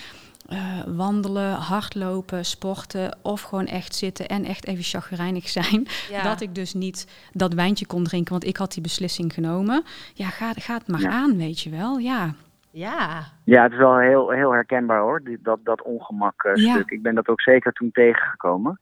[0.45, 5.88] eh, wandelen, hardlopen, sporten of gewoon echt zitten en echt even chagrijnig zijn.
[6.09, 6.23] Ja.
[6.23, 9.84] Dat ik dus niet dat wijntje kon drinken, want ik had die beslissing genomen.
[10.13, 11.09] Ja, ga, ga het maar Ja.
[11.09, 11.97] aan, weet je wel.
[11.97, 12.34] Ja,
[12.78, 16.73] Ja, Ja, het is wel heel, heel herkenbaar hoor, dat, dat ongemak eh, Ja.
[16.73, 16.89] stuk.
[16.89, 18.80] Ik ben dat ook zeker toen tegengekomen.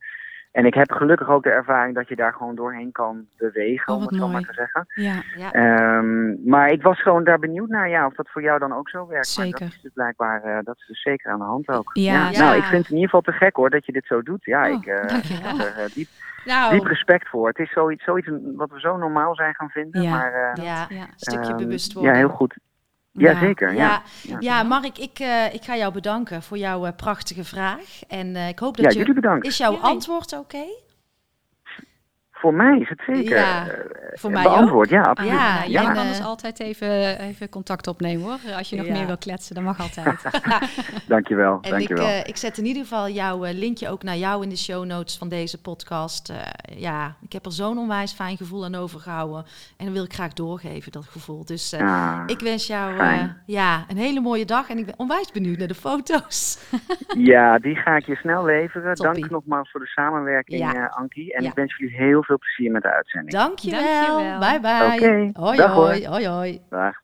[0.51, 3.99] En ik heb gelukkig ook de ervaring dat je daar gewoon doorheen kan bewegen, Oh,
[3.99, 4.31] om het zo mooi.
[4.31, 4.85] maar te zeggen.
[4.95, 5.51] ja, ja.
[5.51, 8.89] Ehm, maar ik was gewoon daar benieuwd naar, ja, of dat voor jou dan ook
[8.89, 9.37] zo werkt.
[9.37, 9.59] Maar Zeker.
[9.59, 11.89] dat is dus blijkbaar, eh, dat is dus zeker aan de hand ook.
[11.93, 12.39] Ja, ja.
[12.39, 14.45] Nou, ik vind het in ieder geval te gek hoor, dat je dit zo doet.
[14.45, 16.07] Ja, Oh, ik eh, heb er diep,
[16.45, 17.47] Nou, diep respect voor.
[17.47, 20.09] Het is zoiets, zoiets wat we zo normaal zijn gaan vinden, Ja.
[20.11, 20.59] maar...
[20.63, 21.01] ja, ja.
[21.01, 22.13] een stukje ehm, bewustwording.
[22.15, 22.55] Ja, heel goed.
[23.18, 23.39] Ja, Ja.
[23.39, 23.74] zeker.
[23.74, 23.78] Ja.
[23.78, 24.38] Ja, Ja.
[24.39, 27.80] ja, Mark, ik, eh, ik ga jou bedanken voor jouw eh, prachtige vraag.
[28.07, 29.14] En eh, ik hoop Ja, dat jullie je...
[29.14, 29.45] bedankt.
[29.45, 29.80] Is jouw Ja.
[29.80, 30.64] antwoord oké?
[32.43, 33.77] Voor mij is het zeker Ja, eh,
[34.13, 34.89] voor mij beantwoord.
[34.89, 35.31] Ja, absoluut.
[35.31, 35.93] Ja, Ja, je ja.
[35.93, 38.37] kan eh, altijd even, even contact opnemen hoor.
[38.57, 38.91] Als je nog Ja.
[38.93, 40.21] meer wil kletsen, dan mag altijd.
[41.07, 44.43] Dankjewel, En ik, eh, ik zet in ieder geval jouw eh, linkje ook naar jou
[44.43, 46.29] in de show notes van deze podcast.
[46.29, 46.37] Eh,
[46.79, 49.45] ja, ik heb er zo'n onwijs fijn gevoel aan overgehouden.
[49.77, 51.45] En dat wil ik graag doorgeven, dat gevoel.
[51.45, 54.69] Dus eh, Ah, ik wens jou eh, ja, een hele mooie dag.
[54.69, 56.59] En ik ben onwijs benieuwd naar de foto's.
[57.17, 58.93] Ja, die ga ik je snel leveren.
[58.95, 59.19] Toppie.
[59.19, 60.73] Dank nogmaals voor de samenwerking, Ja.
[60.73, 61.33] eh, Ankie.
[61.33, 61.49] En Ja.
[61.49, 63.31] ik wens jullie heel veel plezier met de uitzending.
[63.34, 63.81] Dankjewel.
[64.17, 64.39] Dankjewel.
[64.39, 64.93] Bye bye.
[64.93, 66.61] Oké, Hoi, dag, hoi, hoi, hoi.
[66.69, 66.95] Dag.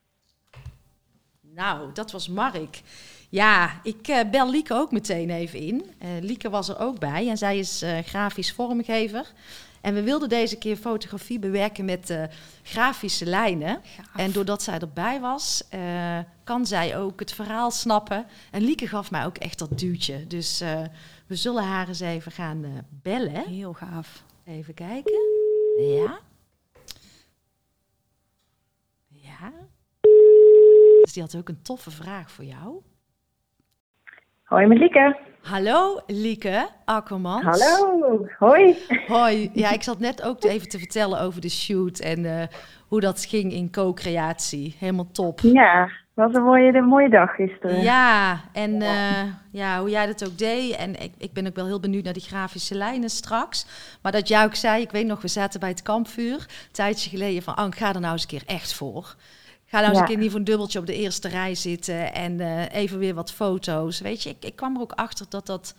[1.41, 2.82] Nou, dat was Mark.
[3.30, 5.86] Ja, ik eh, bel Lieke ook meteen even in.
[5.99, 9.25] Eh, Lieke was er ook bij en zij is eh, grafisch vormgever.
[9.82, 12.23] En we wilden deze keer fotografie bewerken met eh,
[12.63, 13.82] grafische lijnen.
[14.15, 18.25] En doordat zij erbij was, eh, kan zij ook het verhaal snappen.
[18.51, 20.27] En Lieke gaf mij ook echt dat duwtje.
[20.27, 20.82] Dus eh,
[21.27, 23.47] we zullen haar eens even gaan eh, bellen.
[23.47, 24.23] Heel gaaf.
[24.50, 25.20] Even kijken.
[25.78, 26.20] Ja.
[29.08, 29.52] Ja.
[31.02, 32.82] Dus die had ook een toffe vraag voor jou.
[34.43, 35.18] Hoi met Lieke.
[35.41, 37.43] Hallo Lieke Akkermans.
[37.43, 38.78] Hallo, hoi.
[39.08, 39.50] Hoi.
[39.54, 42.47] Ja, ik zat net ook even te vertellen over de shoot en eh,
[42.88, 44.76] hoe dat ging in co-creatie.
[44.80, 45.39] Helemaal top.
[45.39, 47.82] Ja, wat een mooie, een mooie dag gisteren.
[47.82, 50.76] Ja, en eh, ja, hoe jij dat ook deed.
[50.76, 53.65] En ik, ik ben ook wel heel benieuwd naar die grafische lijnen straks.
[54.01, 56.36] Maar dat jij ook zei, ik weet nog, we zaten bij het kampvuur.
[56.36, 59.15] Een tijdje geleden van, Ank, ga er nou eens een keer echt voor.
[59.65, 60.01] Ga nou eens Ja.
[60.01, 62.13] een keer niet voor een dubbeltje op de eerste rij zitten.
[62.13, 63.99] En eh, even weer wat foto's.
[63.99, 65.76] Weet je, ik, ik kwam er ook achter dat dat...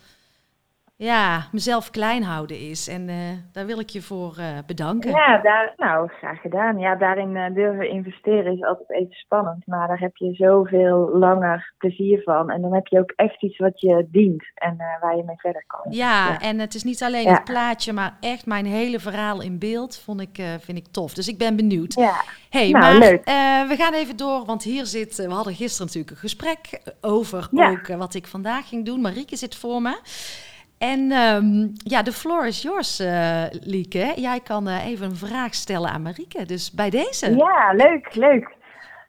[1.03, 2.87] Ja, mezelf klein houden is.
[2.87, 3.15] En eh,
[3.51, 5.11] daar wil ik je voor eh, bedanken.
[5.11, 6.77] Ja, daar, nou, graag gedaan.
[6.79, 9.67] Ja, daarin eh, durven investeren is altijd even spannend.
[9.67, 12.49] Maar daar heb je zoveel langer plezier van.
[12.49, 15.63] En dan heb je ook echt iets wat je dient en waar je mee verder
[15.67, 15.91] kan.
[15.91, 16.39] Ja, Ja.
[16.39, 17.33] en het is niet alleen Ja.
[17.33, 21.13] het plaatje, maar echt mijn hele verhaal in beeld vond ik, vind ik tof.
[21.13, 21.93] Dus ik ben benieuwd.
[21.93, 22.13] Ja,
[22.49, 23.23] hey, Nou, maar leuk.
[23.67, 27.69] we gaan even door, want hier zit, we hadden gisteren natuurlijk een gesprek over Ja.
[27.69, 29.01] ook wat ik vandaag ging doen.
[29.01, 29.99] Marieke zit voor me.
[30.81, 34.13] En ehm, ja, de floor is yours, eh, Lieke.
[34.15, 36.45] Jij kan eh, even een vraag stellen aan Marieke.
[36.45, 37.35] Dus bij deze.
[37.35, 38.55] ja leuk, leuk.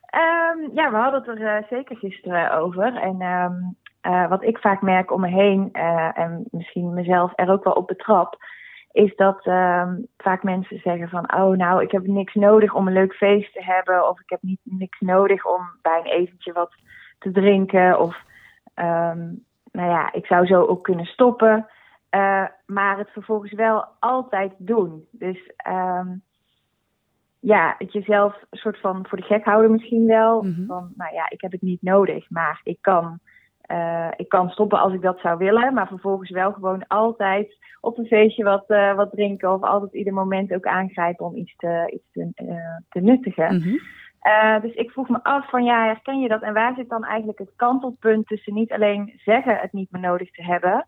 [0.06, 2.96] Ehm, ja, we hadden het er eh, zeker gisteren over.
[2.96, 3.52] En ehm,
[4.00, 5.68] eh, wat ik vaak merk om me heen,
[6.14, 8.36] en misschien mezelf er ook wel op betrap,
[8.92, 9.42] is dat
[10.16, 13.64] vaak mensen zeggen van, oh nou, ik heb niks nodig om een leuk feest te
[13.64, 16.72] hebben, of ik heb niet niks nodig om bij een etentje wat
[17.18, 18.16] te drinken, of
[19.72, 21.66] nou ja, ik zou zo ook kunnen stoppen,
[22.08, 25.06] eh, maar het vervolgens wel altijd doen.
[25.10, 26.08] Dus ehm,
[27.40, 30.42] ja, het jezelf een soort van voor de gek houden misschien wel.
[30.42, 30.66] Mhm.
[30.66, 33.18] Van, nou ja, ik heb het niet nodig, maar ik kan,
[33.60, 35.74] eh, ik kan stoppen als ik dat zou willen.
[35.74, 39.52] Maar vervolgens wel gewoon altijd op een feestje wat, eh, wat drinken.
[39.52, 42.30] Of altijd ieder moment ook aangrijpen om iets te, iets te,
[42.88, 43.56] te nuttigen.
[43.56, 43.76] Mhm.
[44.22, 46.42] Eh, dus ik vroeg me af van ja, herken je dat?
[46.42, 50.30] En waar zit dan eigenlijk het kantelpunt tussen niet alleen zeggen het niet meer nodig
[50.30, 50.86] te hebben...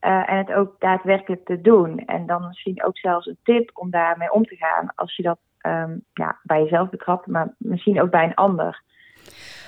[0.00, 1.98] eh, en het ook daadwerkelijk te doen.
[1.98, 5.38] En dan misschien ook zelfs een tip om daarmee om te gaan als je dat
[5.58, 8.82] ehm, ja, bij jezelf betrapt, maar misschien ook bij een ander.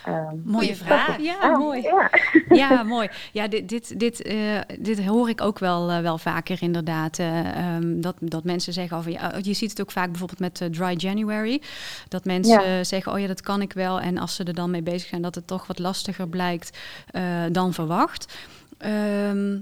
[0.07, 1.19] Ehm, Mooie vraag.
[1.21, 1.83] Ja, ah, mooi.
[1.83, 2.11] Ja.
[2.57, 3.09] Ja, mooi.
[3.33, 4.37] Ja, dit, dit, dit, eh,
[4.79, 7.19] dit hoor ik ook wel, eh, wel vaker inderdaad.
[7.19, 10.73] eh, ehm, dat, dat mensen zeggen over, ja, je ziet het ook vaak bijvoorbeeld met
[10.73, 11.63] Dry January.
[12.09, 14.01] Dat mensen zeggen, oh ja, dat kan ik wel.
[14.01, 16.79] En als ze er dan mee bezig zijn, dat het toch wat lastiger blijkt
[17.53, 18.35] dan verwacht.
[18.79, 19.57] Ehm,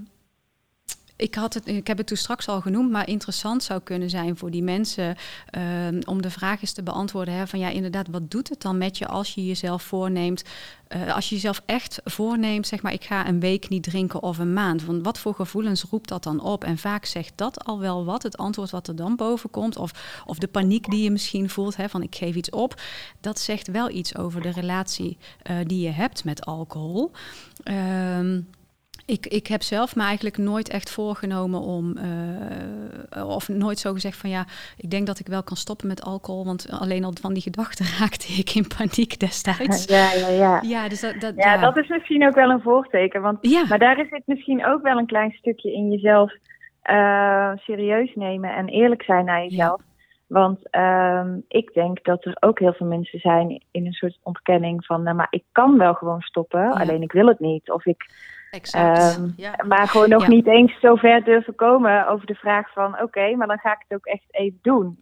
[1.15, 4.37] ik, had het, ik heb het toen straks al genoemd, maar interessant zou kunnen zijn
[4.37, 5.15] voor die mensen
[5.49, 7.33] ehm, om de vraag eens te beantwoorden.
[7.33, 10.43] Hè, van ja, inderdaad, wat doet het dan met je als je jezelf voorneemt?
[10.87, 14.37] eh, als je jezelf echt voorneemt, zeg maar, ik ga een week niet drinken of
[14.37, 14.83] een maand.
[14.83, 16.63] Want wat voor gevoelens roept dat dan op?
[16.63, 19.77] En vaak zegt dat al wel wat, het antwoord wat er dan boven komt.
[19.77, 22.81] Of, of de paniek die je misschien voelt, hè, van ik geef iets op.
[23.21, 27.11] Dat zegt wel iets over de relatie eh, die je hebt met alcohol.
[27.63, 28.41] Ehm,
[29.05, 34.17] ik, ik heb zelf me eigenlijk nooit echt voorgenomen om, eh, of nooit zo gezegd
[34.17, 34.45] van ja,
[34.77, 37.85] ik denk dat ik wel kan stoppen met alcohol, want alleen al van die gedachten
[37.99, 39.85] raakte ik in paniek destijds.
[39.85, 40.61] Ja, ja, ja.
[40.61, 43.21] Ja, dus dat, dat, Ja, dat is misschien ook wel een voorteken.
[43.21, 43.65] Want, Ja.
[43.69, 46.33] Maar daar zit misschien ook wel een klein stukje in jezelf
[46.81, 49.81] eh, serieus nemen en eerlijk zijn naar jezelf.
[50.27, 54.85] Want ehm, ik denk dat er ook heel veel mensen zijn in een soort ontkenning
[54.85, 57.71] van, nou, maar ik kan wel gewoon stoppen, alleen ik wil het niet.
[57.71, 58.05] Of ik,
[58.55, 59.15] Exact.
[59.17, 59.53] Ehm, ja.
[59.67, 60.29] maar gewoon nog Ja.
[60.29, 63.85] niet eens zo ver durven komen over de vraag van, oké, maar dan ga ik
[63.87, 64.99] het ook echt even doen.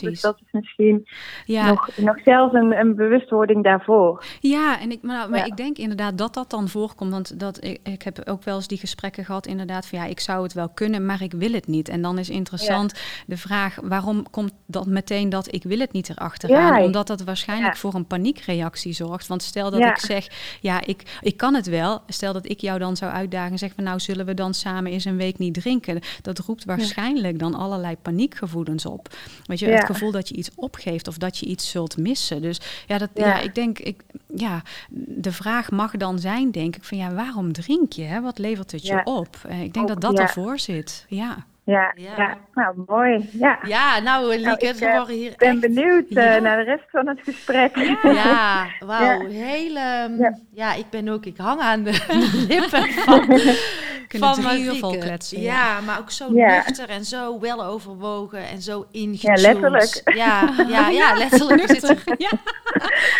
[0.00, 1.08] Dus dat is misschien
[1.44, 4.24] Ja, nog, nog zelfs een, een bewustwording daarvoor.
[4.40, 5.44] Ja, en ik, maar, maar Ja.
[5.44, 7.10] ik denk inderdaad dat dat dan voorkomt.
[7.10, 10.20] Want dat, ik, ik heb ook wel eens die gesprekken gehad, inderdaad, van ja, ik
[10.20, 11.88] zou het wel kunnen, maar ik wil het niet.
[11.88, 16.10] En dan is interessant de vraag, waarom komt dat meteen dat ik wil het niet
[16.10, 16.82] erachteraan?
[16.82, 19.26] Omdat dat waarschijnlijk voor een paniekreactie zorgt.
[19.26, 20.26] Want stel dat ik zeg,
[20.60, 22.00] ja, ik, ik kan het wel.
[22.06, 24.92] Stel dat ik jou dan zou uitdagen en zeg van nou, zullen we dan samen
[24.92, 26.00] eens een week niet drinken?
[26.22, 29.08] Dat roept waarschijnlijk dan allerlei paniekgevoelens op.
[29.46, 29.76] Weet je, Ja.
[29.76, 32.42] het gevoel dat je iets opgeeft of dat je iets zult missen.
[32.42, 33.26] Dus ja, dat, ja.
[33.26, 33.40] Ja.
[33.40, 34.02] ik denk, ik,
[34.34, 38.02] ja, de vraag mag dan zijn, denk ik, van ja, waarom drink je?
[38.02, 38.20] Hè?
[38.20, 39.36] Wat levert het je op?
[39.48, 41.06] Eh, Ik denk Ook, dat dat ervoor zit.
[41.08, 41.46] Ja.
[41.64, 42.10] Ja, Ja.
[42.16, 42.36] ja.
[42.54, 43.28] nou mooi.
[43.32, 43.58] Ja.
[43.62, 46.38] Ja, nou Lieke, Nou, ik, we eh, worden hier Ik ben echt- benieuwd eh, Ja.
[46.38, 47.76] naar de rest van het gesprek.
[48.02, 49.26] Ja, wauw.
[49.28, 49.80] Hele,
[50.18, 50.38] ja.
[50.52, 50.74] Ja.
[50.74, 52.04] ik ben ook, ik hang aan de
[52.48, 53.26] lippen van,
[54.08, 54.78] Kunnen van drie uur Marieke.
[54.78, 55.40] vol kletsen.
[55.40, 56.46] Ja, maar ook zo Ja.
[56.56, 59.40] nuchter en zo wel overwogen en zo ingetuned.
[59.40, 60.00] letterlijk.
[60.16, 61.70] Ja, ja, ja, letterlijk.
[61.70, 62.30] Zitten- Ja.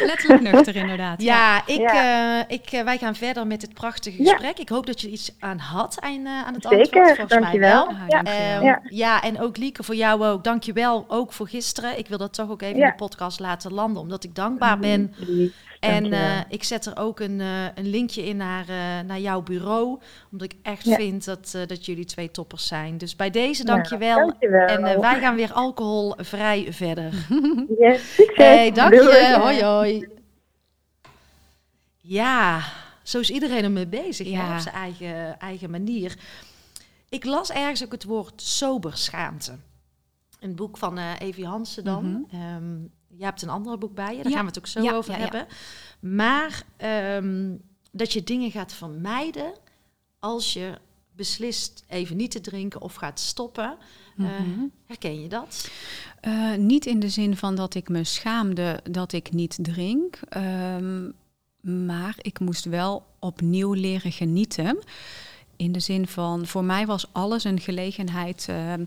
[0.07, 1.23] Letterlijk nuchter, inderdaad.
[1.23, 2.39] Ja, ik, Ja.
[2.41, 4.31] eh, ik, eh, wij gaan verder met het prachtige Ja.
[4.33, 4.59] gesprek.
[4.59, 7.07] Ik hoop dat je er iets aan had aan, eh, aan het Zeker, antwoord.
[7.07, 7.87] Volgens dankjewel.
[7.87, 8.23] mij wel.
[8.25, 8.31] Ja.
[8.39, 8.57] Dankjewel.
[8.57, 8.81] Ehm, Ja.
[8.89, 10.45] ja, en ook Lieke, voor jou ook.
[10.45, 11.99] Dankjewel ook voor gisteren.
[11.99, 12.85] Ik wil dat toch ook even Ja.
[12.85, 15.15] in de podcast laten landen, omdat ik dankbaar ben.
[15.17, 19.19] Lief, En eh, ik zet er ook een, eh, een linkje in naar, eh, naar
[19.21, 19.99] jouw bureau,
[20.33, 20.97] omdat ik echt Ja.
[20.97, 22.99] vind dat, eh, dat jullie twee toppers zijn.
[22.99, 24.17] Dus bij deze dankjewel.
[24.17, 24.67] dankjewel.
[24.67, 27.13] En eh, wij gaan weer alcoholvrij verder.
[27.79, 28.37] Yes, succes.
[28.37, 29.05] Hey, dank Doei.
[29.17, 29.37] je.
[29.41, 30.09] Hoi, hoi.
[32.01, 32.61] Ja,
[33.03, 36.15] zo is iedereen ermee bezig, hè, op zijn eigen, eigen manier.
[37.13, 39.59] Ik las ergens ook het woord soberschaamte.
[40.41, 42.05] Een boek van eh Evie Hansen dan.
[42.31, 42.41] Mhm.
[42.43, 42.81] Ehm,
[43.17, 44.37] je hebt een ander boek bij je, daar Ja.
[44.37, 45.47] gaan we het ook zo Ja, over ja, hebben.
[46.01, 47.57] Maar ehm,
[47.91, 49.53] dat je dingen gaat vermijden
[50.19, 50.79] als je
[51.17, 53.77] beslist even niet te drinken of gaat stoppen.
[54.19, 54.65] Eh, Mhm.
[54.87, 55.71] herken je dat?
[56.21, 60.19] Eh, niet in de zin van dat ik me schaamde dat ik niet drink.
[60.29, 61.11] ehm,
[61.87, 64.79] maar ik moest wel opnieuw leren genieten.
[65.63, 68.81] In de zin van, voor mij was alles een gelegenheid eh, eh,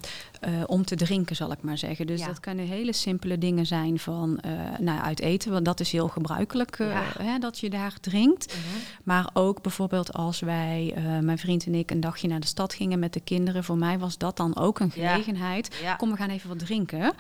[0.66, 2.08] om te drinken, zal ik maar zeggen.
[2.08, 2.26] Dus Ja.
[2.28, 6.08] dat kunnen hele simpele dingen zijn van eh, nou, uit eten, want dat is heel
[6.08, 7.04] gebruikelijk Ja.
[7.18, 8.56] hè, dat je daar drinkt.
[9.04, 13.00] Maar ook bijvoorbeeld als wij, mijn vriend en ik, een dagje naar de stad gingen
[13.00, 13.64] met de kinderen.
[13.64, 15.76] Voor mij was dat dan ook een gelegenheid.
[15.82, 15.96] Ja.
[15.96, 17.00] Kom, we gaan even wat drinken.
[17.00, 17.16] Mhm.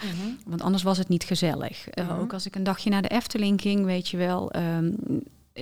[0.45, 1.87] Want anders was het niet gezellig.
[1.93, 2.19] Mhm.
[2.19, 4.91] Ook als ik een dagje naar de Efteling ging, weet je wel, ehm,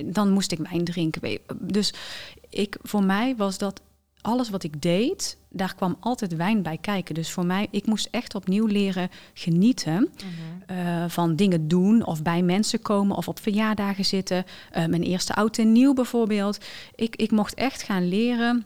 [0.04, 1.38] dan moest ik wijn drinken.
[1.60, 1.92] Dus
[2.48, 3.80] ik, voor mij was dat
[4.20, 7.14] alles wat ik deed, daar kwam altijd wijn bij kijken.
[7.14, 10.78] Dus voor mij, ik moest echt opnieuw leren genieten Mhm.
[10.78, 14.44] eh, van dingen doen of bij mensen komen of op verjaardagen zitten.
[14.70, 16.58] Eh, mijn eerste oud en nieuw bijvoorbeeld.
[16.94, 18.64] Ik, ik mocht echt gaan leren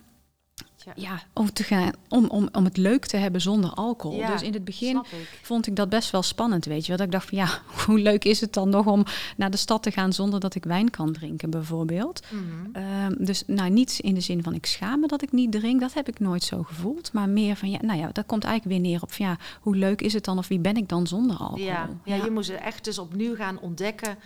[0.95, 4.19] Ja, om, te gaan, om, om, om het leuk te hebben zonder alcohol.
[4.19, 5.41] Ja, dus in het begin ik.
[5.43, 6.89] vond ik dat best wel spannend, weet je.
[6.89, 7.49] Want ik dacht van ja,
[7.87, 9.05] hoe leuk is het dan nog om
[9.37, 12.21] naar de stad te gaan zonder dat ik wijn kan drinken, bijvoorbeeld.
[12.31, 12.43] Mhm.
[12.73, 15.81] Ehm, dus nou, niet in de zin van ik schaam me dat ik niet drink,
[15.81, 17.13] dat heb ik nooit zo gevoeld.
[17.13, 19.77] Maar meer van ja, nou ja, dat komt eigenlijk weer neer op van ja, hoe
[19.77, 21.65] leuk is het dan of wie ben ik dan zonder alcohol?
[21.65, 24.19] Ja, ja, je moest echt dus opnieuw gaan ontdekken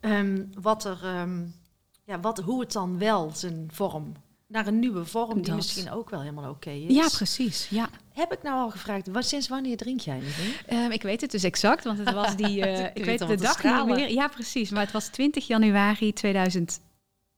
[0.00, 1.42] ehm, wat er, ehm,
[2.04, 4.12] ja, wat, hoe het dan wel zijn vorm,
[4.46, 6.94] naar een nieuwe vorm die misschien ook wel helemaal oké is.
[6.94, 7.66] Ja, precies.
[7.70, 7.88] Ja.
[8.12, 10.62] Heb ik nou al gevraagd, wat, sinds wanneer drink jij niet?
[10.66, 12.62] Ehm, ik weet het dus exact, want het was die.
[12.66, 14.10] eh, Ik weet de dag niet meer.
[14.10, 14.70] Ja, precies.
[14.70, 16.80] Maar het was 20 januari 2000.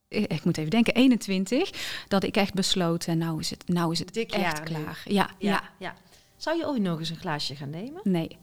[0.09, 1.71] eh, Ik moet even denken, 21,
[2.09, 5.03] dat ik echt besloot, en nou is het, nou is het Dik echt klaar.
[5.05, 5.95] Ja, ja, Ja, ja.
[6.39, 8.01] Zou je ooit nog eens een glaasje gaan nemen?
[8.05, 8.37] Nee.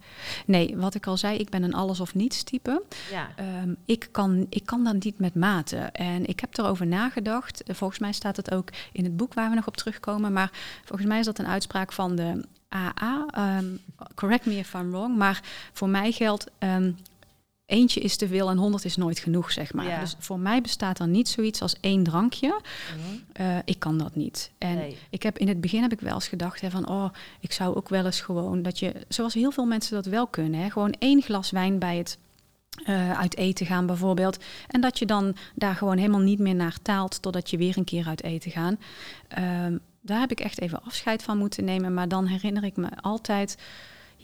[0.46, 2.84] nee, wat ik al zei, ik ben een alles of niets type.
[3.12, 3.30] Ja.
[3.36, 5.78] Ehm, ik, kan, ik kan dan niet met mate.
[5.78, 7.64] En ik heb erover nagedacht.
[7.64, 10.34] Eh, Volgens mij staat het ook in het boek waar we nog op terugkomen.
[10.34, 10.52] Maar
[10.86, 13.26] volgens mij is dat een uitspraak van de AA.
[13.30, 13.66] Ehm,
[14.16, 15.18] correct me if I'm wrong.
[15.18, 15.42] Maar
[15.74, 16.46] voor mij geldt.
[16.58, 16.92] ehm,
[17.66, 19.86] Eentje is te veel en honderd is nooit genoeg, zeg maar.
[19.88, 20.00] Ja.
[20.00, 22.48] Dus voor mij bestaat er niet zoiets als één drankje.
[22.48, 23.16] Mhm.
[23.34, 24.52] Eh, ik kan dat niet.
[24.58, 24.98] En Nee.
[25.10, 27.10] ik heb in het begin heb ik wel eens gedacht hè, van, oh,
[27.40, 30.60] ik zou ook wel eens gewoon dat je, zoals heel veel mensen dat wel kunnen,
[30.60, 32.18] hè, gewoon één glas wijn bij het
[32.86, 34.38] eh, uit eten gaan bijvoorbeeld.
[34.68, 37.84] En dat je dan daar gewoon helemaal niet meer naar taalt totdat je weer een
[37.84, 38.78] keer uit eten gaan.
[39.28, 41.94] Ehm, daar heb ik echt even afscheid van moeten nemen.
[41.94, 43.58] Maar dan herinner ik me altijd,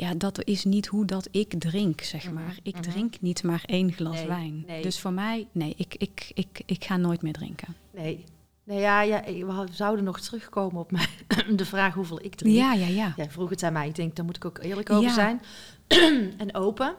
[0.01, 2.57] ja, dat is niet hoe dat ik drink, zeg Mhm, maar.
[2.63, 2.81] Ik mhm.
[2.83, 4.63] drink niet maar één glas Nee, wijn.
[4.67, 4.81] nee.
[4.81, 7.75] Dus voor mij, nee, ik, ik, ik, ik ga nooit meer drinken.
[7.93, 8.23] Nee.
[8.63, 11.07] Nee, ja, ja, we zouden nog terugkomen op mijn,
[11.55, 12.55] de vraag hoeveel ik drink.
[12.55, 13.13] Ja, ja, ja.
[13.15, 13.87] Jij vroeg het aan mij.
[13.87, 15.13] Ik denk, daar moet ik ook eerlijk over Ja.
[15.13, 15.41] zijn.
[16.37, 16.95] en open.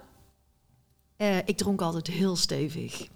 [1.17, 3.09] Eh, ik dronk altijd heel stevig.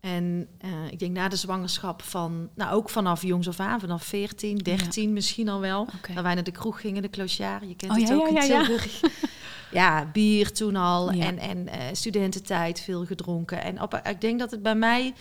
[0.00, 4.04] En eh, ik denk na de zwangerschap van, nou ook vanaf jongs af aan, vanaf
[4.04, 5.80] 14, 13 misschien al wel.
[5.80, 6.14] Oké.
[6.14, 8.42] Dat wij naar de kroeg gingen, de clochard, je kent Oh, het ja, ook ja,
[8.42, 8.48] in.
[8.48, 9.00] Tilburg.
[9.70, 13.62] ja, bier toen al en, en eh, studententijd veel gedronken.
[13.62, 15.14] En op, ik denk dat het bij mij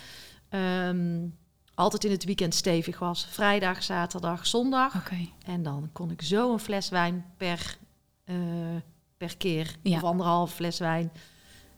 [0.49, 1.27] ehm,
[1.73, 3.27] altijd in het weekend stevig was.
[3.29, 4.95] Vrijdag, zaterdag, zondag.
[4.95, 5.27] Oké.
[5.45, 7.77] En dan kon ik zo een fles wijn per,
[8.23, 8.35] eh,
[9.17, 9.75] per keer.
[9.83, 11.11] Of anderhalf fles wijn.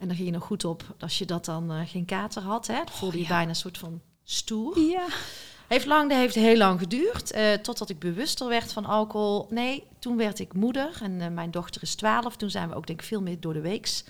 [0.01, 2.67] En dan ging je nog goed op als je dat dan eh, geen kater had.
[2.67, 2.81] Hè?
[2.91, 3.29] Voelde je ja.
[3.29, 4.79] bijna een soort van stoer.
[4.79, 5.05] Ja.
[5.67, 7.31] Heeft lang, dat heeft heel lang geduurd.
[7.31, 9.47] eh, totdat ik bewuster werd van alcohol.
[9.49, 10.89] Nee, toen werd ik moeder.
[11.01, 12.35] En eh, mijn dochter is 12.
[12.35, 14.03] Toen zijn we ook denk ik veel meer door de weeks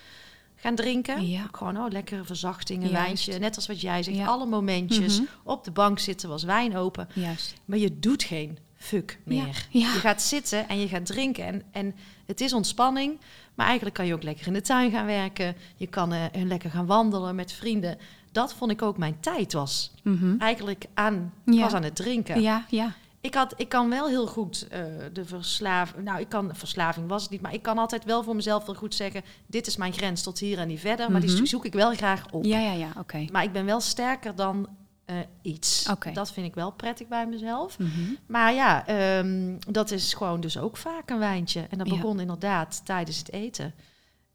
[0.55, 1.27] gaan drinken.
[1.27, 1.47] Ja.
[1.51, 3.05] Gewoon oh, lekkere verzachting, een Juist.
[3.05, 3.39] wijntje.
[3.39, 4.17] Net als wat jij zegt.
[4.17, 4.25] Ja.
[4.25, 5.19] Alle momentjes.
[5.19, 5.29] Mhm.
[5.43, 7.07] Op de bank zitten was wijn open.
[7.13, 7.53] Juist.
[7.65, 9.67] Maar je doet geen fuck meer.
[9.69, 9.93] Ja.
[9.93, 11.45] Je gaat zitten en je gaat drinken.
[11.45, 13.19] En, en het is ontspanning.
[13.55, 15.55] Maar eigenlijk kan je ook lekker in de tuin gaan werken.
[15.75, 17.97] Je kan eh, lekker gaan wandelen met vrienden.
[18.31, 19.91] Dat vond ik ook mijn tijd was.
[20.03, 20.35] Mhm.
[20.39, 21.61] Eigenlijk aan, Ja.
[21.61, 22.41] was aan het drinken.
[22.41, 22.93] Ja, ja.
[23.21, 24.83] Ik, had, ik kan wel heel goed eh,
[25.13, 26.03] de verslaving...
[26.05, 27.41] Nou, ik kan, verslaving was het niet.
[27.41, 29.21] Maar ik kan altijd wel voor mezelf wel goed zeggen...
[29.47, 31.11] dit is mijn grens tot hier en niet verder.
[31.11, 31.35] Maar Mhm.
[31.35, 32.45] die zoek ik wel graag op.
[32.45, 33.25] Ja, ja, ja, oké.
[33.31, 34.67] Maar ik ben wel sterker dan
[35.11, 35.89] eh, iets.
[36.13, 37.79] Dat vind ik wel prettig bij mezelf.
[37.79, 37.89] Mhm.
[38.25, 41.67] Maar ja, ehm, dat is gewoon dus ook vaak een wijntje.
[41.69, 41.95] En dat Ja.
[41.95, 43.73] begon inderdaad tijdens het eten.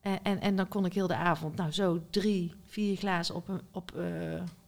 [0.00, 3.48] En, en, en dan kon ik heel de avond, nou zo drie, vier glazen op
[3.48, 4.04] een, op, eh,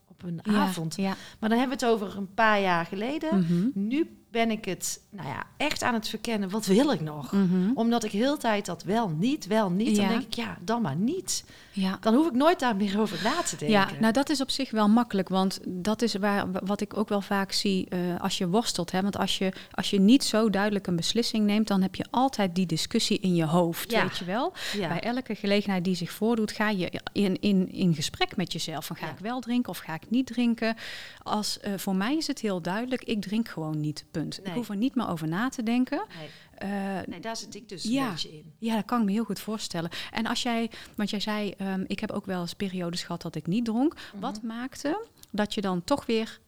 [0.09, 0.97] op een Ja, avond.
[0.97, 1.15] Ja.
[1.39, 3.39] Maar dan hebben we het over een paar jaar geleden.
[3.39, 3.69] Mhm.
[3.73, 6.51] Nu ben ik het nou ja, echt aan het verkennen.
[6.51, 7.33] Wat wil ik nog?
[7.33, 7.71] Mhm.
[7.75, 9.97] Omdat ik heel de tijd dat wel niet, wel niet.
[9.97, 11.45] Dan denk ik, ja, dan maar niet.
[11.73, 11.99] Ja.
[12.01, 13.79] Dan hoef ik nooit daar meer over na te denken.
[13.79, 17.09] Ja, nou dat is op zich wel makkelijk, want dat is waar, wat ik ook
[17.09, 18.91] wel vaak zie eh, als je worstelt.
[18.91, 19.03] Hè?
[19.03, 22.55] Want als je, als je niet zo duidelijk een beslissing neemt, dan heb je altijd
[22.55, 24.03] die discussie in je hoofd, Ja.
[24.03, 24.53] weet je wel.
[24.79, 28.87] Bij elke gelegenheid die zich voordoet, ga je in, in, in gesprek met jezelf.
[28.87, 30.77] Van ga ik wel drinken of ga ik niet drinken?
[31.23, 34.39] Als, eh, voor mij is het heel duidelijk, ik drink gewoon niet, punt.
[34.39, 34.47] Nee.
[34.47, 36.03] Ik hoef er niet meer over na te denken.
[36.19, 38.05] Nee, Eh, nee, daar zit ik dus Ja.
[38.05, 38.53] een beetje in.
[38.59, 39.91] ja, dat kan ik me heel goed voorstellen.
[40.13, 43.35] En als jij, want jij zei, ehm, ik heb ook wel eens periodes gehad dat
[43.35, 43.95] ik niet dronk.
[43.95, 44.21] Mhm.
[44.21, 46.41] Wat maakte dat je dan toch weer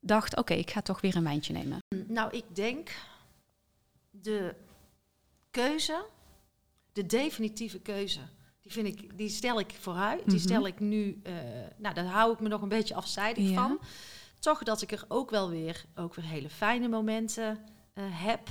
[0.00, 1.78] dacht, oké, ik ga toch weer een wijntje nemen?
[2.06, 2.90] Nou, ik denk
[4.10, 4.54] de
[5.50, 6.04] keuze,
[6.92, 8.20] de definitieve keuze,
[8.60, 10.24] die, vind ik, die stel ik vooruit.
[10.24, 10.42] Die Mhm.
[10.42, 11.32] stel ik nu, eh,
[11.76, 13.54] nou, daar hou ik me nog een beetje afzijdig Ja.
[13.54, 13.78] van.
[14.42, 17.58] Toch dat ik er ook wel weer, ook weer hele fijne momenten
[17.94, 18.48] eh, heb.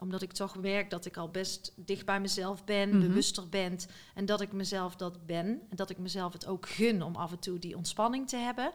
[0.00, 3.00] Omdat ik toch merk dat ik al best dicht bij mezelf ben, Mhm.
[3.00, 3.78] bewuster ben.
[4.14, 5.46] En dat ik mezelf dat ben.
[5.46, 8.70] En dat ik mezelf het ook gun om af en toe die ontspanning te hebben.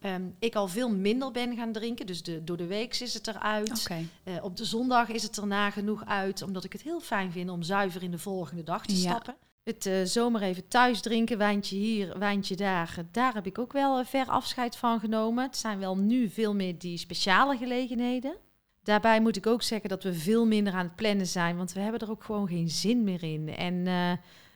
[0.00, 2.06] Ehm, ik al veel minder ben gaan drinken.
[2.06, 3.80] Dus de, door de week is het eruit.
[3.80, 4.06] Oké.
[4.24, 7.50] Eh, op de zondag is het er nagenoeg uit, omdat ik het heel fijn vind
[7.50, 8.98] om zuiver in de volgende dag te Ja.
[9.10, 9.36] stappen.
[9.70, 12.94] Het eh, zomer even thuis drinken, wijntje hier, wijntje daar.
[13.10, 15.44] Daar heb ik ook wel eh, ver afscheid van genomen.
[15.44, 18.36] Het zijn wel nu veel meer die speciale gelegenheden.
[18.82, 21.80] Daarbij moet ik ook zeggen dat we veel minder aan het plannen zijn, want we
[21.80, 23.56] hebben er ook gewoon geen zin meer in.
[23.56, 24.12] En eh,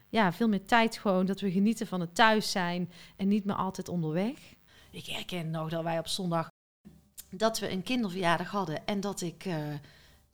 [0.08, 3.56] ja, veel meer tijd gewoon dat we genieten van het thuis zijn en niet meer
[3.56, 4.38] altijd onderweg.
[4.90, 6.48] Ik herken nog dat wij op zondag
[7.30, 9.44] dat we een kinderverjaardag hadden en dat ik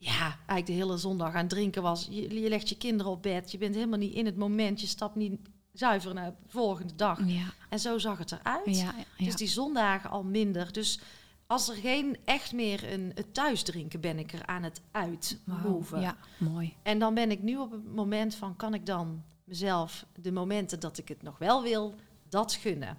[0.02, 2.06] ja, eigenlijk de hele zondag aan het drinken was.
[2.10, 4.86] Je, je legt je kinderen op bed, je bent helemaal niet in het moment, je
[4.86, 5.40] stapt niet
[5.72, 7.18] zuiver naar de volgende dag.
[7.26, 8.78] Ja, En zo zag het eruit.
[8.78, 9.24] ja, ja.
[9.24, 10.72] Dus die zondagen al minder.
[10.72, 11.00] Dus
[11.46, 16.00] als er geen echt meer een het thuisdrinken ben ik er aan het uitmoven.
[16.00, 16.76] Ja, mooi.
[16.82, 20.80] En dan ben ik nu op het moment van kan ik dan mezelf de momenten
[20.80, 21.94] dat ik het nog wel wil,
[22.28, 22.98] dat gunnen.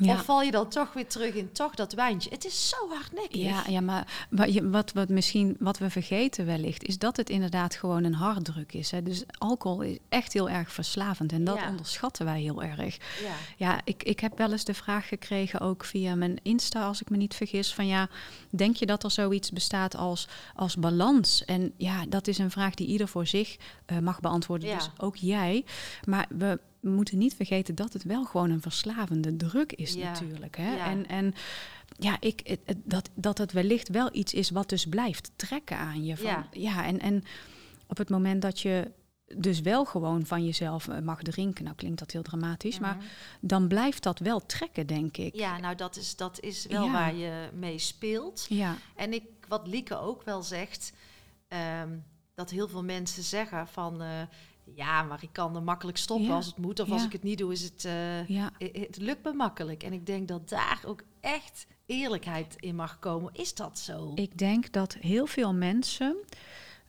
[0.00, 0.12] Ja.
[0.14, 2.30] Of val je dan toch weer terug in toch dat wijntje?
[2.30, 3.40] Het is zo hardnekkig.
[3.40, 7.74] Ja, ja maar wat, wat, wat misschien wat we vergeten wellicht, is dat het inderdaad
[7.74, 8.90] gewoon een harddruk is.
[8.90, 9.02] Hè.
[9.02, 11.68] Dus alcohol is echt heel erg verslavend en dat Ja.
[11.68, 12.96] onderschatten wij heel erg.
[13.22, 13.34] Ja.
[13.56, 17.10] Ja, ik, ik heb wel eens de vraag gekregen, ook via mijn Insta, als ik
[17.10, 18.08] me niet vergis, van ja,
[18.50, 21.44] denk je dat er zoiets bestaat als, als balans?
[21.44, 24.74] En ja, dat is een vraag die ieder voor zich eh, mag beantwoorden, Ja.
[24.76, 25.64] dus ook jij.
[26.04, 30.04] Maar we moeten niet vergeten dat het wel gewoon een verslavende druk is Ja.
[30.10, 30.56] natuurlijk.
[30.56, 30.74] Hè?
[30.74, 30.86] Ja.
[30.90, 31.34] En, en
[31.98, 36.04] ja, ik, het, dat, dat het wellicht wel iets is wat dus blijft trekken aan
[36.04, 36.16] je.
[36.16, 36.46] Van, Ja.
[36.52, 37.24] ja, en, en
[37.86, 38.90] op het moment dat je
[39.36, 43.04] dus wel gewoon van jezelf eh, mag drinken, nou klinkt dat heel dramatisch, maar Mhm.
[43.40, 45.34] dan blijft dat wel trekken, denk ik.
[45.34, 46.92] Ja, nou dat is, dat is wel Ja.
[46.92, 48.46] waar je mee speelt.
[48.48, 50.92] Ja, En ik, wat Lieke ook wel zegt,
[51.48, 51.88] ehm,
[52.34, 54.02] dat heel veel mensen zeggen van...
[54.02, 54.08] eh,
[54.74, 56.34] ja, maar ik kan er makkelijk stoppen Ja.
[56.34, 56.80] als het moet.
[56.80, 57.84] Of als ik het niet doe, is het...
[57.84, 59.82] eh, ja, het lukt me makkelijk.
[59.82, 63.30] En ik denk dat daar ook echt eerlijkheid in mag komen.
[63.34, 64.12] Is dat zo?
[64.14, 66.16] ik denk dat heel veel mensen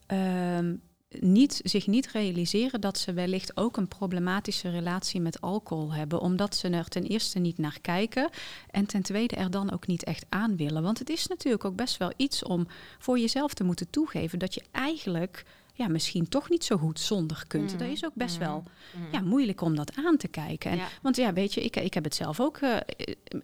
[0.06, 0.76] ehm,
[1.20, 6.56] niet, zich niet realiseren dat ze wellicht ook een problematische relatie met alcohol hebben, omdat
[6.56, 8.30] ze er ten eerste niet naar kijken
[8.72, 10.84] en ten tweede er dan ook niet echt aan willen.
[10.84, 12.68] Want het is natuurlijk ook best wel iets om
[13.00, 15.46] voor jezelf te moeten toegeven dat je eigenlijk
[15.80, 17.80] ja, misschien toch niet zo goed zonder kunt.
[17.80, 18.64] Dat is ook best wel
[19.12, 20.72] ja, moeilijk om dat aan te kijken.
[20.72, 20.88] En, Ja.
[21.02, 22.82] Want ja, weet je, ik, ik heb het zelf ook, eh, eh,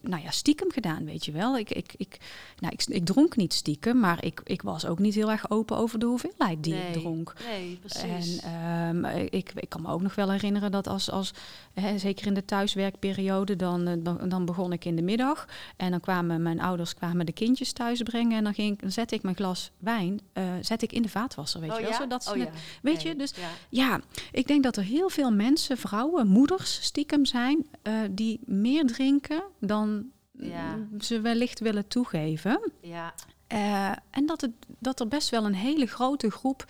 [0.01, 1.57] nou ja, stiekem gedaan, weet je wel.
[1.57, 2.17] Ik, ik, ik,
[2.59, 5.77] nou, ik, ik dronk niet stiekem, maar ik, ik was ook niet heel erg open
[5.77, 7.33] over de hoeveelheid die ik dronk.
[7.51, 8.39] Nee, precies.
[8.41, 11.31] En ehm, ik, ik kan me ook nog wel herinneren dat als, als
[11.73, 15.47] hè, zeker in de thuiswerkperiode, dan, eh, dan, dan begon ik in de middag.
[15.77, 18.38] En dan kwamen mijn ouders kwamen de kindjes thuis brengen.
[18.38, 21.09] En dan, ging, ik- dan zette ik mijn glas wijn eh, zet ik in de
[21.09, 21.93] vaatwasser, weet oh je wel.
[21.93, 22.49] Zodat oh, ja.
[22.82, 23.49] weet je, dus ja.
[23.69, 24.01] ja,
[24.32, 29.43] ik denk dat er heel veel mensen, vrouwen, moeders stiekem zijn, eh, die meer drinken
[29.59, 30.05] dan
[30.39, 30.78] Ja.
[30.99, 32.71] ze wellicht willen toegeven.
[32.82, 33.13] ja.
[33.47, 36.65] Eh, en dat, het, dat er best wel een hele grote groep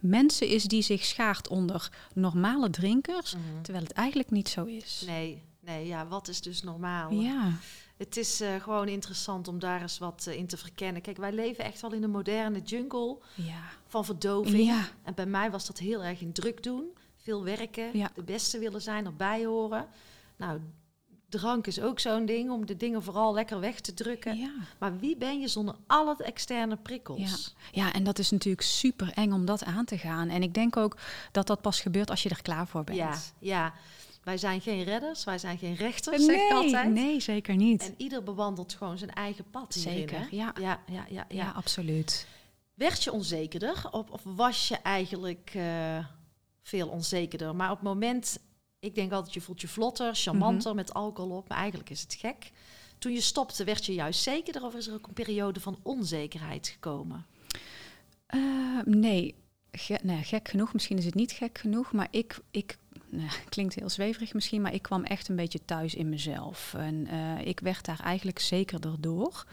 [0.00, 3.62] mensen is die zich schaart onder normale drinkers, Mhm.
[3.62, 5.02] terwijl het eigenlijk niet zo is.
[5.06, 7.10] Nee, nee, ja, wat is dus normaal?
[7.10, 7.50] Ja,
[7.96, 11.02] Het is eh, gewoon interessant om daar eens wat eh, in te verkennen.
[11.02, 14.64] Kijk, wij leven echt wel in een moderne jungle ja, van verdoving.
[14.64, 16.84] ja, En bij mij was dat heel erg in druk doen.
[17.16, 18.10] Veel werken, Ja.
[18.14, 19.86] de beste willen zijn, erbij horen.
[20.36, 20.60] Nou,
[21.28, 24.36] drank is ook zo'n ding om de dingen vooral lekker weg te drukken.
[24.38, 24.52] ja.
[24.78, 27.54] Maar wie ben je zonder al het externe prikkels?
[27.72, 30.28] Ja, en dat is natuurlijk super eng om dat aan te gaan.
[30.28, 30.96] En ik denk ook
[31.32, 32.98] dat dat pas gebeurt als je er klaar voor bent.
[32.98, 33.72] ja, ja.
[34.26, 36.92] Wij zijn geen redders, wij zijn geen rechters, zeg ik nee, altijd.
[36.92, 37.82] nee, zeker niet.
[37.82, 39.92] En ieder bewandelt gewoon zijn eigen pad hierin.
[39.92, 40.52] Zeker, ja.
[40.54, 41.24] Ja, ja, ja, ja.
[41.28, 42.26] ja, absoluut.
[42.74, 46.06] Werd je onzekerder of, of was je eigenlijk eh,
[46.62, 47.56] veel onzekerder?
[47.56, 48.38] Maar op het moment,
[48.78, 50.76] ik denk altijd, je voelt je vlotter, charmanter Mhm.
[50.76, 52.50] met alcohol op, maar eigenlijk is het gek.
[52.98, 56.68] Toen je stopte, werd je juist zekerder of is er ook een periode van onzekerheid
[56.68, 57.26] gekomen?
[58.26, 58.40] Eh,
[58.84, 59.34] nee.
[59.70, 60.72] Ge- nee, gek genoeg.
[60.72, 62.78] Misschien is het niet gek genoeg, maar ik, ik
[63.08, 66.74] nou, klinkt heel zweverig misschien, maar ik kwam echt een beetje thuis in mezelf.
[66.74, 69.44] En eh, ik werd daar eigenlijk zekerder door.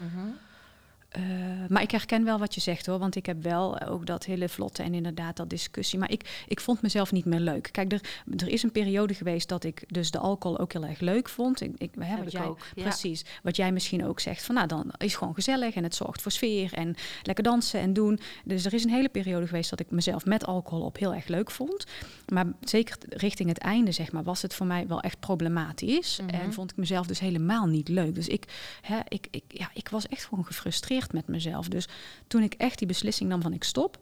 [1.14, 1.22] Eh,
[1.68, 4.48] maar ik herken wel wat je zegt hoor, want ik heb wel ook dat hele
[4.48, 5.98] vlotte en inderdaad dat discussie.
[5.98, 7.68] Maar ik, ik vond mezelf niet meer leuk.
[7.72, 8.00] Kijk, er,
[8.36, 11.60] er is een periode geweest dat ik dus de alcohol ook heel erg leuk vond.
[11.60, 12.82] Ik, ik, hè, wat ik jij, ook, ja.
[12.82, 13.24] Precies.
[13.42, 16.22] Wat jij misschien ook zegt, van nou dan is het gewoon gezellig en het zorgt
[16.22, 18.18] voor sfeer en lekker dansen en doen.
[18.44, 21.26] Dus er is een hele periode geweest dat ik mezelf met alcohol op heel erg
[21.26, 21.86] leuk vond.
[22.28, 26.20] Maar zeker richting het einde, zeg maar, was het voor mij wel echt problematisch.
[26.20, 26.34] Mhm.
[26.34, 28.14] En vond ik mezelf dus helemaal niet leuk.
[28.14, 28.44] Dus ik,
[28.80, 31.68] hè, ik, ik, ja, ik was echt gewoon gefrustreerd met mezelf.
[31.68, 31.88] Dus
[32.26, 33.98] toen ik echt die beslissing nam van ik stop,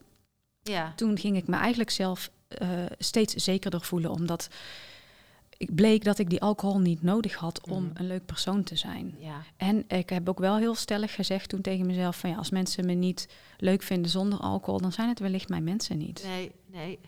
[0.63, 4.11] Ja, toen ging ik me eigenlijk zelf eh, steeds zekerder voelen.
[4.11, 4.49] Omdat
[5.57, 7.91] ik bleek dat ik die alcohol niet nodig had om Mhm.
[7.95, 9.15] een leuk persoon te zijn.
[9.19, 12.51] ja, En ik heb ook wel heel stellig gezegd toen tegen mezelf: van ja, als
[12.51, 13.29] mensen me niet
[13.59, 16.23] leuk vinden zonder alcohol, dan zijn het wellicht mijn mensen niet.
[16.27, 16.99] nee, nee,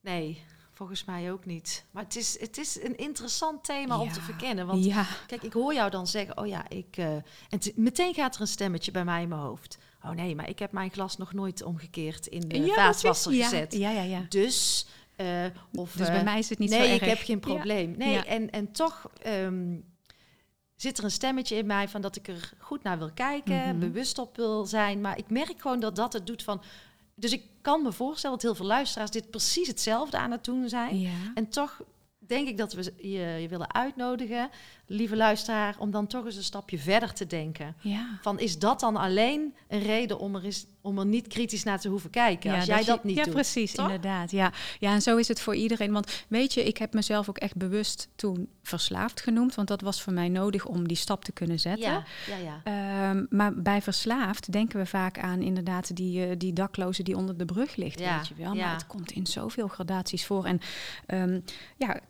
[0.00, 0.42] nee,
[0.86, 1.84] volgens mij ook niet.
[1.90, 4.66] Maar het is, het is een interessant thema om te verkennen.
[4.66, 6.96] Want ja, Kijk, ik hoor jou dan zeggen, oh ja, ik...
[6.96, 9.78] eh, en meteen gaat er een stemmetje bij mij in mijn hoofd.
[10.04, 13.72] Oh nee, maar ik heb mijn glas nog nooit omgekeerd in de Ja, vaatwasser gezet.
[13.74, 14.26] Ja, ja, ja.
[14.28, 14.86] Dus...
[15.16, 17.02] eh, of, Dus eh, bij mij is het niet nee, zo erg.
[17.02, 17.94] ik heb geen probleem.
[17.96, 19.76] Nee, en, en toch ehm,
[20.76, 23.78] zit er een stemmetje in mij van dat ik er goed naar wil kijken, Mhm.
[23.78, 25.00] bewust op wil zijn.
[25.00, 26.62] Maar ik merk gewoon dat dat het doet van...
[27.22, 30.68] Dus ik kan me voorstellen dat heel veel luisteraars dit precies hetzelfde aan het doen
[30.68, 31.00] zijn.
[31.00, 31.10] Ja.
[31.34, 31.82] En toch
[32.18, 34.50] denk ik dat we je, je willen uitnodigen,
[34.92, 37.74] lieve luisteraar, om dan toch eens een stapje verder te denken.
[37.80, 38.18] ja.
[38.22, 41.80] Van is dat dan alleen een reden om er, is, om er niet kritisch naar
[41.80, 42.54] te hoeven kijken?
[42.54, 43.32] als jij dat niet ja, doet.
[43.32, 43.84] precies, toch?
[43.84, 44.30] inderdaad.
[44.30, 44.52] Ja.
[44.78, 45.92] ja, en zo is het voor iedereen.
[45.92, 49.54] Want weet je, ik heb mezelf ook echt bewust toen verslaafd genoemd.
[49.54, 51.90] Want dat was voor mij nodig om die stap te kunnen zetten.
[51.90, 52.60] Ja, ja, ja.
[52.64, 57.36] Ehm, maar bij verslaafd denken we vaak aan inderdaad die, eh, die dakloze die onder
[57.38, 58.54] de brug ligt, Ja, weet je wel.
[58.54, 58.64] ja.
[58.64, 60.44] Maar het komt in zoveel gradaties voor.
[60.44, 60.60] En
[61.06, 61.40] ehm,
[61.76, 62.00] ja,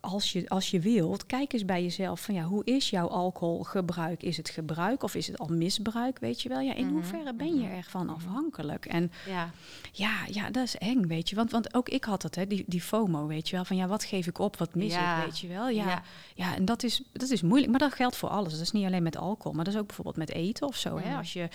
[0.00, 4.22] als je, als je wilt, kijk eens bij jezelf van ja, hoe is jouw alcoholgebruik?
[4.22, 6.60] Is het gebruik of is het al misbruik, weet je wel?
[6.60, 8.86] Ja, in Mhm, hoeverre ben je ervan afhankelijk?
[8.86, 9.50] En ja.
[9.92, 11.36] ja, ja, dat is eng, weet je.
[11.36, 13.64] Want, want ook ik had dat, hè, die, die FOMO, weet je wel.
[13.64, 15.18] Van ja, wat geef ik op, wat mis Ja.
[15.18, 15.68] ik, weet je wel.
[15.68, 16.02] Ja, Ja.
[16.34, 16.54] ja.
[16.56, 17.70] en dat is, dat is moeilijk.
[17.70, 18.52] Maar dat geldt voor alles.
[18.52, 20.96] Dat is niet alleen met alcohol, maar dat is ook bijvoorbeeld met eten of zo.
[20.98, 21.08] Hè?
[21.08, 21.18] Mhm.
[21.18, 21.48] Als je,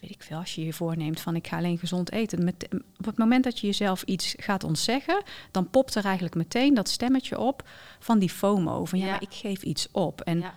[0.00, 2.44] weet ik veel, als je je voorneemt van ik ga alleen gezond eten.
[2.44, 6.74] Met, op het moment dat je jezelf iets gaat ontzeggen, dan popt er eigenlijk meteen
[6.74, 7.68] dat stemmetje op
[8.00, 8.84] van die FOMO.
[8.84, 9.10] Van ja, Ja.
[9.10, 10.20] maar ik geef iets op.
[10.20, 10.54] En ja.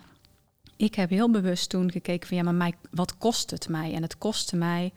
[0.75, 3.93] ik heb heel bewust toen gekeken van ja, maar mij, wat kost het mij?
[3.93, 4.91] En het kostte mij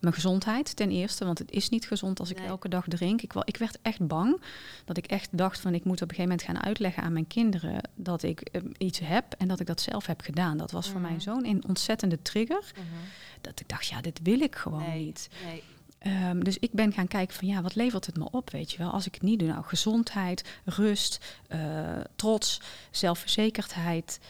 [0.00, 2.46] mijn gezondheid ten eerste, want het is niet gezond als ik Nee.
[2.46, 3.22] elke dag drink.
[3.22, 4.40] Ik, wel, ik werd echt bang
[4.84, 7.26] dat ik echt dacht van ik moet op een gegeven moment gaan uitleggen aan mijn
[7.26, 10.56] kinderen dat ik eh, iets heb en dat ik dat zelf heb gedaan.
[10.56, 11.10] Dat was voor Mhm.
[11.10, 12.84] mij zo'n een ontzettende trigger Mhm.
[13.40, 15.28] dat ik dacht ja, dit wil ik gewoon Nee, niet.
[15.44, 15.62] nee.
[16.00, 18.78] Ehm, dus ik ben gaan kijken van ja, wat levert het me op, weet je
[18.78, 18.90] wel?
[18.90, 21.60] Als ik het niet doe, nou gezondheid, rust, eh,
[22.16, 24.20] trots, zelfverzekerdheid.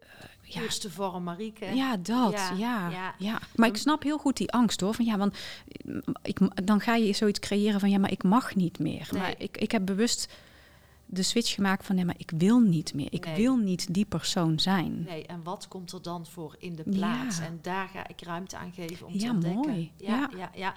[0.00, 0.06] eh,
[0.42, 1.64] ja, Eerste vorm Marieke.
[1.64, 2.32] Ja, dat.
[2.32, 3.14] Ja, Ja, ja.
[3.18, 3.38] ja.
[3.54, 4.94] Maar ik snap heel goed die angst hoor.
[4.94, 5.36] Van ja, want
[6.22, 9.08] ik, dan ga je zoiets creëren van ja, maar ik mag niet meer.
[9.10, 9.20] Nee.
[9.20, 10.32] Maar ik, ik heb bewust
[11.06, 13.08] de switch gemaakt van nee, maar ik wil niet meer.
[13.12, 13.36] Ik Nee.
[13.36, 15.02] wil niet die persoon zijn.
[15.02, 17.38] Nee, en wat komt er dan voor in de plaats?
[17.38, 17.44] Ja.
[17.44, 19.60] En daar ga ik ruimte aan geven om te ontdekken.
[19.60, 19.92] mooi.
[19.96, 20.28] Ja, ja.
[20.36, 20.50] Ja.
[20.54, 20.74] ja,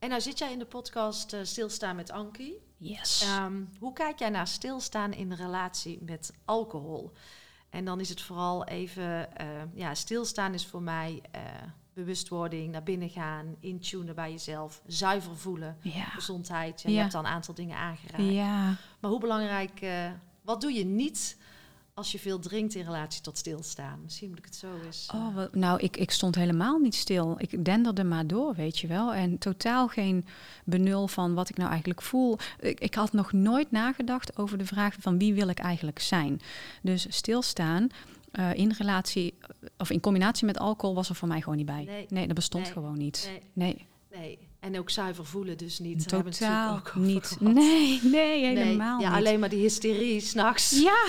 [0.00, 2.60] En nou zit jij in de podcast eh, Stilstaan met Ankie.
[2.76, 3.22] Yes.
[3.22, 7.12] Ehm, hoe kijk jij naar stilstaan in de relatie met alcohol?
[7.70, 11.40] En dan is het vooral even, eh, ja, stilstaan is voor mij eh,
[11.94, 16.04] bewustwording, naar binnen gaan, intunen bij jezelf, zuiver voelen, ja.
[16.04, 16.82] gezondheid.
[16.82, 17.00] Ja, Je Ja.
[17.02, 18.24] hebt al een aantal dingen aangeraakt.
[18.32, 18.76] Ja.
[19.00, 19.86] Maar hoe belangrijk,
[20.42, 21.36] wat doe je niet
[21.94, 24.00] als je veel drinkt in relatie tot stilstaan?
[24.02, 25.06] Misschien moet ik het zo eens.
[25.12, 27.34] eh, Oh, wat- nou, ik, ik stond helemaal niet stil.
[27.38, 29.14] Ik denderde maar door, weet je wel.
[29.14, 30.24] En totaal geen
[30.64, 32.38] benul van wat ik nou eigenlijk voel.
[32.60, 36.40] Ik, ik had nog nooit nagedacht over de vraag van wie wil ik eigenlijk zijn.
[36.82, 37.88] Dus stilstaan
[38.32, 39.34] eh, in relatie
[39.78, 42.06] of in combinatie met alcohol was er voor mij gewoon niet bij.
[42.08, 42.26] Nee.
[42.26, 42.72] dat bestond Nee.
[42.72, 43.30] gewoon niet.
[43.30, 43.40] Nee.
[43.52, 43.86] Nee,
[44.20, 46.08] Nee, en ook zuiver voelen dus niet.
[46.08, 47.36] Totaal natuurlijk ook niet.
[47.40, 49.18] Nee, nee, Nee, helemaal ja, niet.
[49.18, 50.70] alleen maar die hysterie s'nachts.
[50.70, 51.04] Ja.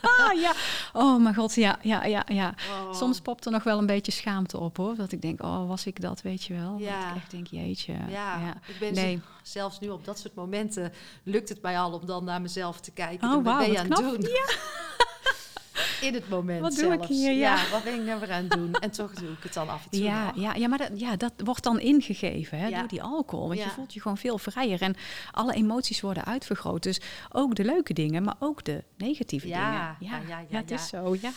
[0.00, 0.52] Ah, ja.
[0.92, 2.54] Oh mijn god, ja, ja, ja, ja.
[2.70, 2.94] Oh.
[2.94, 4.94] Soms popt er nog wel een beetje schaamte op hoor.
[4.96, 6.76] Dat ik denk, oh, was ik dat, weet je wel?
[6.78, 7.00] Ja.
[7.00, 7.94] Dat ik echt denk, jeetje.
[8.08, 9.20] Ja, ik ben Nee.
[9.42, 10.92] zelfs nu op dat soort momenten
[11.22, 13.32] lukt het mij al om dan naar mezelf te kijken.
[13.32, 14.26] Oh, wauw, ben je aan het doen?
[16.00, 17.32] In het moment Wat doe ik hier?
[17.32, 17.68] Ja.
[17.70, 18.74] wat ben ik nou weer aan het doen?
[18.74, 20.36] En toch doe ik het dan af en toe Ja, nog.
[20.36, 22.78] ja, ja maar dat, ja, dat wordt dan ingegeven hè, Ja.
[22.78, 23.46] door die alcohol.
[23.46, 23.64] Want Ja.
[23.64, 24.82] je voelt je gewoon veel vrijer.
[24.82, 24.94] En
[25.30, 26.82] alle emoties worden uitvergroot.
[26.82, 27.00] Dus
[27.32, 29.60] ook de leuke dingen, maar ook de negatieve dingen.
[29.62, 31.30] ja, ja, ja, ja, het is zo, ja.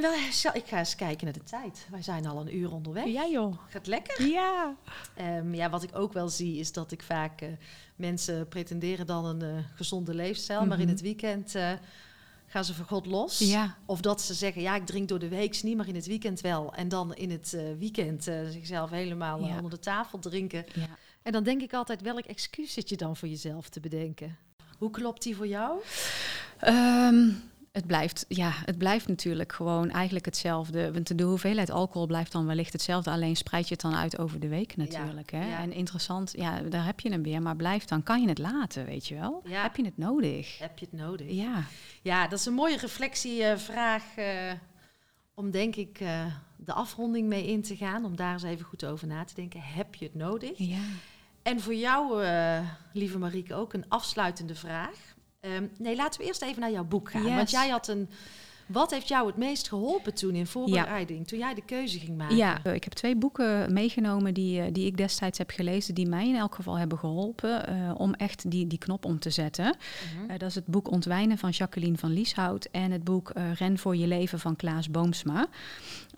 [0.00, 1.86] Wel, zal- ik ga eens kijken naar de tijd.
[1.90, 3.04] Wij zijn al een uur onderweg.
[3.06, 3.58] Ja joh.
[3.68, 4.26] Gaat lekker.
[4.26, 4.74] Ja.
[5.14, 7.48] Ehm, ja, wat ik ook wel zie is dat ik vaak eh,
[7.96, 10.92] mensen pretenderen dan een eh, gezonde leefstijl, maar in Mhm.
[10.92, 11.70] het weekend eh,
[12.56, 13.38] gaan ze voor God los.
[13.38, 13.76] Ja.
[13.86, 16.40] Of dat ze zeggen, ja, ik drink door de week niet, maar in het weekend
[16.40, 16.74] wel.
[16.74, 19.54] En dan in het eh, weekend eh, zichzelf helemaal eh, Ja.
[19.56, 20.64] onder de tafel drinken.
[20.74, 20.88] ja.
[21.22, 24.36] En dan denk ik altijd, welk excuus zit je dan voor jezelf te bedenken?
[24.78, 25.80] Hoe klopt die voor jou?
[26.58, 27.28] Ehm,
[27.76, 30.92] het blijft, ja, het blijft natuurlijk gewoon eigenlijk hetzelfde.
[30.92, 33.10] Want de hoeveelheid alcohol blijft dan wellicht hetzelfde.
[33.10, 35.30] Alleen spreid je het dan uit over de week natuurlijk.
[35.30, 35.48] hè?
[35.48, 35.58] ja.
[35.58, 37.42] En interessant, ja, daar heb je hem weer.
[37.42, 39.42] Maar blijf dan, kan je het laten, weet je wel?
[39.44, 39.62] Ja.
[39.62, 40.58] Heb je het nodig?
[40.58, 41.30] Heb je het nodig?
[41.30, 41.64] Ja.
[42.02, 44.52] Ja, dat is een mooie reflectievraag eh,
[45.34, 48.04] om denk ik eh, de afronding mee in te gaan.
[48.04, 49.60] Om daar eens even goed over na te denken.
[49.60, 50.58] Heb je het nodig?
[50.58, 50.84] Ja.
[51.42, 52.60] En voor jou, eh,
[52.92, 55.15] lieve Marieke, ook een afsluitende vraag.
[55.40, 57.22] Ehm, nee, laten we eerst even naar jouw boek gaan.
[57.22, 57.34] Yes.
[57.34, 58.08] Want jij had een...
[58.66, 61.26] Wat heeft jou het meest geholpen toen in voorbereiding?
[61.26, 62.36] Toen jij de keuze ging maken?
[62.36, 66.28] Ja, ik heb twee boeken meegenomen die, eh, die ik destijds heb gelezen, die mij
[66.28, 69.64] in elk geval hebben geholpen eh, om echt die, die knop om te zetten.
[69.64, 70.30] Mhm.
[70.30, 73.96] Eh, dat is het boek Ontwijnen van Jacqueline van Lieshout en het boek Ren voor
[73.96, 75.46] je leven van Klaas Boomsma.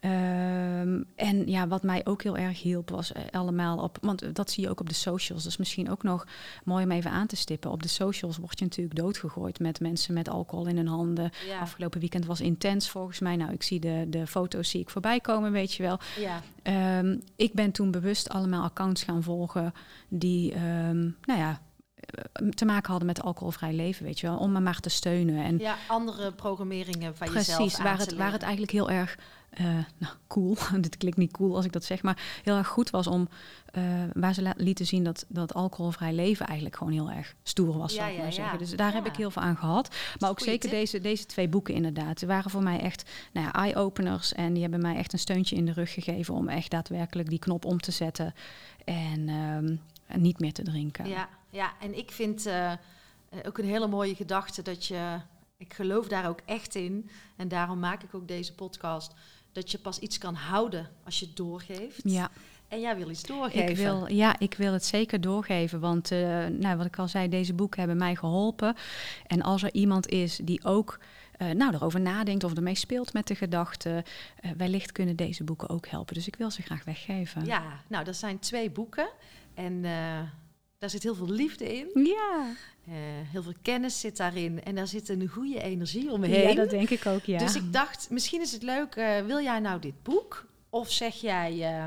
[0.00, 4.50] Ehm, en ja, wat mij ook heel erg hielp was eh, allemaal op, want dat
[4.50, 5.42] zie je ook op de socials.
[5.42, 6.26] Dat is misschien ook nog
[6.64, 7.70] mooi om even aan te stippen.
[7.70, 11.30] Op de socials word je natuurlijk doodgegooid met mensen met alcohol in hun handen.
[11.46, 11.60] Ja.
[11.60, 13.36] Afgelopen weekend was intens volgens mij.
[13.36, 15.98] Nou, ik zie de, de foto's zie ik voorbij komen, weet je wel.
[16.18, 16.42] Ja.
[16.62, 19.74] Ehm, ik ben toen bewust allemaal accounts gaan volgen
[20.08, 21.60] die, ehm, nou ja,
[21.94, 24.38] eh, te maken hadden met alcoholvrij leven, weet je wel.
[24.38, 25.44] Om me maar te steunen.
[25.44, 29.18] En ja, andere programmeringen van jezelf Precies, waar het, waar het eigenlijk heel erg
[29.50, 29.64] eh,
[29.98, 33.06] nou, cool, dit klinkt niet cool als ik dat zeg, maar heel erg goed was
[33.06, 33.28] om,
[33.72, 33.82] eh,
[34.12, 37.98] waar ze lieten zien dat, dat alcoholvrij leven eigenlijk gewoon heel erg stoer was, Ja,
[37.98, 38.36] zou ik ja, maar ja.
[38.36, 38.58] zeggen.
[38.58, 39.96] Dus daar heb ik heel veel aan gehad.
[40.18, 40.78] Maar ook zeker tip.
[40.78, 42.18] deze, deze twee boeken inderdaad.
[42.18, 45.56] Die waren voor mij echt nou ja, eye-openers en die hebben mij echt een steuntje
[45.56, 48.34] in de rug gegeven om echt daadwerkelijk die knop om te zetten
[48.84, 49.76] en, ehm,
[50.20, 51.08] niet meer te drinken.
[51.08, 52.72] Ja, ja, en ik vind eh,
[53.46, 55.20] ook een hele mooie gedachte dat je,
[55.56, 59.14] ik geloof daar ook echt in, en daarom maak ik ook deze podcast,
[59.60, 62.00] dat je pas iets kan houden als je het doorgeeft.
[62.04, 62.30] Ja.
[62.68, 63.68] En jij wil iets doorgeven.
[63.68, 65.80] Ik wil, ja, ik wil het zeker doorgeven.
[65.80, 68.76] Want uh, nou, wat ik al zei, deze boeken hebben mij geholpen.
[69.26, 70.98] En als er iemand is die ook
[71.38, 75.68] uh, nou, erover nadenkt of ermee speelt met de gedachten, uh, wellicht kunnen deze boeken
[75.68, 76.14] ook helpen.
[76.14, 77.44] Dus ik wil ze graag weggeven.
[77.44, 79.08] Ja, nou, dat zijn twee boeken.
[79.54, 79.84] En
[80.78, 82.04] daar zit heel veel liefde in.
[82.04, 82.46] Ja.
[82.88, 82.94] Uh,
[83.32, 84.64] heel veel kennis zit daarin.
[84.64, 86.48] En daar zit een goede energie omheen.
[86.48, 87.38] Ja, dat denk ik ook, ja.
[87.38, 90.46] Dus ik dacht, misschien is het leuk, uh, wil jij nou dit boek?
[90.70, 91.84] Of zeg jij, uh,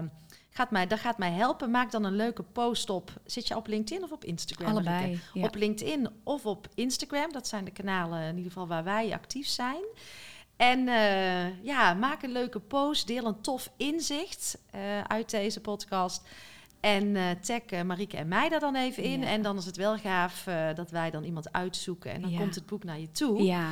[0.49, 1.71] gaat mij, dat gaat mij helpen.
[1.71, 3.13] Maak dan een leuke post op.
[3.25, 4.71] Zit je op LinkedIn of op Instagram?
[4.71, 5.43] Allebei, ja.
[5.43, 7.31] Op LinkedIn of op Instagram.
[7.31, 9.83] Dat zijn de kanalen in ieder geval waar wij actief zijn.
[10.55, 10.79] En
[11.63, 13.07] ja, maak een leuke post.
[13.07, 14.57] Deel een tof inzicht
[15.07, 16.21] uit deze podcast.
[16.81, 19.19] En uh, tag uh, Marieke en mij daar dan even in.
[19.19, 19.27] Ja.
[19.27, 22.11] En dan is het wel gaaf uh, dat wij dan iemand uitzoeken.
[22.11, 22.37] En dan Ja.
[22.39, 23.43] komt het boek naar je toe.
[23.43, 23.67] Ja.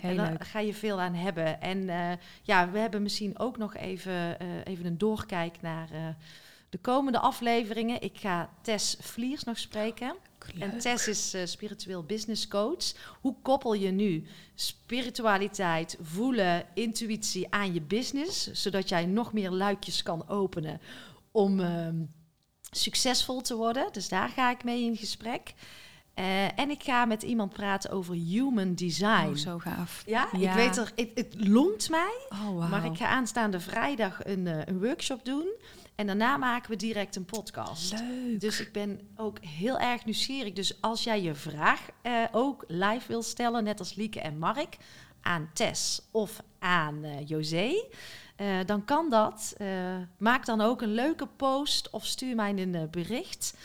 [0.00, 1.60] En daar ga je veel aan hebben.
[1.60, 6.06] En eh, ja, we hebben misschien ook nog even, eh, even een doorkijk naar eh,
[6.70, 8.02] de komende afleveringen.
[8.02, 10.14] Ik ga Tess Vliers nog spreken.
[10.58, 10.78] En.
[10.78, 12.92] Tess is eh, spiritueel business coach.
[13.20, 20.02] Hoe koppel je nu spiritualiteit, voelen, intuïtie aan je business, zodat jij nog meer luikjes
[20.02, 20.80] kan openen
[21.32, 21.96] om ehm,
[22.70, 23.88] succesvol te worden?
[23.92, 25.54] Dus daar ga ik mee in gesprek.
[26.14, 29.28] Eh, en ik ga met iemand praten over human design.
[29.28, 30.02] Oh, zo gaaf.
[30.06, 30.50] Ja, Ja.
[30.50, 32.26] ik weet er, het, longt mij.
[32.28, 32.68] Oh, wauw.
[32.68, 35.46] Maar ik ga aanstaande vrijdag een, eh, een workshop doen.
[35.94, 37.92] En daarna maken we direct een podcast.
[38.00, 38.40] Leuk.
[38.40, 40.52] Dus ik ben ook heel erg nieuwsgierig.
[40.52, 44.76] Dus als jij je vraag eh, ook live wil stellen, net als Lieke en Mark,
[45.20, 47.84] aan Tess of aan José,
[48.36, 49.54] eh, dan kan dat.
[49.56, 49.66] Eh,
[50.18, 53.56] maak dan ook een leuke post of stuur mij een eh, bericht.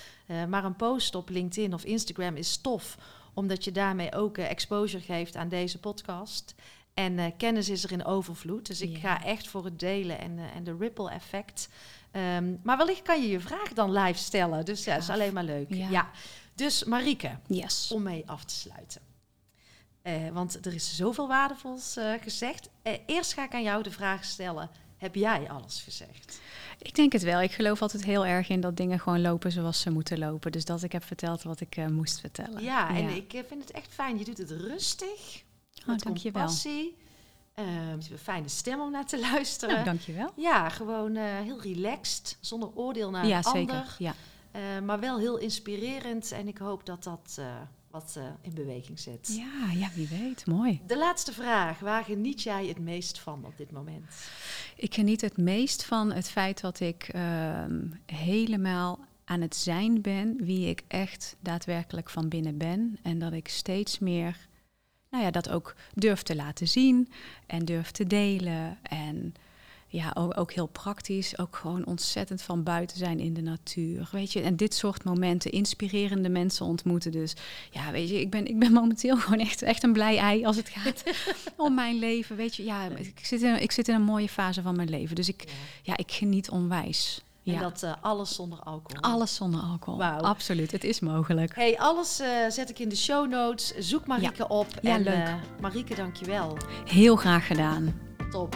[0.47, 2.97] Maar een post op LinkedIn of Instagram is tof,
[3.33, 6.55] omdat je daarmee ook exposure geeft aan deze podcast.
[6.93, 8.67] En kennis is er in overvloed.
[8.67, 11.69] Dus ik ga echt voor het delen en, en de ripple effect.
[12.11, 14.65] Ehm, maar wellicht kan je je vraag dan live stellen.
[14.65, 15.73] Dus ja, dat is alleen maar leuk.
[15.73, 15.89] Ja.
[15.89, 16.09] Ja.
[16.55, 17.91] Dus Marieke, Yes.
[17.91, 19.01] om mee af te sluiten.
[20.07, 22.69] Eh, want er is zoveel waardevols eh, gezegd.
[22.81, 24.69] Eh, eerst ga ik aan jou de vraag stellen.
[24.97, 26.39] Heb jij alles gezegd?
[26.81, 27.41] Ik denk het wel.
[27.41, 30.51] Ik geloof altijd heel erg in dat dingen gewoon lopen zoals ze moeten lopen.
[30.51, 32.63] Dus dat ik heb verteld wat ik moest vertellen.
[32.63, 34.17] Ja, en ik vind het echt fijn.
[34.17, 35.43] Je doet het rustig.
[35.81, 36.41] Oh, met dankjewel.
[36.41, 36.97] compassie.
[37.53, 39.73] Ehm, je hebt een fijne stem om naar te luisteren.
[39.73, 40.31] Nou, dankjewel.
[40.35, 43.73] Ja, gewoon heel relaxed, zonder oordeel naar Ja, een zeker.
[43.75, 43.95] ander.
[43.97, 44.13] Ja.
[44.51, 47.39] Eh, maar wel heel inspirerend en ik hoop dat dat
[47.97, 49.27] wat eh, in beweging zet.
[49.37, 50.45] Ja, ja, wie weet.
[50.45, 50.81] Mooi.
[50.87, 51.79] De laatste vraag.
[51.79, 54.29] Waar geniet jij het meest van op dit moment?
[54.75, 60.37] Ik geniet het meest van het feit dat ik ehm, helemaal aan het zijn ben
[60.43, 62.97] wie ik echt daadwerkelijk van binnen ben.
[63.01, 64.47] En dat ik steeds meer,
[65.09, 67.09] nou ja, dat ook durf te laten zien
[67.47, 68.77] en durf te delen.
[68.81, 69.33] En
[69.89, 74.09] ja, ook, ook heel praktisch, ook gewoon ontzettend van buiten zijn in de natuur.
[74.11, 77.11] Weet je, en dit soort momenten, inspirerende mensen ontmoeten.
[77.11, 77.33] Dus
[77.71, 80.55] ja, weet je, ik ben, ik ben momenteel gewoon echt, echt een blij ei als
[80.55, 81.03] het gaat
[81.57, 82.35] om mijn leven.
[82.35, 85.15] Weet je, ja, ik zit, in, ik zit in een mooie fase van mijn leven.
[85.15, 85.43] Dus ik,
[85.83, 87.21] ja, ik geniet onwijs.
[87.45, 87.59] En Ja.
[87.59, 89.01] dat eh, alles zonder alcohol.
[89.01, 89.99] Alles zonder alcohol.
[89.99, 90.19] Wauw.
[90.19, 91.55] Absoluut, het is mogelijk.
[91.55, 93.73] Hey, alles eh, zet ik in de show notes.
[93.77, 94.67] Zoek Marieke op.
[94.81, 95.13] Ja, en, leuk.
[95.13, 96.57] eh, Marieke, dankjewel.
[96.85, 97.99] Heel graag gedaan.
[98.31, 98.55] Top.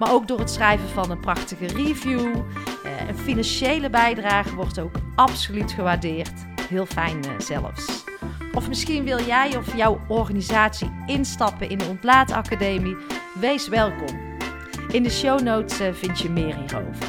[0.00, 2.34] Maar ook door het schrijven van een prachtige review.
[2.84, 6.32] Eh, een financiële bijdrage wordt ook absoluut gewaardeerd.
[6.68, 8.04] Heel fijn eh, zelfs.
[8.54, 12.96] Of misschien wil jij of jouw organisatie instappen in de Ontlaatacademie.
[13.40, 14.20] Wees welkom.
[14.90, 17.08] In de show notes eh, vind je meer hierover.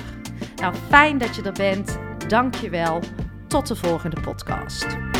[0.56, 2.00] Nou, fijn dat je er bent.
[2.28, 3.00] Dank je wel.
[3.48, 5.11] Tot de volgende podcast.